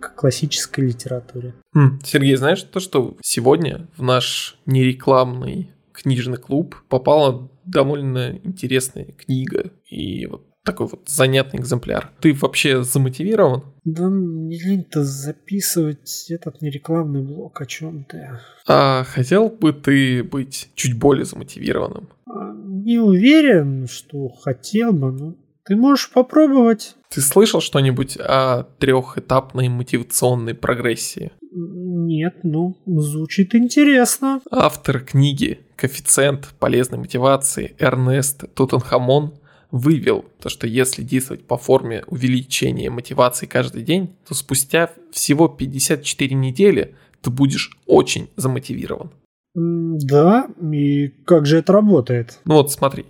к 0.00 0.16
классической 0.16 0.88
литературе. 0.88 1.54
Сергей, 2.02 2.34
знаешь 2.34 2.64
то, 2.64 2.80
что 2.80 3.16
сегодня 3.22 3.86
в 3.96 4.02
наш 4.02 4.58
нерекламный 4.66 5.70
книжный 5.92 6.38
клуб 6.38 6.74
попала 6.88 7.48
довольно 7.64 8.40
интересная 8.42 9.12
книга. 9.12 9.70
И 9.88 10.26
вот 10.26 10.45
такой 10.66 10.88
вот 10.88 11.08
занятный 11.08 11.60
экземпляр. 11.60 12.10
Ты 12.20 12.34
вообще 12.34 12.82
замотивирован? 12.82 13.62
Да 13.84 14.02
не 14.10 14.58
лень-то 14.58 15.04
записывать 15.04 16.26
этот 16.28 16.60
нерекламный 16.60 17.22
блок 17.22 17.60
о 17.60 17.66
чем 17.66 18.04
ты. 18.04 18.28
А 18.66 19.04
хотел 19.04 19.48
бы 19.48 19.72
ты 19.72 20.22
быть 20.22 20.68
чуть 20.74 20.98
более 20.98 21.24
замотивированным? 21.24 22.08
А, 22.28 22.52
не 22.52 22.98
уверен, 22.98 23.86
что 23.86 24.28
хотел 24.28 24.92
бы, 24.92 25.12
но 25.12 25.34
ты 25.64 25.76
можешь 25.76 26.10
попробовать. 26.10 26.96
Ты 27.10 27.20
слышал 27.20 27.60
что-нибудь 27.60 28.18
о 28.18 28.64
трехэтапной 28.78 29.68
мотивационной 29.68 30.54
прогрессии? 30.54 31.30
Нет, 31.52 32.38
ну, 32.42 32.76
звучит 32.86 33.54
интересно. 33.54 34.40
Автор 34.50 35.00
книги 35.00 35.60
«Коэффициент 35.76 36.48
полезной 36.58 36.98
мотивации» 36.98 37.76
Эрнест 37.78 38.52
Тутанхамон– 38.54 39.34
вывел 39.70 40.24
то, 40.40 40.48
что 40.48 40.66
если 40.66 41.02
действовать 41.02 41.44
по 41.44 41.56
форме 41.56 42.04
увеличения 42.06 42.90
мотивации 42.90 43.46
каждый 43.46 43.82
день, 43.82 44.14
то 44.26 44.34
спустя 44.34 44.90
всего 45.10 45.48
54 45.48 46.34
недели 46.34 46.94
ты 47.20 47.30
будешь 47.30 47.76
очень 47.86 48.28
замотивирован. 48.36 49.10
Да, 49.54 50.48
и 50.60 51.08
как 51.24 51.46
же 51.46 51.58
это 51.58 51.72
работает? 51.72 52.40
Ну 52.44 52.54
вот 52.54 52.70
смотри, 52.70 53.06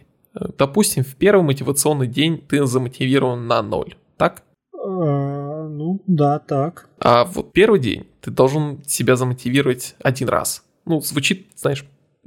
допустим, 0.59 1.03
в 1.03 1.17
первый 1.17 1.43
мотивационный 1.43 2.07
день 2.07 2.39
ты 2.39 2.65
замотивирован 2.67 3.47
на 3.47 3.63
ноль, 3.63 3.97
так? 4.17 4.43
А, 4.73 5.69
ну 5.69 6.03
да, 6.07 6.39
так. 6.39 6.89
А 7.01 7.25
вот 7.25 7.53
первый 7.53 7.81
день 7.81 8.07
ты 8.21 8.31
должен 8.31 8.83
себя 8.87 9.17
замотивировать 9.17 9.97
один 10.01 10.29
раз. 10.29 10.65
Ну, 10.85 11.01
звучит, 11.01 11.49
знаешь, 11.57 11.85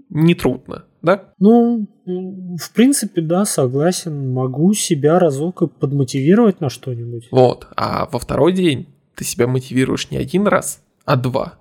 нетрудно, 0.09 0.85
да? 1.01 1.33
Ну, 1.39 1.87
в 2.05 2.73
принципе, 2.73 3.21
да, 3.21 3.45
согласен. 3.45 4.33
Могу 4.33 4.73
себя 4.73 5.19
разок 5.19 5.61
и 5.61 5.67
подмотивировать 5.67 6.61
на 6.61 6.69
что-нибудь. 6.69 7.27
Вот, 7.31 7.67
а 7.75 8.07
во 8.11 8.19
второй 8.19 8.53
день 8.53 8.87
ты 9.15 9.23
себя 9.23 9.47
мотивируешь 9.47 10.11
не 10.11 10.17
один 10.17 10.47
раз, 10.47 10.81
а 11.05 11.15
два. 11.15 11.55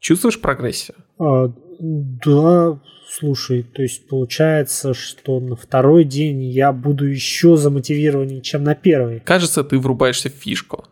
Чувствуешь 0.00 0.40
прогрессию? 0.40 0.96
А, 1.18 1.52
да, 1.80 2.78
слушай, 3.08 3.62
то 3.62 3.82
есть 3.82 4.08
получается, 4.08 4.94
что 4.94 5.40
на 5.40 5.56
второй 5.56 6.04
день 6.04 6.42
я 6.42 6.72
буду 6.72 7.06
еще 7.06 7.56
замотивированнее, 7.56 8.42
чем 8.42 8.64
на 8.64 8.74
первый. 8.74 9.20
Кажется, 9.20 9.64
ты 9.64 9.78
врубаешься 9.78 10.28
в 10.28 10.32
фишку. 10.32 10.84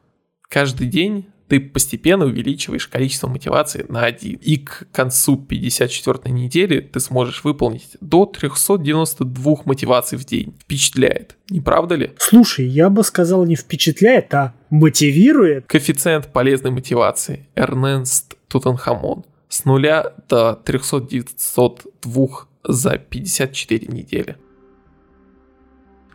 Каждый 0.49 0.87
день 0.87 1.27
ты 1.53 1.61
постепенно 1.61 2.25
увеличиваешь 2.25 2.89
количество 2.89 3.29
мотивации 3.29 3.85
на 3.87 4.07
один. 4.07 4.39
И 4.41 4.57
к 4.57 4.87
концу 4.91 5.37
54 5.37 6.33
недели 6.33 6.81
ты 6.81 6.99
сможешь 6.99 7.45
выполнить 7.45 7.91
до 8.01 8.25
392 8.25 9.57
мотиваций 9.67 10.17
в 10.17 10.25
день. 10.25 10.55
Впечатляет, 10.63 11.37
не 11.51 11.61
правда 11.61 11.97
ли? 11.97 12.13
Слушай, 12.17 12.69
я 12.69 12.89
бы 12.89 13.05
сказал 13.05 13.45
не 13.45 13.55
впечатляет, 13.55 14.33
а 14.33 14.55
мотивирует. 14.71 15.67
Коэффициент 15.67 16.33
полезной 16.33 16.71
мотивации 16.71 17.47
Эрнест 17.55 18.35
Тутанхамон 18.49 19.27
с 19.51 19.67
нуля 19.67 20.15
до 20.31 20.55
392 20.55 22.29
за 22.65 22.97
54 22.97 23.89
недели. 23.89 24.39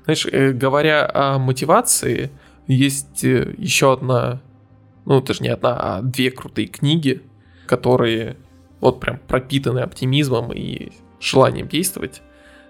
Знаешь, 0.05 0.25
э, 0.25 0.51
говоря 0.51 1.07
о 1.13 1.37
мотивации, 1.37 2.31
есть 2.65 3.23
э, 3.23 3.53
еще 3.59 3.93
одна 3.93 4.41
ну, 5.07 5.19
это 5.19 5.33
же 5.33 5.41
не 5.41 5.47
одна, 5.47 5.77
а 5.79 6.01
две 6.01 6.31
крутые 6.31 6.67
книги, 6.67 7.21
которые 7.65 8.35
вот 8.81 8.99
прям 8.99 9.19
пропитаны 9.25 9.79
оптимизмом 9.79 10.51
и 10.51 10.91
желанием 11.21 11.69
действовать. 11.69 12.21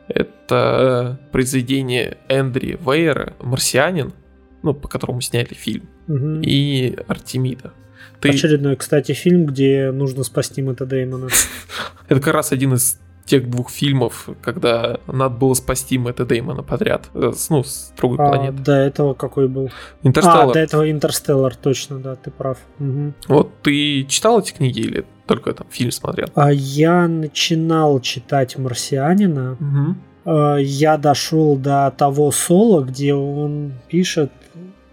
Это 0.07 1.19
произведение 1.31 2.19
Эндри 2.29 2.77
Вейера 2.79 3.33
«Марсианин», 3.41 4.13
ну, 4.61 4.75
по 4.75 4.87
которому 4.87 5.19
сняли 5.21 5.55
фильм, 5.55 5.89
угу. 6.07 6.39
и 6.43 6.95
Артемида. 7.07 7.73
Ты... 8.21 8.29
Очередной, 8.29 8.75
кстати, 8.75 9.13
фильм, 9.13 9.47
где 9.47 9.91
нужно 9.91 10.23
спасти 10.23 10.61
Мэтта 10.61 10.85
Деймона. 10.85 11.29
Это 12.07 12.21
как 12.21 12.33
раз 12.35 12.51
один 12.51 12.75
из 12.75 12.99
тех 13.27 13.49
двух 13.49 13.69
фильмов, 13.69 14.29
когда 14.41 14.99
надо 15.05 15.35
было 15.35 15.53
спасти 15.53 15.97
Мэтта 15.97 16.25
Деймона 16.25 16.63
подряд, 16.63 17.09
э, 17.13 17.31
ну, 17.49 17.63
с 17.63 17.93
другой 17.97 18.17
а, 18.25 18.29
планеты. 18.29 18.63
До 18.63 18.71
этого 18.71 19.13
какой 19.13 19.47
был? 19.47 19.69
Интерстеллар. 20.01 20.49
А, 20.49 20.53
до 20.53 20.59
этого 20.59 20.89
Интерстеллар, 20.89 21.55
точно, 21.55 21.99
да, 21.99 22.15
ты 22.15 22.31
прав. 22.31 22.57
Угу. 22.79 23.13
Вот 23.27 23.51
ты 23.61 24.05
читал 24.05 24.39
эти 24.39 24.53
книги 24.53 24.79
или 24.79 25.05
только 25.27 25.53
там 25.53 25.67
фильм 25.69 25.91
смотрел? 25.91 26.29
А 26.35 26.51
я 26.51 27.07
начинал 27.07 27.99
читать 27.99 28.57
«Марсианина». 28.57 29.57
Угу. 29.59 29.95
Я 30.59 30.97
дошел 30.97 31.55
до 31.55 31.93
того 31.97 32.31
соло, 32.31 32.83
где 32.83 33.13
он 33.13 33.73
пишет 33.87 34.31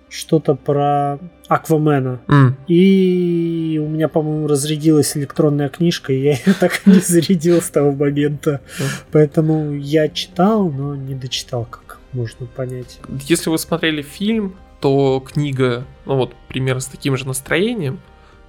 что-то 0.09 0.55
про 0.55 1.19
Аквамена. 1.49 2.21
Mm. 2.27 2.53
И 2.69 3.81
у 3.83 3.89
меня, 3.89 4.09
по-моему, 4.09 4.47
разрядилась 4.47 5.17
электронная 5.17 5.69
книжка, 5.69 6.13
и 6.13 6.23
я 6.23 6.33
ее 6.33 6.55
так 6.61 6.83
и 6.87 6.91
не 6.91 7.01
зарядил 7.01 7.61
с 7.61 7.69
того 7.71 7.93
момента. 7.93 8.61
Mm. 8.79 8.85
Поэтому 9.13 9.75
я 9.75 10.09
читал, 10.09 10.71
но 10.71 10.95
не 10.97 11.15
дочитал, 11.15 11.67
как 11.67 11.99
можно 12.13 12.47
понять. 12.47 12.99
Если 13.23 13.51
вы 13.51 13.59
смотрели 13.59 14.03
фильм, 14.03 14.55
то 14.81 15.21
книга, 15.21 15.87
ну 16.07 16.17
вот, 16.17 16.35
примерно 16.49 16.81
с 16.81 16.87
таким 16.87 17.17
же 17.17 17.27
настроением, 17.27 18.01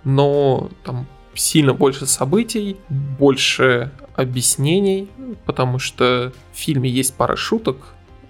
но 0.03 0.69
там 0.83 1.07
сильно 1.33 1.73
больше 1.73 2.05
событий, 2.05 2.77
больше 2.89 3.91
объяснений, 4.15 5.09
потому 5.45 5.79
что 5.79 6.31
в 6.53 6.57
фильме 6.57 6.89
есть 6.89 7.13
пара 7.15 7.35
шуток 7.35 7.77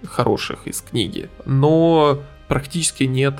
хороших 0.04 0.66
из 0.66 0.80
книги, 0.80 1.28
но 1.44 2.20
практически 2.48 3.04
нет 3.04 3.34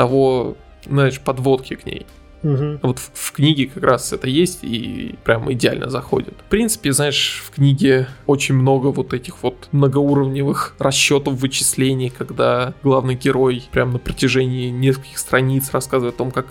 того, 0.00 0.56
знаешь, 0.86 1.20
подводки 1.20 1.74
к 1.74 1.84
ней. 1.84 2.06
Угу. 2.42 2.78
Вот 2.80 2.98
в, 2.98 3.10
в 3.12 3.32
книге 3.32 3.66
как 3.66 3.82
раз 3.82 4.14
это 4.14 4.28
есть 4.30 4.60
и 4.62 5.16
прям 5.24 5.52
идеально 5.52 5.90
заходит. 5.90 6.32
В 6.46 6.48
принципе, 6.48 6.90
знаешь, 6.94 7.42
в 7.44 7.54
книге 7.54 8.08
очень 8.26 8.54
много 8.54 8.86
вот 8.86 9.12
этих 9.12 9.42
вот 9.42 9.68
многоуровневых 9.72 10.74
расчетов 10.78 11.34
вычислений, 11.34 12.08
когда 12.08 12.72
главный 12.82 13.14
герой 13.14 13.62
прям 13.72 13.92
на 13.92 13.98
протяжении 13.98 14.70
нескольких 14.70 15.18
страниц 15.18 15.70
рассказывает 15.70 16.14
о 16.14 16.18
том, 16.18 16.30
как 16.30 16.46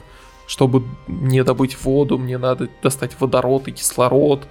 чтобы 0.45 0.83
мне 1.07 1.43
добыть 1.43 1.75
воду, 1.83 2.19
мне 2.19 2.37
надо 2.37 2.69
достать 2.83 3.19
водород 3.19 3.67
и 3.67 3.71
кислород, 3.71 4.47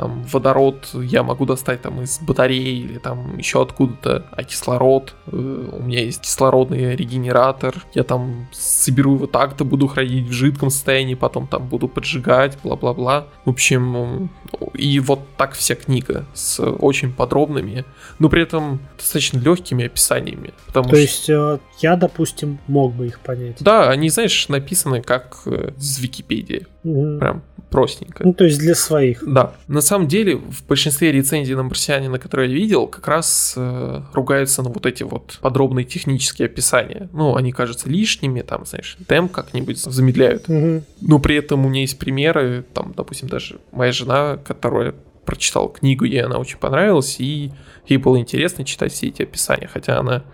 там 0.00 0.24
водород 0.32 0.88
я 0.94 1.22
могу 1.22 1.44
достать 1.44 1.82
там 1.82 2.00
из 2.00 2.20
батареи 2.20 2.78
или 2.78 2.96
там 2.96 3.36
еще 3.36 3.60
откуда-то, 3.60 4.24
а 4.30 4.44
кислород, 4.44 5.14
э, 5.26 5.36
у 5.36 5.82
меня 5.82 6.00
есть 6.04 6.22
кислородный 6.22 6.96
регенератор, 6.96 7.84
я 7.92 8.02
там 8.02 8.48
соберу 8.50 9.16
его 9.16 9.26
так-то, 9.26 9.66
буду 9.66 9.88
хранить 9.88 10.26
в 10.26 10.32
жидком 10.32 10.70
состоянии, 10.70 11.14
потом 11.14 11.46
там 11.46 11.68
буду 11.68 11.86
поджигать, 11.86 12.56
бла-бла-бла. 12.62 13.26
В 13.44 13.50
общем, 13.50 14.30
и 14.72 15.00
вот 15.00 15.20
так 15.36 15.52
вся 15.52 15.74
книга 15.74 16.24
с 16.32 16.62
очень 16.62 17.12
подробными, 17.12 17.84
но 18.18 18.30
при 18.30 18.42
этом 18.42 18.80
достаточно 18.96 19.38
легкими 19.38 19.84
описаниями. 19.84 20.54
Потому 20.66 20.88
То 20.88 20.96
что... 20.96 21.02
есть 21.02 21.28
э, 21.28 21.58
я, 21.80 21.96
допустим, 21.96 22.58
мог 22.68 22.94
бы 22.94 23.06
их 23.06 23.20
понять. 23.20 23.58
Да, 23.60 23.90
они, 23.90 24.08
знаешь, 24.08 24.48
написаны 24.48 25.02
как 25.02 25.42
э, 25.44 25.72
с 25.76 25.98
Википедии. 25.98 26.66
Угу. 26.84 27.18
Прям 27.18 27.42
простенько. 27.70 28.24
Ну, 28.26 28.34
то 28.34 28.44
есть 28.44 28.58
для 28.58 28.74
своих. 28.74 29.22
Да. 29.26 29.54
На 29.68 29.80
самом 29.80 30.08
деле, 30.08 30.36
в 30.36 30.66
большинстве 30.66 31.12
рецензий 31.12 31.54
на 31.54 31.62
«Марсианина», 31.62 32.18
которые 32.18 32.50
я 32.50 32.56
видел, 32.56 32.86
как 32.86 33.06
раз 33.08 33.54
э, 33.56 34.02
ругаются 34.12 34.62
на 34.62 34.70
вот 34.70 34.86
эти 34.86 35.04
вот 35.04 35.38
подробные 35.40 35.84
технические 35.84 36.46
описания. 36.46 37.08
Ну, 37.12 37.36
они 37.36 37.52
кажутся 37.52 37.88
лишними, 37.88 38.42
там, 38.42 38.66
знаешь, 38.66 38.98
темп 39.06 39.32
как-нибудь 39.32 39.78
замедляют. 39.78 40.48
Угу. 40.48 40.82
Но 41.02 41.18
при 41.20 41.36
этом 41.36 41.64
у 41.64 41.68
меня 41.68 41.82
есть 41.82 41.98
примеры, 41.98 42.64
там, 42.74 42.92
допустим, 42.96 43.28
даже 43.28 43.60
моя 43.72 43.92
жена, 43.92 44.36
которая 44.36 44.94
прочитала 45.24 45.68
книгу, 45.68 46.04
ей 46.04 46.22
она 46.22 46.38
очень 46.38 46.58
понравилась, 46.58 47.16
и 47.20 47.52
ей 47.86 47.96
было 47.98 48.18
интересно 48.18 48.64
читать 48.64 48.92
все 48.92 49.08
эти 49.08 49.22
описания, 49.22 49.68
хотя 49.72 49.98
она 49.98 50.24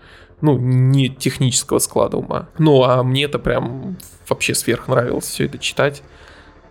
ну, 0.41 0.57
не 0.57 1.09
технического 1.09 1.79
склада 1.79 2.17
ума. 2.17 2.49
Ну, 2.57 2.83
а 2.83 3.03
мне 3.03 3.25
это 3.25 3.37
прям 3.39 3.97
вообще 4.27 4.55
сверх 4.55 4.87
нравилось 4.87 5.25
все 5.25 5.45
это 5.45 5.57
читать 5.57 6.03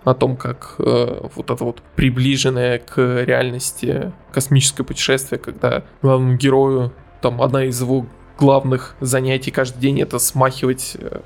о 0.07 0.15
том, 0.15 0.37
как 0.37 0.77
э, 0.79 1.29
вот 1.35 1.51
это 1.51 1.65
вот 1.65 1.83
приближенное 1.97 2.79
к 2.79 3.25
реальности 3.25 4.13
космическое 4.33 4.85
путешествие, 4.85 5.41
когда 5.41 5.83
главному 6.01 6.37
герою 6.37 6.93
там 7.21 7.43
одна 7.43 7.65
из 7.65 7.81
его 7.81 8.07
главных 8.39 8.95
занятий 9.01 9.51
каждый 9.51 9.81
день 9.81 10.01
это 10.01 10.21
смахивать 10.21 10.97
э, 11.01 11.21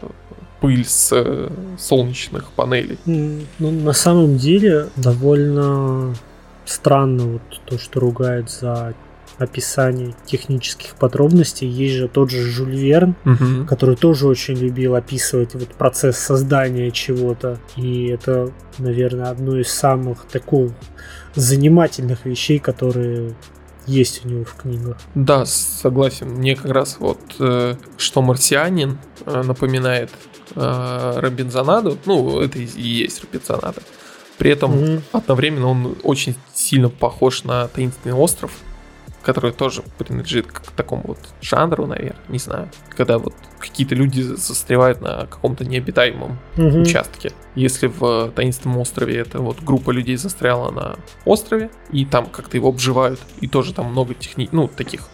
пыль 0.63 0.87
с 0.87 1.11
э, 1.13 1.51
солнечных 1.79 2.51
панелей. 2.53 2.99
Ну, 3.05 3.71
на 3.71 3.93
самом 3.93 4.39
деле 4.39 4.89
довольно 4.97 6.15
странно 6.65 7.25
вот 7.25 7.43
то, 7.67 7.79
что 7.79 8.01
ругают 8.01 8.51
за 8.51 8.95
описание 9.41 10.15
технических 10.27 10.95
подробностей. 10.95 11.67
Есть 11.67 11.95
же 11.95 12.09
тот 12.09 12.31
же 12.31 12.43
Жюль 12.43 12.77
Верн, 12.77 13.17
угу. 13.25 13.67
который 13.67 13.97
тоже 13.97 14.29
очень 14.29 14.55
любил 14.55 14.95
описывать 14.95 15.55
вот 15.55 15.69
процесс 15.69 16.19
создания 16.19 16.91
чего-то. 16.91 17.59
И 17.77 18.09
это, 18.09 18.53
наверное, 18.79 19.31
одно 19.31 19.59
из 19.59 19.69
самых 19.69 20.27
таких 20.27 20.71
занимательных 21.35 22.27
вещей, 22.27 22.59
которые 22.59 23.35
есть 23.87 24.25
у 24.25 24.29
него 24.29 24.45
в 24.45 24.55
книгах. 24.55 24.99
Да, 25.15 25.47
согласен. 25.47 26.29
Мне 26.29 26.55
как 26.55 26.71
раз 26.71 26.97
вот 27.01 27.19
э, 27.39 27.77
что 27.97 28.23
марсианин 28.23 28.99
э, 29.25 29.43
напоминает 29.43 30.11
э, 30.55 31.13
Робинзонаду. 31.17 31.97
Ну, 32.05 32.41
это 32.41 32.59
и 32.59 32.67
есть 32.83 33.25
Робинзонада. 33.25 33.81
При 34.37 34.51
этом 34.51 34.73
mm 34.73 35.03
одновременно 35.13 35.69
он 35.69 35.97
очень 36.03 36.35
сильно 36.55 36.89
похож 36.89 37.45
на 37.45 37.69
таинственный 37.69 38.15
остров 38.15 38.53
который 39.23 39.53
тоже 39.53 39.83
принадлежит 39.99 40.47
к 40.47 40.71
такому 40.73 41.03
вот 41.07 41.19
жанру, 41.41 41.87
наверное, 41.87 42.17
не 42.29 42.39
знаю, 42.39 42.71
когда 42.91 43.19
вот 43.19 43.35
какие-то 43.59 43.95
люди 43.95 44.23
застревают 44.23 45.01
на 45.01 45.27
каком-то 45.27 45.65
необитаемом 45.65 46.39
угу. 46.57 46.81
участке. 46.81 47.33
Если 47.55 47.87
в 47.87 48.31
таинственном 48.35 48.79
острове 48.79 49.19
это 49.19 49.41
вот 49.41 49.61
группа 49.61 49.91
людей 49.91 50.17
застряла 50.17 50.71
на 50.71 50.97
острове, 51.25 51.71
и 51.91 52.05
там 52.05 52.27
как-то 52.27 52.57
его 52.57 52.69
обживают, 52.69 53.21
и 53.41 53.49
тоже 53.49 53.75
там 53.75 53.91
много 53.91 54.15
техник, 54.15 54.53
ну, 54.53 54.69
таких 54.69 55.09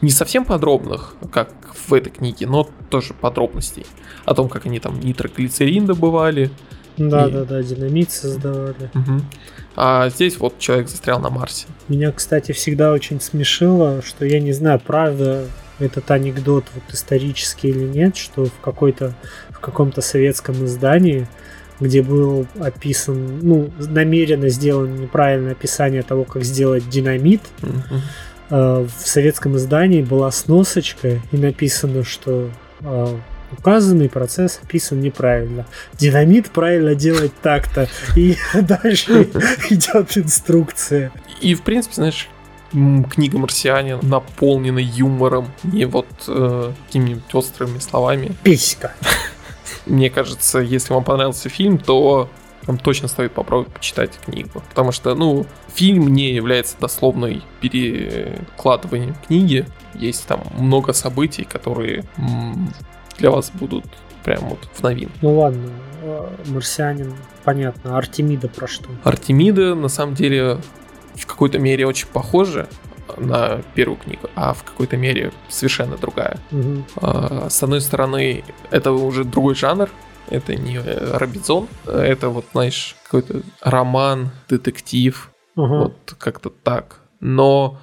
не 0.00 0.10
совсем 0.10 0.44
подробных, 0.44 1.14
как 1.30 1.52
в 1.86 1.94
этой 1.94 2.10
книге, 2.10 2.46
но 2.46 2.68
тоже 2.90 3.14
подробностей 3.14 3.86
о 4.24 4.34
том, 4.34 4.48
как 4.48 4.66
они 4.66 4.80
там 4.80 4.98
нитроглицерин 5.00 5.86
добывали. 5.86 6.50
Да, 6.96 7.28
и... 7.28 7.32
да, 7.32 7.44
да, 7.44 7.62
динамит 7.62 8.10
создавали. 8.10 8.90
Угу. 8.94 9.20
А 9.76 10.08
здесь 10.10 10.38
вот 10.38 10.58
человек 10.58 10.88
застрял 10.88 11.18
на 11.20 11.30
Марсе. 11.30 11.66
Меня, 11.88 12.12
кстати, 12.12 12.52
всегда 12.52 12.92
очень 12.92 13.20
смешило, 13.20 14.02
что 14.02 14.24
я 14.24 14.40
не 14.40 14.52
знаю, 14.52 14.80
правда 14.84 15.46
этот 15.78 16.10
анекдот 16.10 16.64
вот 16.74 16.84
исторический 16.92 17.68
или 17.68 17.84
нет, 17.84 18.16
что 18.16 18.46
в 18.46 18.60
какой-то 18.60 19.14
в 19.50 19.60
каком-то 19.60 20.00
советском 20.00 20.64
издании, 20.64 21.26
где 21.80 22.02
был 22.02 22.46
описан, 22.60 23.38
ну, 23.40 23.70
намеренно 23.78 24.48
сделано 24.48 24.94
неправильное 24.94 25.52
описание 25.52 26.02
того, 26.02 26.24
как 26.24 26.44
сделать 26.44 26.88
динамит, 26.88 27.40
mm-hmm. 27.60 28.88
в 28.88 29.06
советском 29.08 29.56
издании 29.56 30.02
была 30.02 30.30
сносочка 30.30 31.20
и 31.30 31.36
написано, 31.36 32.04
что 32.04 32.50
а, 32.80 33.18
указанный 33.58 34.08
процесс 34.08 34.60
описан 34.62 35.00
неправильно. 35.00 35.66
Динамит 35.94 36.50
правильно 36.50 36.94
делать 36.94 37.32
так-то. 37.42 37.88
И 38.16 38.36
дальше 38.54 39.28
идет 39.70 40.16
инструкция. 40.16 41.12
И, 41.40 41.54
в 41.54 41.62
принципе, 41.62 41.94
знаешь, 41.96 42.28
книга 42.72 43.38
«Марсианин» 43.38 43.98
наполнена 44.02 44.78
юмором, 44.78 45.48
не 45.62 45.84
вот 45.84 46.06
э, 46.26 46.72
какими-нибудь 46.86 47.34
острыми 47.34 47.78
словами. 47.78 48.32
Писька. 48.42 48.92
Мне 49.86 50.10
кажется, 50.10 50.58
если 50.60 50.92
вам 50.92 51.04
понравился 51.04 51.48
фильм, 51.48 51.78
то 51.78 52.30
вам 52.66 52.78
точно 52.78 53.08
стоит 53.08 53.32
попробовать 53.32 53.72
почитать 53.72 54.18
книгу. 54.24 54.62
Потому 54.68 54.92
что, 54.92 55.14
ну, 55.14 55.46
фильм 55.74 56.08
не 56.08 56.32
является 56.32 56.76
дословной 56.78 57.42
перекладыванием 57.60 59.16
книги. 59.26 59.66
Есть 59.94 60.26
там 60.26 60.42
много 60.56 60.92
событий, 60.92 61.44
которые 61.44 62.04
для 63.18 63.30
вас 63.30 63.50
будут 63.52 63.84
прям 64.24 64.48
вот 64.48 64.58
в 64.72 64.82
новинку. 64.82 65.14
Ну 65.22 65.38
ладно, 65.38 65.70
э, 66.02 66.28
марсианин, 66.46 67.14
понятно. 67.44 67.96
Артемида 67.96 68.48
про 68.48 68.66
что? 68.66 68.88
Артемида 69.04 69.74
на 69.74 69.88
самом 69.88 70.14
деле 70.14 70.58
в 71.14 71.26
какой-то 71.26 71.58
мере 71.58 71.86
очень 71.86 72.06
похожа 72.08 72.68
на 73.16 73.60
первую 73.74 73.98
книгу, 73.98 74.28
а 74.34 74.54
в 74.54 74.62
какой-то 74.62 74.96
мере 74.96 75.32
совершенно 75.48 75.96
другая. 75.96 76.38
Угу. 76.50 76.84
С 77.50 77.62
одной 77.62 77.80
стороны, 77.80 78.44
это 78.70 78.92
уже 78.92 79.24
другой 79.24 79.54
жанр, 79.54 79.90
это 80.30 80.54
не 80.54 80.78
Робинзон, 80.78 81.68
это 81.84 82.30
вот, 82.30 82.46
знаешь, 82.52 82.96
какой-то 83.04 83.42
роман, 83.60 84.30
детектив, 84.48 85.30
угу. 85.56 85.78
вот 85.78 86.14
как-то 86.18 86.48
так. 86.48 87.00
Но 87.20 87.78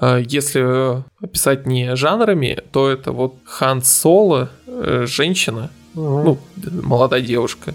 если 0.00 1.02
описать 1.22 1.66
не 1.66 1.94
жанрами, 1.96 2.58
то 2.72 2.90
это 2.90 3.12
вот 3.12 3.36
Хан 3.44 3.82
Соло, 3.82 4.50
э, 4.66 5.04
женщина, 5.06 5.70
угу. 5.94 6.22
ну, 6.22 6.38
молодая 6.82 7.20
девушка, 7.20 7.74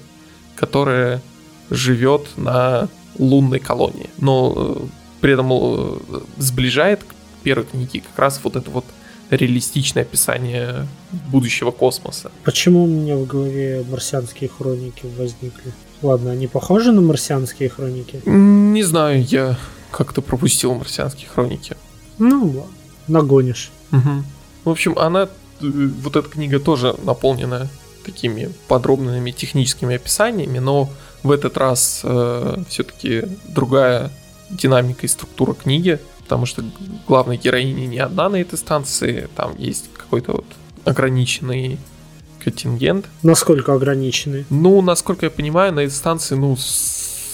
которая 0.56 1.22
живет 1.70 2.28
на 2.38 2.90
лунной 3.18 3.60
колонии. 3.60 4.10
Но 4.18 4.54
э, 4.56 4.76
при 5.22 5.34
этом 5.34 5.50
э, 5.52 5.98
сближает 6.38 7.04
к 7.04 7.14
первой 7.44 7.66
книге 7.66 8.02
как 8.02 8.20
раз 8.20 8.42
вот 8.44 8.56
это 8.56 8.70
вот 8.70 8.86
реалистичное 9.30 10.04
описание 10.04 10.88
будущего 11.32 11.72
космоса. 11.72 12.32
Почему 12.44 12.84
у 12.84 12.88
меня 12.88 13.16
в 13.16 13.28
голове 13.28 13.86
марсианские 13.90 14.50
хроники 14.50 15.06
возникли? 15.18 15.72
Ладно, 16.02 16.32
они 16.32 16.48
похожи 16.48 16.92
на 16.92 17.02
марсианские 17.02 17.70
хроники? 17.70 18.22
Не 18.26 18.84
знаю, 18.84 19.24
я 19.24 19.58
как-то 19.92 20.22
пропустил 20.22 20.74
марсианские 20.74 21.30
хроники. 21.30 21.76
Ну, 22.20 22.68
нагонишь. 23.08 23.72
Угу. 23.92 24.24
В 24.66 24.70
общем, 24.70 24.98
она, 24.98 25.24
э, 25.24 25.28
вот 25.62 26.16
эта 26.16 26.30
книга 26.30 26.60
тоже 26.60 26.96
наполнена 27.04 27.70
такими 28.06 28.52
подробными 28.68 29.32
техническими 29.32 29.96
описаниями, 29.96 30.60
но 30.60 30.90
в 31.24 31.32
этот 31.32 31.58
раз 31.58 32.02
э, 32.04 32.64
все-таки 32.70 33.24
другая 33.48 34.12
динамика 34.50 35.06
и 35.06 35.10
структура 35.10 35.54
книги, 35.54 36.00
потому 36.20 36.46
что 36.46 36.64
главная 37.08 37.38
героиня 37.38 37.88
не 37.88 38.00
одна 38.00 38.30
на 38.30 38.38
этой 38.38 38.58
станции, 38.58 39.28
там 39.36 39.56
есть 39.58 39.90
какой-то 39.96 40.34
вот 40.34 40.46
ограниченный 40.86 41.78
контингент. 42.44 43.06
Насколько 43.22 43.74
ограниченный? 43.74 44.46
Ну, 44.50 44.82
насколько 44.82 45.26
я 45.26 45.30
понимаю, 45.30 45.74
на 45.74 45.82
этой 45.82 45.94
станции, 45.94 46.36
ну, 46.36 46.56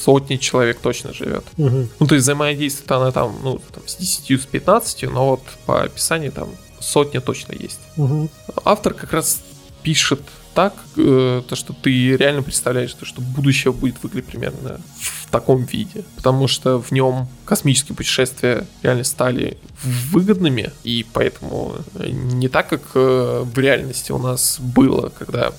сотни 0.06 0.38
человек 0.38 0.80
точно 0.80 1.14
живет. 1.14 1.44
Угу. 1.58 1.88
Ну, 2.00 2.08
то 2.08 2.16
есть 2.16 2.24
взаимодействует 2.24 2.92
она 2.92 3.12
там, 3.12 3.36
ну, 3.44 3.60
там, 3.74 3.84
с 3.88 3.96
10, 3.96 4.42
с 4.42 4.46
15, 4.46 5.04
но 5.04 5.32
вот 5.32 5.42
по 5.66 5.84
описанию 5.84 6.32
там 6.32 6.50
сотня 6.80 7.22
точно 7.22 7.54
есть. 7.54 7.80
Угу. 7.98 8.30
Автор 8.66 8.94
как 8.94 9.14
раз 9.14 9.42
пишет 9.82 10.22
так, 10.54 10.74
э, 10.96 11.42
то, 11.48 11.56
что 11.56 11.74
ты 11.74 12.16
реально 12.16 12.44
представляешь, 12.44 12.94
то, 12.94 13.06
что 13.06 13.22
будущее 13.22 13.74
будет 13.74 14.02
выглядеть 14.04 14.30
примерно 14.30 14.80
в 15.00 15.30
таком 15.32 15.64
виде. 15.64 16.04
Потому 16.16 16.48
что 16.48 16.80
в 16.80 16.92
нем 16.92 17.28
космические 17.44 17.96
путешествия 17.96 18.66
реально 18.84 19.04
стали 19.04 19.58
выгодными, 19.84 20.72
и 20.84 21.06
поэтому 21.14 21.76
не 22.06 22.48
так, 22.48 22.70
как 22.70 22.82
э, 22.94 23.44
в 23.44 23.60
реальности 23.60 24.12
у 24.12 24.20
нас 24.20 24.58
было, 24.60 25.12
когда 25.18 25.52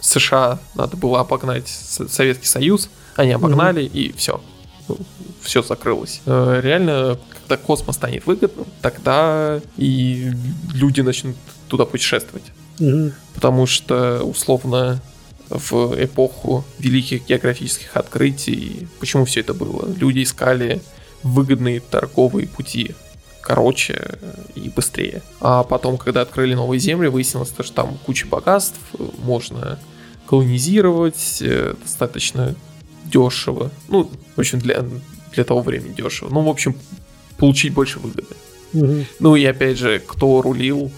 США 0.00 0.58
надо 0.74 0.96
было 0.96 1.20
обогнать 1.20 1.68
Советский 1.68 2.46
Союз, 2.46 2.88
они 3.20 3.32
обогнали, 3.32 3.84
mm-hmm. 3.84 3.92
и 3.92 4.12
все. 4.12 4.40
Ну, 4.88 4.98
все 5.40 5.62
закрылось. 5.62 6.20
Э, 6.26 6.60
реально, 6.62 7.18
когда 7.40 7.56
космос 7.56 7.96
станет 7.96 8.26
выгодным, 8.26 8.66
тогда 8.82 9.60
и 9.76 10.32
люди 10.74 11.00
начнут 11.00 11.36
туда 11.68 11.84
путешествовать. 11.84 12.44
Угу. 12.78 13.12
Потому 13.34 13.66
что, 13.66 14.22
условно, 14.24 15.00
в 15.48 15.94
эпоху 16.02 16.64
великих 16.78 17.26
географических 17.26 17.96
открытий, 17.96 18.88
почему 19.00 19.24
все 19.24 19.40
это 19.40 19.54
было? 19.54 19.88
Люди 19.96 20.22
искали 20.22 20.80
выгодные 21.22 21.80
торговые 21.80 22.46
пути 22.48 22.94
короче 23.42 24.18
и 24.54 24.68
быстрее. 24.68 25.22
А 25.40 25.64
потом, 25.64 25.98
когда 25.98 26.20
открыли 26.20 26.54
новые 26.54 26.78
земли, 26.78 27.08
выяснилось, 27.08 27.52
что 27.58 27.72
там 27.72 27.98
куча 28.06 28.26
богатств, 28.26 28.78
можно 29.24 29.78
колонизировать 30.26 31.38
э, 31.40 31.74
достаточно 31.82 32.54
дешево. 33.10 33.70
Ну, 33.88 34.10
в 34.36 34.40
общем, 34.40 34.58
для, 34.58 34.84
для 35.32 35.44
того 35.44 35.60
времени 35.62 35.94
дешево. 35.94 36.28
Ну, 36.30 36.42
в 36.42 36.48
общем, 36.48 36.74
получить 37.36 37.72
больше 37.72 37.98
выгоды. 37.98 38.34
Угу. 38.72 39.04
Ну 39.18 39.36
и 39.36 39.44
опять 39.44 39.78
же, 39.78 40.00
кто 40.06 40.42
рулил 40.42 40.90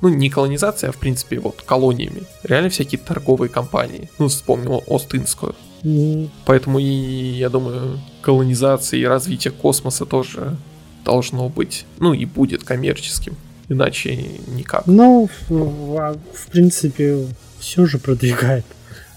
ну, 0.00 0.08
не 0.08 0.30
колонизация, 0.30 0.90
а 0.90 0.92
в 0.92 0.96
принципе 0.96 1.38
вот 1.38 1.62
колониями. 1.62 2.22
Реально 2.42 2.70
всякие 2.70 2.98
торговые 2.98 3.50
компании. 3.50 4.10
Ну, 4.18 4.28
вспомнил 4.28 4.82
Остинскую. 4.86 5.54
Mm. 5.82 6.28
Поэтому 6.46 6.78
и, 6.78 6.84
я 6.84 7.48
думаю, 7.48 8.00
колонизация 8.22 9.00
и 9.00 9.04
развитие 9.04 9.52
космоса 9.52 10.06
тоже 10.06 10.56
должно 11.04 11.48
быть, 11.48 11.86
ну 11.98 12.12
и 12.12 12.26
будет 12.26 12.64
коммерческим. 12.64 13.34
Иначе 13.68 14.16
никак. 14.48 14.86
Ну, 14.86 15.28
в, 15.48 15.52
в, 15.52 16.18
в 16.34 16.46
принципе, 16.48 17.26
все 17.58 17.86
же 17.86 17.98
продвигает 17.98 18.64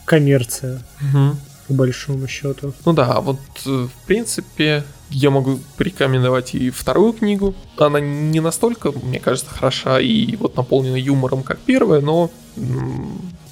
коммерция. 0.06 0.82
Угу. 1.02 1.36
По 1.68 1.74
большому 1.74 2.28
счету. 2.28 2.74
Ну 2.86 2.94
да, 2.94 3.22
вот 3.22 3.40
в 3.64 3.90
принципе 4.06 4.84
я 5.10 5.30
могу 5.30 5.60
порекомендовать 5.78 6.56
и 6.56 6.70
вторую 6.70 7.14
книгу. 7.14 7.56
Она 7.78 8.00
не 8.00 8.40
настолько, 8.40 8.92
мне 8.92 9.20
кажется, 9.20 9.50
хороша 9.50 10.00
и 10.00 10.36
вот 10.36 10.56
наполнена 10.58 10.96
юмором, 10.96 11.44
как 11.44 11.60
первая, 11.60 12.02
но, 12.02 12.32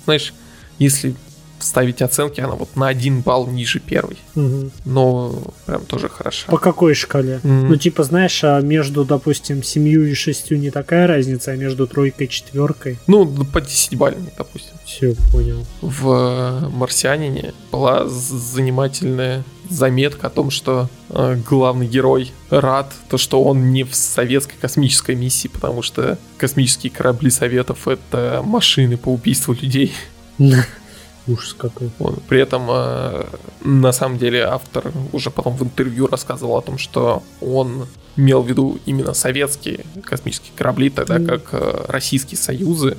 знаешь, 0.05 0.33
если 0.79 1.15
ставить 1.63 2.01
оценки, 2.01 2.41
она 2.41 2.55
вот 2.55 2.75
на 2.75 2.87
один 2.87 3.21
балл 3.21 3.47
ниже 3.47 3.79
первой. 3.79 4.17
Угу. 4.35 4.71
Но 4.85 5.43
прям 5.65 5.85
тоже 5.85 6.09
хороша. 6.09 6.47
По 6.47 6.57
какой 6.57 6.93
шкале? 6.93 7.39
Mm. 7.43 7.67
Ну, 7.67 7.75
типа, 7.75 8.03
знаешь, 8.03 8.43
а 8.43 8.59
между, 8.61 9.05
допустим, 9.05 9.63
семью 9.63 10.05
и 10.05 10.13
шестью 10.13 10.57
не 10.57 10.71
такая 10.71 11.07
разница, 11.07 11.51
а 11.51 11.55
между 11.55 11.87
тройкой 11.87 12.27
и 12.27 12.29
четверкой? 12.29 12.99
Ну, 13.07 13.25
по 13.45 13.61
10 13.61 13.95
бальной, 13.97 14.31
допустим. 14.37 14.73
Все, 14.85 15.15
понял. 15.31 15.65
В 15.81 16.69
«Марсианине» 16.73 17.53
была 17.71 18.07
занимательная 18.07 19.43
заметка 19.69 20.27
о 20.27 20.29
том, 20.29 20.51
что 20.51 20.89
э, 21.09 21.37
главный 21.49 21.87
герой 21.87 22.31
рад, 22.49 22.93
то, 23.09 23.17
что 23.17 23.43
он 23.43 23.71
не 23.71 23.83
в 23.83 23.95
советской 23.95 24.55
космической 24.59 25.15
миссии, 25.15 25.47
потому 25.47 25.81
что 25.81 26.17
космические 26.37 26.91
корабли 26.91 27.29
Советов— 27.29 27.87
это 27.89 28.41
машины 28.45 28.97
по 28.97 29.09
убийству 29.09 29.55
людей. 29.59 29.93
Ужас 31.27 31.53
какой. 31.53 31.91
Он, 31.99 32.15
при 32.27 32.39
этом, 32.39 32.67
э, 32.69 33.25
на 33.63 33.91
самом 33.91 34.17
деле, 34.17 34.43
автор 34.43 34.91
уже 35.13 35.29
потом 35.29 35.55
в 35.55 35.63
интервью 35.63 36.07
рассказывал 36.07 36.57
о 36.57 36.61
том, 36.61 36.77
что 36.77 37.21
он 37.41 37.87
имел 38.17 38.41
в 38.41 38.47
виду 38.47 38.79
именно 38.85 39.13
советские 39.13 39.85
космические 40.03 40.53
корабли, 40.55 40.89
тогда 40.89 41.17
mm. 41.17 41.25
как 41.25 41.49
э, 41.53 41.85
российские 41.87 42.37
союзы 42.37 42.97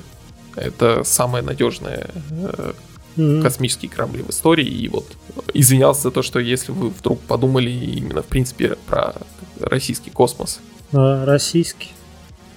это 0.57 1.03
самые 1.05 1.43
надежные 1.43 2.09
э, 2.31 2.73
mm-hmm. 3.17 3.43
космические 3.43 3.91
корабли 3.91 4.23
в 4.23 4.31
истории. 4.31 4.67
И 4.67 4.89
вот 4.89 5.07
извинялся 5.55 6.03
за 6.03 6.11
то, 6.11 6.23
что 6.23 6.39
если 6.39 6.73
вы 6.73 6.91
вдруг 6.91 7.21
подумали 7.21 7.71
именно 7.71 8.23
в 8.23 8.27
принципе 8.27 8.77
про 8.87 9.15
российский 9.61 10.11
космос. 10.11 10.61
А, 10.93 11.25
российский. 11.25 11.91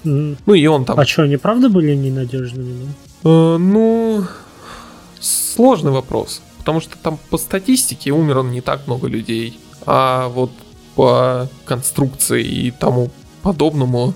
Mm. 0.03 0.37
Ну 0.45 0.53
и 0.53 0.65
он 0.67 0.85
там. 0.85 0.99
А 0.99 1.05
что, 1.05 1.23
они 1.23 1.37
правда 1.37 1.69
были 1.69 1.95
ненадежными? 1.95 2.85
Да? 3.23 3.29
Э, 3.29 3.57
ну, 3.57 4.23
сложный 5.19 5.91
вопрос, 5.91 6.41
потому 6.57 6.79
что 6.79 6.97
там 6.97 7.19
по 7.29 7.37
статистике 7.37 8.11
умерло 8.11 8.43
не 8.43 8.61
так 8.61 8.87
много 8.87 9.07
людей, 9.07 9.59
а 9.85 10.29
вот 10.29 10.51
по 10.95 11.47
конструкции 11.65 12.43
и 12.43 12.71
тому 12.71 13.11
подобному 13.41 14.13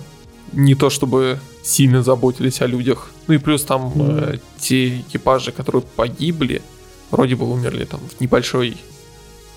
не 0.52 0.74
то 0.74 0.90
чтобы 0.90 1.38
сильно 1.62 2.02
заботились 2.02 2.62
о 2.62 2.66
людях. 2.66 3.10
Ну 3.26 3.34
и 3.34 3.38
плюс 3.38 3.62
там 3.64 3.92
mm. 3.92 4.34
э, 4.34 4.38
те 4.58 5.00
экипажи, 5.00 5.52
которые 5.52 5.82
погибли, 5.82 6.62
вроде 7.10 7.36
бы 7.36 7.50
умерли 7.50 7.84
там 7.84 8.00
в 8.00 8.20
небольшой 8.20 8.76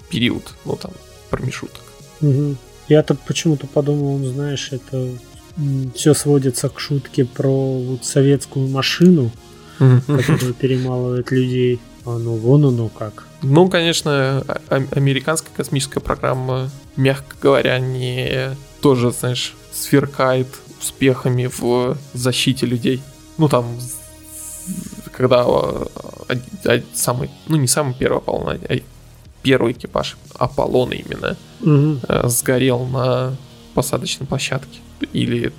период, 0.09 0.53
ну 0.65 0.75
там 0.75 0.91
промежуток. 1.29 1.81
Угу. 2.21 2.55
Я-то 2.87 3.15
почему-то 3.15 3.67
подумал, 3.67 4.19
знаешь, 4.23 4.69
это 4.71 5.09
все 5.95 6.13
сводится 6.13 6.69
к 6.69 6.79
шутке 6.79 7.25
про 7.25 7.79
вот 7.79 8.05
советскую 8.05 8.67
машину, 8.67 9.31
который 9.79 10.53
перемалывает 10.53 11.31
людей. 11.31 11.79
А 12.05 12.17
ну 12.17 12.35
вон 12.35 12.65
оно 12.65 12.89
как. 12.89 13.25
Ну, 13.41 13.69
конечно, 13.69 14.43
а- 14.47 14.87
американская 14.91 15.53
космическая 15.55 16.01
программа, 16.01 16.69
мягко 16.97 17.35
говоря, 17.41 17.79
не 17.79 18.55
тоже, 18.81 19.11
знаешь, 19.11 19.55
сверкает 19.71 20.47
успехами 20.81 21.47
в 21.47 21.97
защите 22.13 22.65
людей. 22.65 23.01
Ну, 23.37 23.47
там, 23.47 23.65
когда 25.13 25.43
а, 25.45 25.87
а, 26.65 26.81
самый, 26.93 27.29
ну, 27.47 27.55
не 27.55 27.67
самый 27.67 27.93
первый 27.93 28.17
Аполлон, 28.17 28.59
а 28.69 28.75
первый 29.41 29.71
экипаж 29.73 30.17
Аполлона 30.35 30.93
именно 30.93 31.37
угу. 31.61 32.29
сгорел 32.29 32.85
на 32.85 33.35
посадочной 33.73 34.27
площадке. 34.27 34.79
Или 35.13 35.53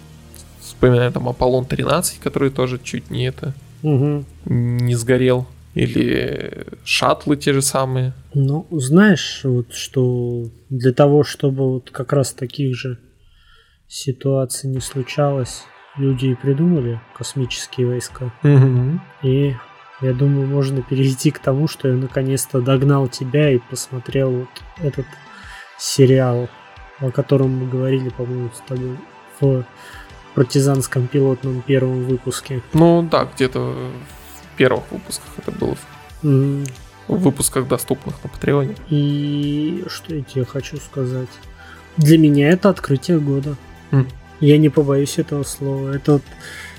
вспоминаю 0.60 1.12
там 1.12 1.28
Аполлон 1.28 1.64
13, 1.64 2.20
который 2.20 2.50
тоже 2.50 2.78
чуть 2.82 3.10
не 3.10 3.26
это 3.26 3.54
угу. 3.84 4.24
не 4.46 4.94
сгорел. 4.94 5.46
Или 5.74 6.66
шаттлы 6.84 7.36
те 7.36 7.52
же 7.52 7.60
самые. 7.60 8.12
Ну, 8.32 8.66
знаешь, 8.70 9.40
вот 9.42 9.74
что 9.74 10.44
для 10.70 10.92
того, 10.92 11.24
чтобы 11.24 11.72
вот 11.72 11.90
как 11.90 12.12
раз 12.12 12.32
таких 12.32 12.76
же 12.76 13.00
ситуаций 13.88 14.70
не 14.70 14.80
случалось, 14.80 15.64
люди 15.96 16.26
и 16.26 16.34
придумали 16.34 17.00
космические 17.16 17.88
войска. 17.88 18.32
Угу. 18.44 19.00
И 19.24 19.54
я 20.00 20.12
думаю, 20.12 20.46
можно 20.46 20.82
перейти 20.82 21.30
к 21.32 21.40
тому, 21.40 21.66
что 21.66 21.88
я 21.88 21.94
наконец-то 21.94 22.60
догнал 22.60 23.08
тебя 23.08 23.50
и 23.50 23.58
посмотрел 23.58 24.30
вот 24.30 24.48
этот 24.80 25.06
сериал, 25.78 26.48
о 27.00 27.10
котором 27.10 27.50
мы 27.50 27.68
говорили, 27.68 28.10
по-моему, 28.10 28.50
с 28.54 28.68
тобой 28.68 28.96
в 29.40 29.64
партизанском 30.34 31.06
пилотном 31.06 31.62
первом 31.62 32.04
выпуске. 32.04 32.62
Ну 32.72 33.06
да, 33.10 33.28
где-то 33.34 33.60
в 33.60 34.56
первых 34.56 34.84
выпусках 34.90 35.28
это 35.38 35.50
было. 35.52 35.76
Mm. 36.22 36.68
В 37.08 37.18
выпусках, 37.18 37.68
доступных 37.68 38.22
на 38.24 38.30
Патреоне. 38.30 38.74
И 38.88 39.84
что 39.88 40.14
я 40.14 40.22
тебе 40.22 40.44
хочу 40.44 40.76
сказать? 40.78 41.28
Для 41.96 42.18
меня 42.18 42.50
это 42.50 42.70
открытие 42.70 43.20
года. 43.20 43.56
Mm. 43.90 44.06
Я 44.40 44.58
не 44.58 44.68
побоюсь 44.68 45.18
этого 45.18 45.42
слова. 45.44 45.94
Это 45.94 46.14
вот 46.14 46.22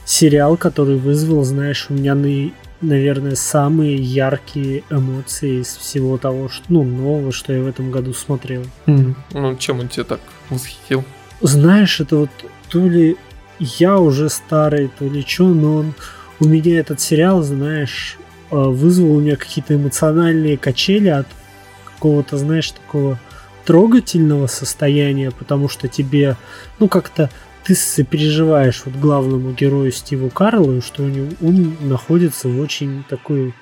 сериал, 0.04 0.58
который 0.58 0.98
вызвал, 0.98 1.44
знаешь, 1.44 1.88
у 1.90 1.94
меня, 1.94 2.16
на, 2.16 2.52
наверное, 2.82 3.36
самые 3.36 3.96
яркие 3.96 4.84
эмоции 4.90 5.62
из 5.62 5.76
всего 5.76 6.18
того, 6.18 6.50
что, 6.50 6.66
ну, 6.70 6.84
нового, 6.84 7.32
что 7.32 7.54
я 7.54 7.62
в 7.62 7.68
этом 7.68 7.92
году 7.92 8.14
смотрел. 8.14 8.64
Mm. 8.88 9.16
Ну, 9.34 9.56
чем 9.58 9.80
он 9.80 9.88
тебя 9.88 10.04
так 10.04 10.20
восхитил? 10.50 11.04
Знаешь, 11.42 12.00
это 12.00 12.18
вот 12.18 12.30
то 12.70 12.80
ли 12.80 13.18
я 13.60 13.98
уже 14.00 14.30
старый, 14.30 14.90
то 15.00 15.06
ли 15.06 15.24
что, 15.26 15.46
но 15.48 15.78
он, 15.78 15.94
у 16.40 16.46
меня 16.46 16.80
этот 16.80 17.00
сериал, 17.00 17.42
знаешь, 17.42 18.18
э, 18.52 18.56
вызвал 18.56 19.18
у 19.18 19.22
меня 19.22 19.36
какие-то 19.36 19.76
эмоциональные 19.76 20.58
качели 20.58 21.10
от 21.10 21.28
какого-то, 21.86 22.38
знаешь, 22.38 22.72
такого 22.72 23.20
трогательного 23.66 24.48
состояния, 24.48 25.32
потому 25.32 25.70
что 25.70 25.88
тебе, 25.88 26.36
ну, 26.80 26.88
как-то 26.88 27.30
ты 27.64 27.74
сопереживаешь 27.74 28.84
вот 28.86 28.96
главному 28.96 29.52
герою 29.52 29.92
Стиву 29.92 30.30
Карлу, 30.30 30.82
что 30.82 31.04
у 31.04 31.08
него, 31.08 31.32
он 31.42 31.76
находится 31.82 32.48
в 32.48 32.60
очень 32.60 33.04
такой 33.10 33.56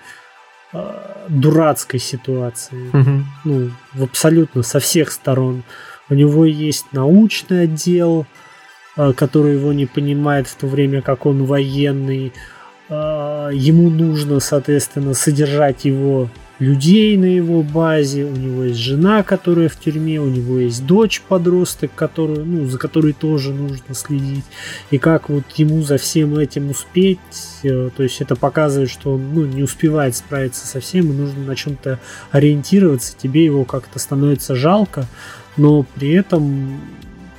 э, 0.73 1.25
дурацкой 1.29 1.99
ситуации. 2.01 2.89
Угу. 2.89 3.25
Ну, 3.45 3.71
в 3.93 4.03
абсолютно 4.03 4.63
со 4.63 4.79
всех 4.79 5.11
сторон. 5.11 5.63
У 6.09 6.15
него 6.15 6.43
есть 6.43 6.87
научный 6.91 7.63
отдел, 7.63 8.25
Э, 8.25 8.43
который 8.95 9.53
его 9.53 9.73
не 9.73 9.85
понимает 9.85 10.47
в 10.47 10.55
то 10.55 10.67
время 10.67 11.01
как 11.01 11.25
он 11.25 11.45
военный. 11.45 12.33
а, 12.89 13.49
ему 13.49 13.89
нужно, 13.89 14.39
соответственно, 14.39 15.13
содержать 15.13 15.85
его 15.85 16.29
людей 16.59 17.17
на 17.17 17.25
его 17.25 17.63
базе, 17.63 18.25
у 18.25 18.35
него 18.35 18.63
есть 18.63 18.79
жена, 18.79 19.23
которая 19.23 19.69
в 19.69 19.79
тюрьме, 19.79 20.19
у 20.19 20.27
него 20.27 20.59
есть 20.59 20.85
дочь 20.85 21.21
подросток, 21.27 21.91
которую, 21.95 22.45
ну, 22.45 22.65
за 22.65 22.77
которой 22.77 23.13
тоже 23.13 23.53
нужно 23.53 23.95
следить. 23.95 24.45
И 24.91 24.97
как 24.97 25.29
вот 25.29 25.43
ему 25.55 25.81
за 25.81 25.97
всем 25.97 26.37
этим 26.37 26.69
успеть, 26.69 27.19
э, 27.63 27.89
то 27.95 28.03
есть 28.03 28.21
это 28.21 28.35
показывает, 28.35 28.89
что 28.89 29.15
он 29.15 29.33
ну, 29.33 29.45
не 29.45 29.63
успевает 29.63 30.15
справиться 30.15 30.65
со 30.67 30.79
всем, 30.79 31.11
и 31.11 31.15
нужно 31.15 31.43
на 31.43 31.55
чем-то 31.55 31.99
ориентироваться, 32.31 33.15
тебе 33.17 33.43
его 33.43 33.65
как-то 33.65 33.99
становится 33.99 34.55
жалко, 34.55 35.07
но 35.57 35.83
при 35.95 36.11
этом 36.11 36.79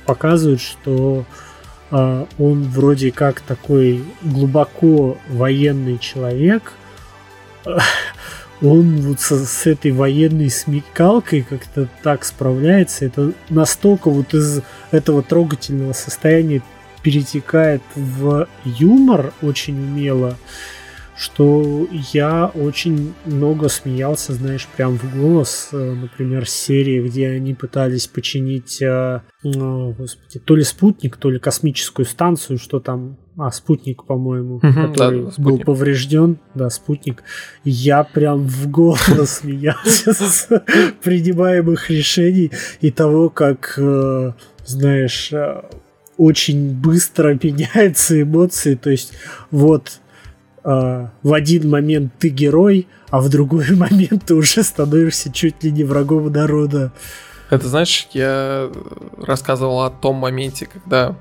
показывает, 0.05 0.61
что 0.61 1.25
э, 1.27 1.44
он 1.91 2.63
вроде 2.63 3.11
как 3.11 3.41
такой 3.41 4.03
глубоко 4.21 5.17
военный 5.29 5.97
человек, 5.99 6.73
он 8.61 9.01
вот 9.01 9.19
с, 9.19 9.45
с 9.45 9.65
этой 9.67 9.91
военной 9.91 10.49
смекалкой 10.49 11.43
как-то 11.43 11.87
так 12.03 12.25
справляется. 12.25 13.05
Это 13.05 13.33
настолько 13.49 14.09
вот 14.09 14.33
из 14.33 14.61
этого 14.91 15.21
трогательного 15.21 15.93
состояния 15.93 16.61
перетекает 17.01 17.83
в 17.95 18.47
юмор 18.63 19.33
очень 19.41 19.77
умело, 19.77 20.37
что 21.17 21.87
я 22.11 22.47
очень 22.47 23.13
много 23.25 23.69
смеялся, 23.69 24.33
знаешь, 24.33 24.67
прям 24.75 24.97
в 24.97 25.17
голос. 25.17 25.69
Э, 25.71 25.93
например, 25.93 26.47
серии, 26.47 27.07
где 27.07 27.29
они 27.29 27.53
пытались 27.53 28.07
починить, 28.07 28.81
э, 28.81 29.21
господи, 29.43 30.39
то 30.43 30.55
ли 30.55 30.63
спутник, 30.63 31.15
то 31.15 31.29
ли 31.29 31.39
космическую 31.39 32.05
станцию, 32.05 32.57
что 32.57 32.81
там 32.81 33.17
а, 33.37 33.51
спутник, 33.51 34.03
по-моему, 34.03 34.55
угу, 34.55 34.67
который 34.73 35.23
да, 35.23 35.31
был 35.37 35.59
поврежден. 35.59 36.37
Да, 36.53 36.69
спутник. 36.69 37.23
Я 37.63 38.03
прям 38.03 38.45
в 38.45 38.69
голос 38.69 38.99
смеялся 39.39 40.13
с 40.13 40.49
принимаемых 41.01 41.89
решений 41.89 42.51
и 42.81 42.91
того, 42.91 43.29
как, 43.29 43.75
э, 43.77 44.33
знаешь, 44.65 45.31
очень 46.17 46.73
быстро 46.73 47.39
меняются 47.41 48.21
эмоции. 48.21 48.75
То 48.75 48.89
есть, 48.89 49.13
вот 49.49 50.01
э, 50.65 51.07
в 51.23 51.33
один 51.33 51.69
момент 51.69 52.13
ты 52.19 52.29
герой, 52.29 52.87
а 53.09 53.21
в 53.21 53.29
другой 53.29 53.71
момент 53.75 54.25
ты 54.25 54.35
уже 54.35 54.63
становишься 54.63 55.31
чуть 55.31 55.63
ли 55.63 55.71
не 55.71 55.83
врагом 55.83 56.31
народа. 56.31 56.91
Это 57.49 57.67
знаешь, 57.67 58.07
я 58.11 58.69
рассказывал 59.21 59.83
о 59.83 59.89
том 59.89 60.15
моменте, 60.15 60.65
когда 60.65 61.15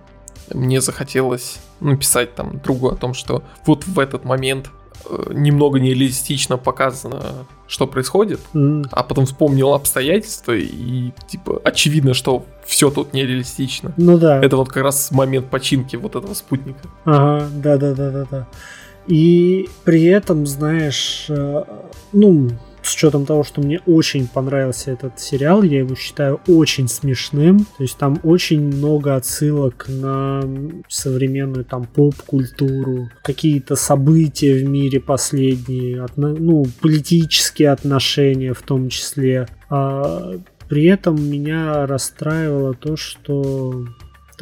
мне 0.52 0.80
захотелось 0.80 1.58
написать 1.80 2.34
там 2.34 2.60
другу 2.60 2.88
о 2.88 2.96
том, 2.96 3.14
что 3.14 3.42
вот 3.66 3.86
в 3.86 3.98
этот 3.98 4.24
момент 4.24 4.70
э, 5.08 5.32
немного 5.34 5.78
нереалистично 5.78 6.56
показано, 6.56 7.46
что 7.66 7.86
происходит, 7.86 8.40
mm. 8.54 8.88
а 8.90 9.02
потом 9.02 9.26
вспомнил 9.26 9.74
обстоятельства 9.74 10.52
и 10.52 11.12
типа 11.28 11.60
очевидно, 11.64 12.14
что 12.14 12.44
все 12.64 12.90
тут 12.90 13.12
нереалистично. 13.12 13.92
Ну 13.96 14.18
да. 14.18 14.42
Это 14.42 14.56
вот 14.56 14.68
как 14.68 14.82
раз 14.82 15.10
момент 15.10 15.50
починки 15.50 15.96
вот 15.96 16.16
этого 16.16 16.34
спутника. 16.34 16.88
Ага, 17.04 17.48
да, 17.54 17.76
да, 17.76 17.94
да, 17.94 18.10
да, 18.10 18.26
да. 18.30 18.48
И 19.06 19.68
при 19.84 20.04
этом, 20.04 20.46
знаешь, 20.46 21.26
э, 21.28 21.64
ну, 22.12 22.50
с 22.84 22.94
учетом 22.94 23.24
того, 23.26 23.44
что 23.44 23.60
мне 23.60 23.80
очень 23.86 24.28
понравился 24.28 24.90
этот 24.92 25.18
сериал, 25.18 25.62
я 25.62 25.78
его 25.78 25.94
считаю 25.94 26.40
очень 26.46 26.88
смешным. 26.88 27.60
То 27.60 27.82
есть 27.82 27.96
там 27.96 28.20
очень 28.22 28.60
много 28.60 29.16
отсылок 29.16 29.86
на 29.88 30.42
современную 30.88 31.64
там 31.64 31.84
поп-культуру, 31.84 33.08
какие-то 33.22 33.76
события 33.76 34.54
в 34.54 34.68
мире 34.68 35.00
последние, 35.00 36.06
ну, 36.16 36.64
политические 36.80 37.70
отношения 37.70 38.52
в 38.52 38.62
том 38.62 38.88
числе. 38.90 39.48
А 39.70 40.34
при 40.68 40.84
этом 40.84 41.16
меня 41.16 41.86
расстраивало 41.86 42.74
то, 42.74 42.96
что 42.96 43.86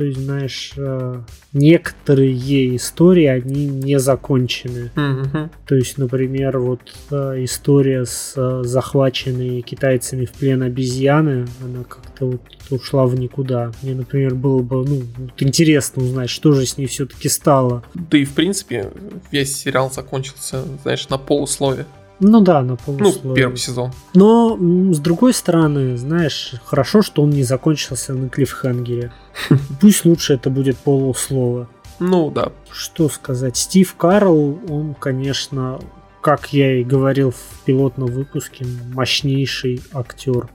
то 0.03 0.07
есть, 0.07 0.19
знаешь, 0.19 0.73
э, 0.77 1.23
некоторые 1.53 2.75
истории, 2.75 3.27
они 3.27 3.67
не 3.67 4.01
закончены. 4.01 4.91
Mm-hmm. 4.97 5.51
То 5.65 5.77
есть, 5.77 5.97
например, 5.97 6.59
вот 6.59 6.81
э, 7.13 7.45
история 7.45 8.05
с 8.05 8.35
э, 8.35 8.63
захваченной 8.65 9.61
китайцами 9.63 10.25
в 10.25 10.33
плен 10.33 10.63
обезьяны, 10.63 11.47
она 11.63 11.85
как-то 11.85 12.27
вот 12.27 12.41
ушла 12.71 13.07
в 13.07 13.15
никуда. 13.15 13.71
Мне, 13.83 13.95
например, 13.95 14.35
было 14.35 14.61
бы 14.61 14.85
ну, 14.85 15.03
интересно 15.39 16.03
узнать, 16.03 16.29
что 16.31 16.51
же 16.51 16.67
с 16.67 16.77
ней 16.77 16.89
все-таки 16.89 17.29
стало. 17.29 17.85
Да 17.95 18.19
и, 18.19 18.25
в 18.25 18.33
принципе, 18.33 18.91
весь 19.31 19.57
сериал 19.57 19.89
закончился, 19.93 20.65
знаешь, 20.83 21.09
на 21.11 21.19
полуслове. 21.19 21.87
Ну 22.25 22.41
да, 22.41 22.63
на 22.63 22.77
полусловие. 22.77 23.21
Ну, 23.25 23.35
первый 23.35 23.57
сезон. 23.57 23.91
Но, 24.15 24.57
с 24.93 24.99
другой 25.01 25.35
стороны, 25.35 25.97
знаешь, 25.97 26.55
хорошо, 26.65 27.03
что 27.03 27.23
он 27.23 27.31
не 27.31 27.43
закончился 27.43 28.15
на 28.15 28.29
клиффхангере. 28.29 29.13
Пусть 29.81 30.05
лучше 30.05 30.35
это 30.35 30.49
будет 30.49 30.79
полуслово. 30.79 31.69
Ну 31.99 32.31
да. 32.31 32.53
Что 32.71 33.09
сказать, 33.09 33.57
Стив 33.57 33.93
Карл, 33.97 34.57
он, 34.69 34.95
конечно, 34.95 35.81
как 36.21 36.53
я 36.53 36.81
и 36.81 36.85
говорил 36.85 37.33
в 37.33 37.65
пилотном 37.65 38.09
выпуске, 38.09 38.67
мощнейший 38.95 39.83
актер. 39.93 40.49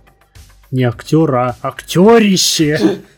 Не 0.72 0.86
актер, 0.86 1.36
а 1.36 1.58
актерище. 1.62 3.00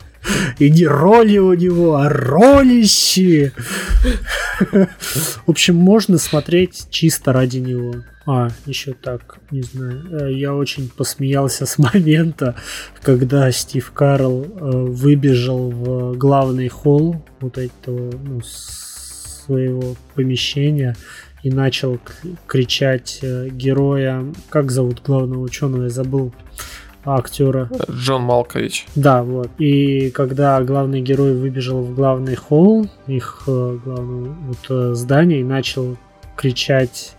И 0.60 0.70
не 0.70 0.86
роли 0.86 1.38
у 1.38 1.54
него, 1.54 1.96
а 1.96 2.10
ролище. 2.10 3.54
В 4.60 5.50
общем, 5.50 5.76
можно 5.76 6.18
смотреть 6.18 6.88
чисто 6.90 7.34
ради 7.34 7.58
него. 7.58 7.96
А, 8.32 8.50
еще 8.68 8.94
так, 8.94 9.40
не 9.50 9.64
знаю. 9.64 10.06
Э, 10.12 10.32
я 10.32 10.54
очень 10.54 10.88
посмеялся 10.88 11.66
с 11.66 11.80
момента, 11.80 12.56
когда 13.02 13.52
Стив 13.52 13.92
Карл 13.92 14.44
э, 14.44 14.70
выбежал 14.72 15.72
в 15.72 16.16
главный 16.16 16.68
холл 16.68 17.26
вот 17.40 17.58
этого 17.58 18.12
ну, 18.24 18.42
своего 18.44 19.96
помещения 20.14 20.96
и 21.42 21.50
начал 21.50 22.00
кричать 22.46 23.20
э, 23.24 23.48
героя. 23.50 24.24
Как 24.50 24.70
зовут 24.70 25.02
главного 25.04 25.42
ученого? 25.42 25.84
Я 25.86 25.90
забыл 25.90 26.32
актера. 27.06 27.70
Джон 27.90 28.24
Малкович. 28.24 28.88
Да, 28.96 29.24
вот. 29.24 29.50
И 29.58 30.10
когда 30.12 30.62
главный 30.62 31.02
герой 31.02 31.34
выбежал 31.34 31.82
в 31.82 31.96
главный 31.96 32.36
холл 32.36 32.88
их 33.08 33.44
главного 33.46 34.36
вот, 34.48 34.96
здания 34.96 35.42
и 35.42 35.44
начал 35.44 35.98
кричать 36.36 37.16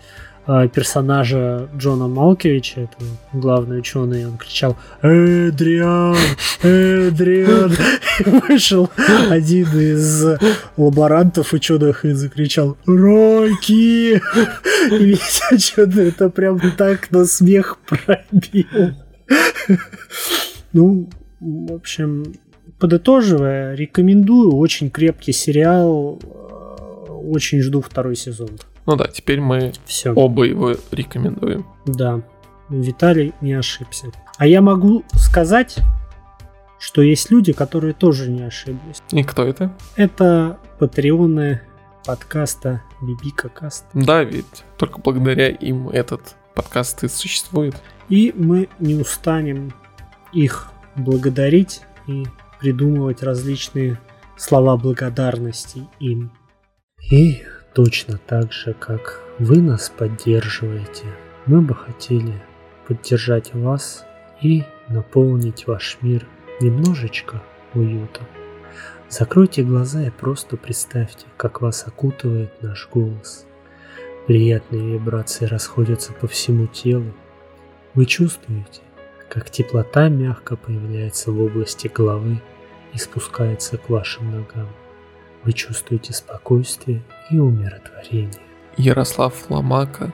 а, 0.47 0.67
персонажа 0.67 1.69
Джона 1.77 2.09
Малкевича, 2.09 2.81
это 2.81 2.97
главный 3.33 3.79
ученый, 3.79 4.27
он 4.27 4.37
кричал 4.39 4.77
«Эдриан! 5.03 6.17
Эдриан!» 6.63 7.73
вышел 8.49 8.91
один 9.29 9.69
из 9.79 10.25
лаборантов 10.77 11.53
ученых 11.53 12.05
и 12.05 12.13
закричал 12.13 12.77
«Рокки!» 12.87 14.15
и 14.15 15.05
весь 15.05 15.41
ученый 15.53 16.09
это 16.09 16.31
прям 16.31 16.59
так 16.77 17.11
на 17.11 17.27
смех 17.27 17.79
пробил. 17.87 18.95
Ну, 20.73 21.09
в 21.41 21.73
общем, 21.73 22.35
подытоживая, 22.79 23.75
рекомендую, 23.75 24.55
очень 24.55 24.89
крепкий 24.89 25.33
сериал, 25.33 26.21
очень 27.09 27.61
жду 27.61 27.81
второй 27.81 28.15
сезон. 28.15 28.51
Ну 28.87 28.97
да, 28.97 29.09
теперь 29.09 29.41
мы 29.41 29.73
Все. 29.85 30.13
оба 30.13 30.45
его 30.45 30.75
рекомендуем. 30.93 31.67
Да, 31.87 32.23
Виталий 32.69 33.35
не 33.41 33.55
ошибся. 33.55 34.13
А 34.39 34.47
я 34.47 34.61
могу 34.61 35.05
сказать, 35.15 35.79
что 36.79 37.03
есть 37.03 37.31
люди, 37.31 37.53
которые 37.53 37.93
тоже 37.93 38.31
не 38.31 38.43
ошиблись. 38.43 39.03
И 39.11 39.23
кто 39.23 39.45
это? 39.45 39.77
Это 39.97 40.59
патреоны 40.79 41.61
подкаста 42.07 42.83
Бибика 43.03 43.49
Каст. 43.49 43.85
Да, 43.93 44.25
ведь 44.25 44.65
только 44.79 45.01
благодаря 45.01 45.49
им 45.49 45.91
этот 45.91 46.37
подкаст 46.55 47.05
и 47.05 47.09
существует. 47.09 47.77
И 48.11 48.35
мы 48.37 48.69
не 48.79 48.97
устанем 48.97 49.73
их 50.35 50.71
благодарить 50.97 51.81
и 52.07 52.25
придумывать 52.61 53.23
различные 53.23 53.99
слова 54.37 54.77
благодарности 54.77 55.89
им. 56.01 56.31
И 57.11 57.43
Точно 57.73 58.19
так 58.19 58.53
же, 58.53 58.75
как 58.75 59.21
вы 59.39 59.61
нас 59.61 59.93
поддерживаете, 59.97 61.05
мы 61.47 61.61
бы 61.61 61.77
хотели 61.77 62.35
поддержать 62.89 63.55
вас 63.55 64.05
и 64.43 64.65
наполнить 64.89 65.69
ваш 65.69 65.99
мир 66.01 66.27
немножечко 66.61 67.41
уютом. 67.75 68.27
Закройте 69.09 69.63
глаза 69.63 70.03
и 70.03 70.11
просто 70.11 70.57
представьте, 70.57 71.27
как 71.37 71.61
вас 71.61 71.87
окутывает 71.87 72.61
наш 72.61 72.89
голос. 72.93 73.47
Приятные 74.27 74.95
вибрации 74.95 75.45
расходятся 75.45 76.13
по 76.13 76.27
всему 76.27 76.67
телу. 76.67 77.15
Вы 77.95 78.07
чувствуете, 78.07 78.83
как 79.29 79.51
теплота 79.51 80.09
мягко 80.09 80.57
появляется 80.57 81.33
в 81.33 81.43
области 81.43 81.89
головы 81.89 82.41
и 82.93 82.99
спускается 82.99 83.79
к 83.79 83.89
вашим 83.89 84.31
ногам. 84.31 84.69
Вы 85.43 85.53
чувствуете 85.53 86.13
спокойствие 86.13 87.03
и 87.31 87.39
умиротворение. 87.39 88.41
Ярослав 88.77 89.51
Ломака, 89.51 90.13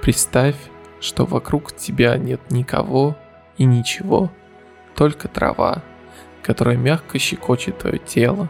представь, 0.00 0.56
что 1.00 1.26
вокруг 1.26 1.76
тебя 1.76 2.16
нет 2.16 2.40
никого 2.50 3.16
и 3.58 3.64
ничего, 3.64 4.32
только 4.94 5.28
трава, 5.28 5.82
которая 6.42 6.76
мягко 6.76 7.18
щекочет 7.18 7.78
твое 7.78 7.98
тело. 7.98 8.48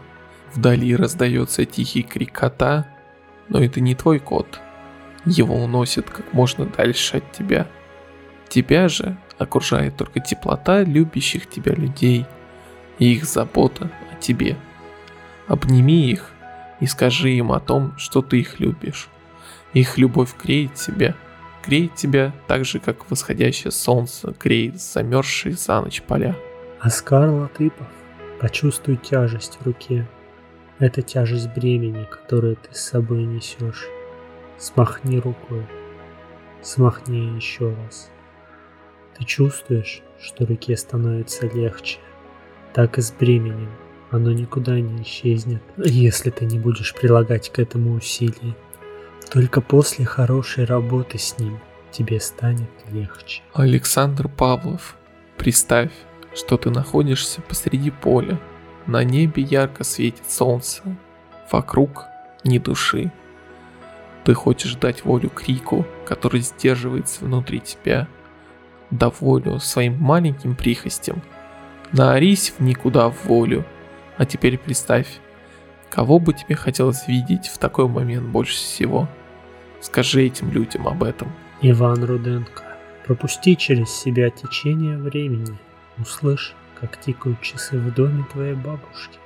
Вдали 0.53 0.95
раздается 0.95 1.65
тихий 1.65 2.03
крик 2.03 2.31
кота, 2.31 2.87
но 3.49 3.61
это 3.61 3.81
не 3.81 3.93
твой 3.95 4.19
кот. 4.19 4.61
Его 5.25 5.55
уносят 5.55 6.09
как 6.09 6.31
можно 6.31 6.65
дальше 6.65 7.17
от 7.17 7.31
тебя. 7.33 7.67
Тебя 8.49 8.87
же 8.87 9.17
окружает 9.37 9.97
только 9.97 10.19
теплота 10.19 10.83
любящих 10.83 11.49
тебя 11.49 11.73
людей 11.73 12.25
и 12.99 13.13
их 13.13 13.25
забота 13.25 13.91
о 14.11 14.15
тебе. 14.21 14.57
Обними 15.47 16.09
их 16.09 16.31
и 16.79 16.85
скажи 16.85 17.31
им 17.31 17.51
о 17.51 17.59
том, 17.59 17.97
что 17.97 18.21
ты 18.21 18.39
их 18.39 18.59
любишь. 18.59 19.09
Их 19.73 19.97
любовь 19.97 20.35
греет 20.41 20.75
тебя, 20.75 21.15
греет 21.65 21.95
тебя 21.95 22.33
так 22.47 22.65
же, 22.65 22.79
как 22.79 23.09
восходящее 23.09 23.71
солнце 23.71 24.33
греет 24.39 24.81
замерзшие 24.81 25.53
за 25.53 25.81
ночь 25.81 26.01
поля. 26.01 26.35
Оскар 26.79 27.29
Латыпов, 27.29 27.87
почувствуй 28.39 28.97
тяжесть 28.97 29.57
в 29.59 29.65
руке. 29.65 30.07
Это 30.79 31.01
тяжесть 31.01 31.53
бремени, 31.53 32.05
которое 32.05 32.55
ты 32.55 32.73
с 32.73 32.81
собой 32.81 33.23
несешь. 33.23 33.87
Смахни 34.57 35.19
рукой. 35.19 35.65
Смахни 36.61 37.35
еще 37.35 37.73
раз. 37.73 38.11
Ты 39.17 39.25
чувствуешь, 39.25 40.01
что 40.19 40.45
руке 40.45 40.77
становится 40.77 41.47
легче. 41.47 41.97
Так 42.73 42.97
и 42.97 43.01
с 43.01 43.11
бременем. 43.11 43.69
Оно 44.11 44.31
никуда 44.31 44.79
не 44.79 45.01
исчезнет, 45.01 45.61
если 45.77 46.29
ты 46.29 46.45
не 46.45 46.59
будешь 46.59 46.93
прилагать 46.93 47.51
к 47.51 47.59
этому 47.59 47.95
усилий. 47.95 48.55
Только 49.31 49.59
после 49.59 50.05
хорошей 50.05 50.63
работы 50.63 51.17
с 51.17 51.37
ним 51.39 51.59
тебе 51.91 52.19
станет 52.19 52.69
легче. 52.91 53.41
Александр 53.53 54.29
Павлов, 54.29 54.95
представь, 55.37 55.91
что 56.33 56.57
ты 56.57 56.69
находишься 56.69 57.41
посреди 57.41 57.91
поля. 57.91 58.39
На 58.85 59.03
небе 59.03 59.43
ярко 59.43 59.83
светит 59.83 60.29
солнце. 60.29 60.83
Вокруг 61.51 62.05
ни 62.43 62.59
души. 62.59 63.11
Ты 64.23 64.33
хочешь 64.33 64.75
дать 64.75 65.03
волю 65.03 65.29
крику, 65.29 65.85
который 66.05 66.41
сдерживается 66.41 67.25
внутри 67.25 67.59
тебя. 67.59 68.07
Да 68.91 69.09
волю 69.09 69.59
своим 69.59 69.97
маленьким 69.99 70.55
прихостям. 70.55 71.21
Наорись 71.91 72.53
в 72.57 72.61
никуда 72.61 73.09
в 73.09 73.25
волю. 73.25 73.65
А 74.17 74.25
теперь 74.25 74.57
представь, 74.57 75.07
кого 75.89 76.19
бы 76.19 76.33
тебе 76.33 76.55
хотелось 76.55 77.07
видеть 77.07 77.47
в 77.47 77.57
такой 77.57 77.87
момент 77.87 78.27
больше 78.27 78.55
всего. 78.55 79.07
Скажи 79.81 80.25
этим 80.25 80.51
людям 80.51 80.87
об 80.87 81.03
этом. 81.03 81.31
Иван 81.61 82.03
Руденко, 82.03 82.63
пропусти 83.05 83.55
через 83.55 83.89
себя 83.89 84.29
течение 84.29 84.97
времени. 84.97 85.57
Услышь, 85.97 86.55
как 86.79 86.99
тикают 86.99 87.41
часы 87.41 87.77
в 87.77 87.93
доме 87.93 88.25
твоей 88.31 88.53
бабушки. 88.53 89.17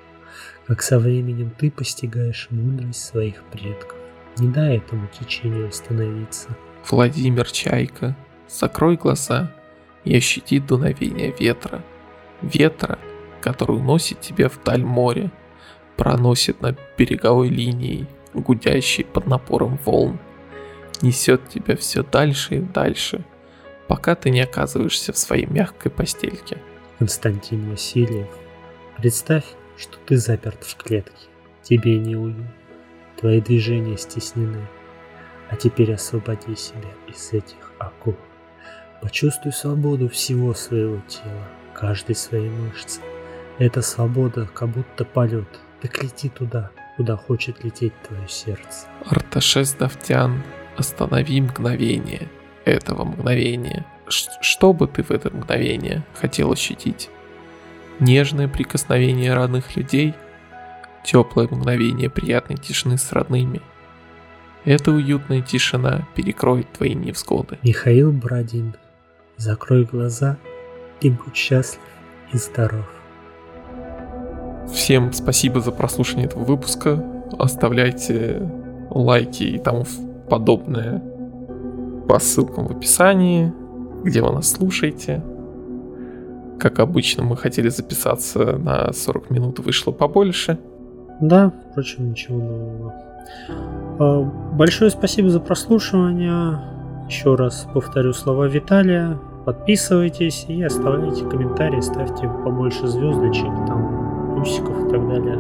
Как 0.68 0.82
со 0.82 1.00
временем 1.00 1.52
ты 1.58 1.70
постигаешь 1.72 2.48
мудрость 2.50 3.04
своих 3.04 3.44
предков. 3.52 3.98
Не 4.38 4.48
дай 4.48 4.78
этому 4.78 5.08
течению 5.08 5.68
остановиться. 5.68 6.50
Владимир 6.90 7.50
Чайка, 7.52 8.16
закрой 8.52 8.98
глаза 8.98 9.52
и 10.04 10.16
ощути 10.16 10.60
дуновение 10.60 11.34
ветра. 11.38 11.84
Ветра, 12.42 13.00
который 13.42 13.78
уносит 13.78 14.20
тебя 14.22 14.50
вдаль 14.50 14.84
моря, 14.84 15.32
проносит 15.98 16.62
над 16.62 16.80
береговой 16.98 17.50
линией, 17.50 18.08
гудящей 18.34 19.06
под 19.06 19.28
напором 19.28 19.80
волн 19.86 20.20
несет 21.02 21.50
тебя 21.50 21.76
все 21.76 22.04
дальше 22.04 22.56
и 22.56 22.60
дальше, 22.60 23.24
пока 23.88 24.16
ты 24.16 24.30
не 24.30 24.42
оказываешься 24.42 25.14
в 25.14 25.18
своей 25.18 25.46
мягкой 25.46 25.92
постельке. 25.92 26.58
Константин 27.00 27.70
Васильев, 27.70 28.28
представь, 28.98 29.46
что 29.78 29.98
ты 30.06 30.18
заперт 30.18 30.64
в 30.64 30.76
клетке. 30.78 31.28
Тебе 31.64 31.98
не 31.98 32.16
уют. 32.16 32.46
Твои 33.20 33.42
движения 33.42 33.98
стеснены. 33.98 34.68
А 35.50 35.56
теперь 35.56 35.94
освободи 35.94 36.56
себя 36.56 36.90
из 37.08 37.34
этих 37.34 37.72
оков. 37.78 38.16
Почувствуй 39.02 39.52
свободу 39.52 40.08
всего 40.10 40.54
своего 40.54 41.02
тела, 41.08 41.48
каждой 41.74 42.16
своей 42.16 42.50
мышцы. 42.50 43.02
Эта 43.58 43.82
свобода 43.82 44.48
как 44.54 44.70
будто 44.70 45.06
полет. 45.06 45.48
Так 45.82 46.04
лети 46.04 46.30
туда, 46.30 46.72
куда 46.98 47.18
хочет 47.18 47.64
лететь 47.64 47.94
твое 48.08 48.28
сердце. 48.28 48.88
Арташес 49.06 49.74
Давтян 49.74 50.44
Останови 50.78 51.42
мгновение 51.42 52.30
этого 52.66 53.04
мгновения. 53.04 53.86
что 54.08 54.74
бы 54.74 54.88
ты 54.88 55.04
в 55.04 55.12
это 55.12 55.30
мгновение 55.30 56.04
хотел 56.14 56.52
ощутить? 56.52 57.10
Нежное 58.00 58.48
прикосновение 58.48 59.34
родных 59.34 59.76
людей? 59.76 60.14
Теплое 61.04 61.48
мгновение 61.48 62.10
приятной 62.10 62.58
тишины 62.58 62.98
с 62.98 63.12
родными? 63.12 63.62
Эта 64.64 64.92
уютная 64.92 65.42
тишина 65.42 66.08
перекроет 66.16 66.72
твои 66.72 66.94
невзгоды. 66.94 67.58
Михаил 67.64 68.12
Брадин, 68.12 68.76
закрой 69.42 69.86
глаза 69.86 70.38
и 71.02 71.10
будь 71.10 71.36
счастлив 71.36 71.82
и 72.32 72.38
здоров. 72.38 72.86
Всем 74.72 75.12
спасибо 75.12 75.60
за 75.60 75.72
прослушивание 75.72 76.28
этого 76.28 76.44
выпуска. 76.44 77.04
Оставляйте 77.38 78.50
лайки 78.90 79.44
и 79.44 79.60
тому 79.60 79.86
подобное 80.30 81.02
по 82.08 82.20
ссылкам 82.20 82.68
в 82.68 82.72
описании, 82.72 83.52
где 84.04 84.22
вы 84.22 84.32
нас 84.32 84.52
слушаете. 84.52 85.24
Как 86.60 86.80
обычно, 86.80 87.24
мы 87.24 87.36
хотели 87.36 87.70
записаться 87.70 88.58
на 88.58 88.94
40 88.94 89.32
минут, 89.32 89.60
вышло 89.60 89.92
побольше. 89.92 90.60
Да, 91.20 91.52
впрочем, 91.72 92.12
ничего 92.12 92.38
нового. 92.38 92.94
А, 94.00 94.22
большое 94.54 94.92
спасибо 94.92 95.30
за 95.30 95.40
прослушивание. 95.40 96.60
Еще 97.08 97.36
раз 97.36 97.68
повторю 97.74 98.14
слова 98.14 98.48
Виталия. 98.48 99.20
Подписывайтесь 99.46 100.46
и 100.48 100.62
оставляйте 100.64 101.26
комментарии, 101.26 101.82
ставьте 101.82 102.30
побольше 102.44 102.88
звездочек, 102.88 103.50
там, 103.68 104.34
плюсиков 104.36 104.86
и 104.86 104.90
так 104.90 105.08
далее. 105.08 105.40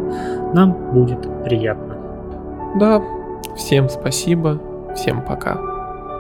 Нам 0.54 0.74
будет 0.93 1.22
приятно. 1.43 1.97
Да, 2.80 3.02
всем 3.56 3.89
спасибо. 3.89 4.60
Всем 4.95 5.24
пока. 5.24 5.56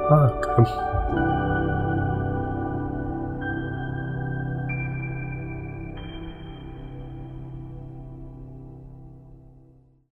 Пока. 0.09 0.90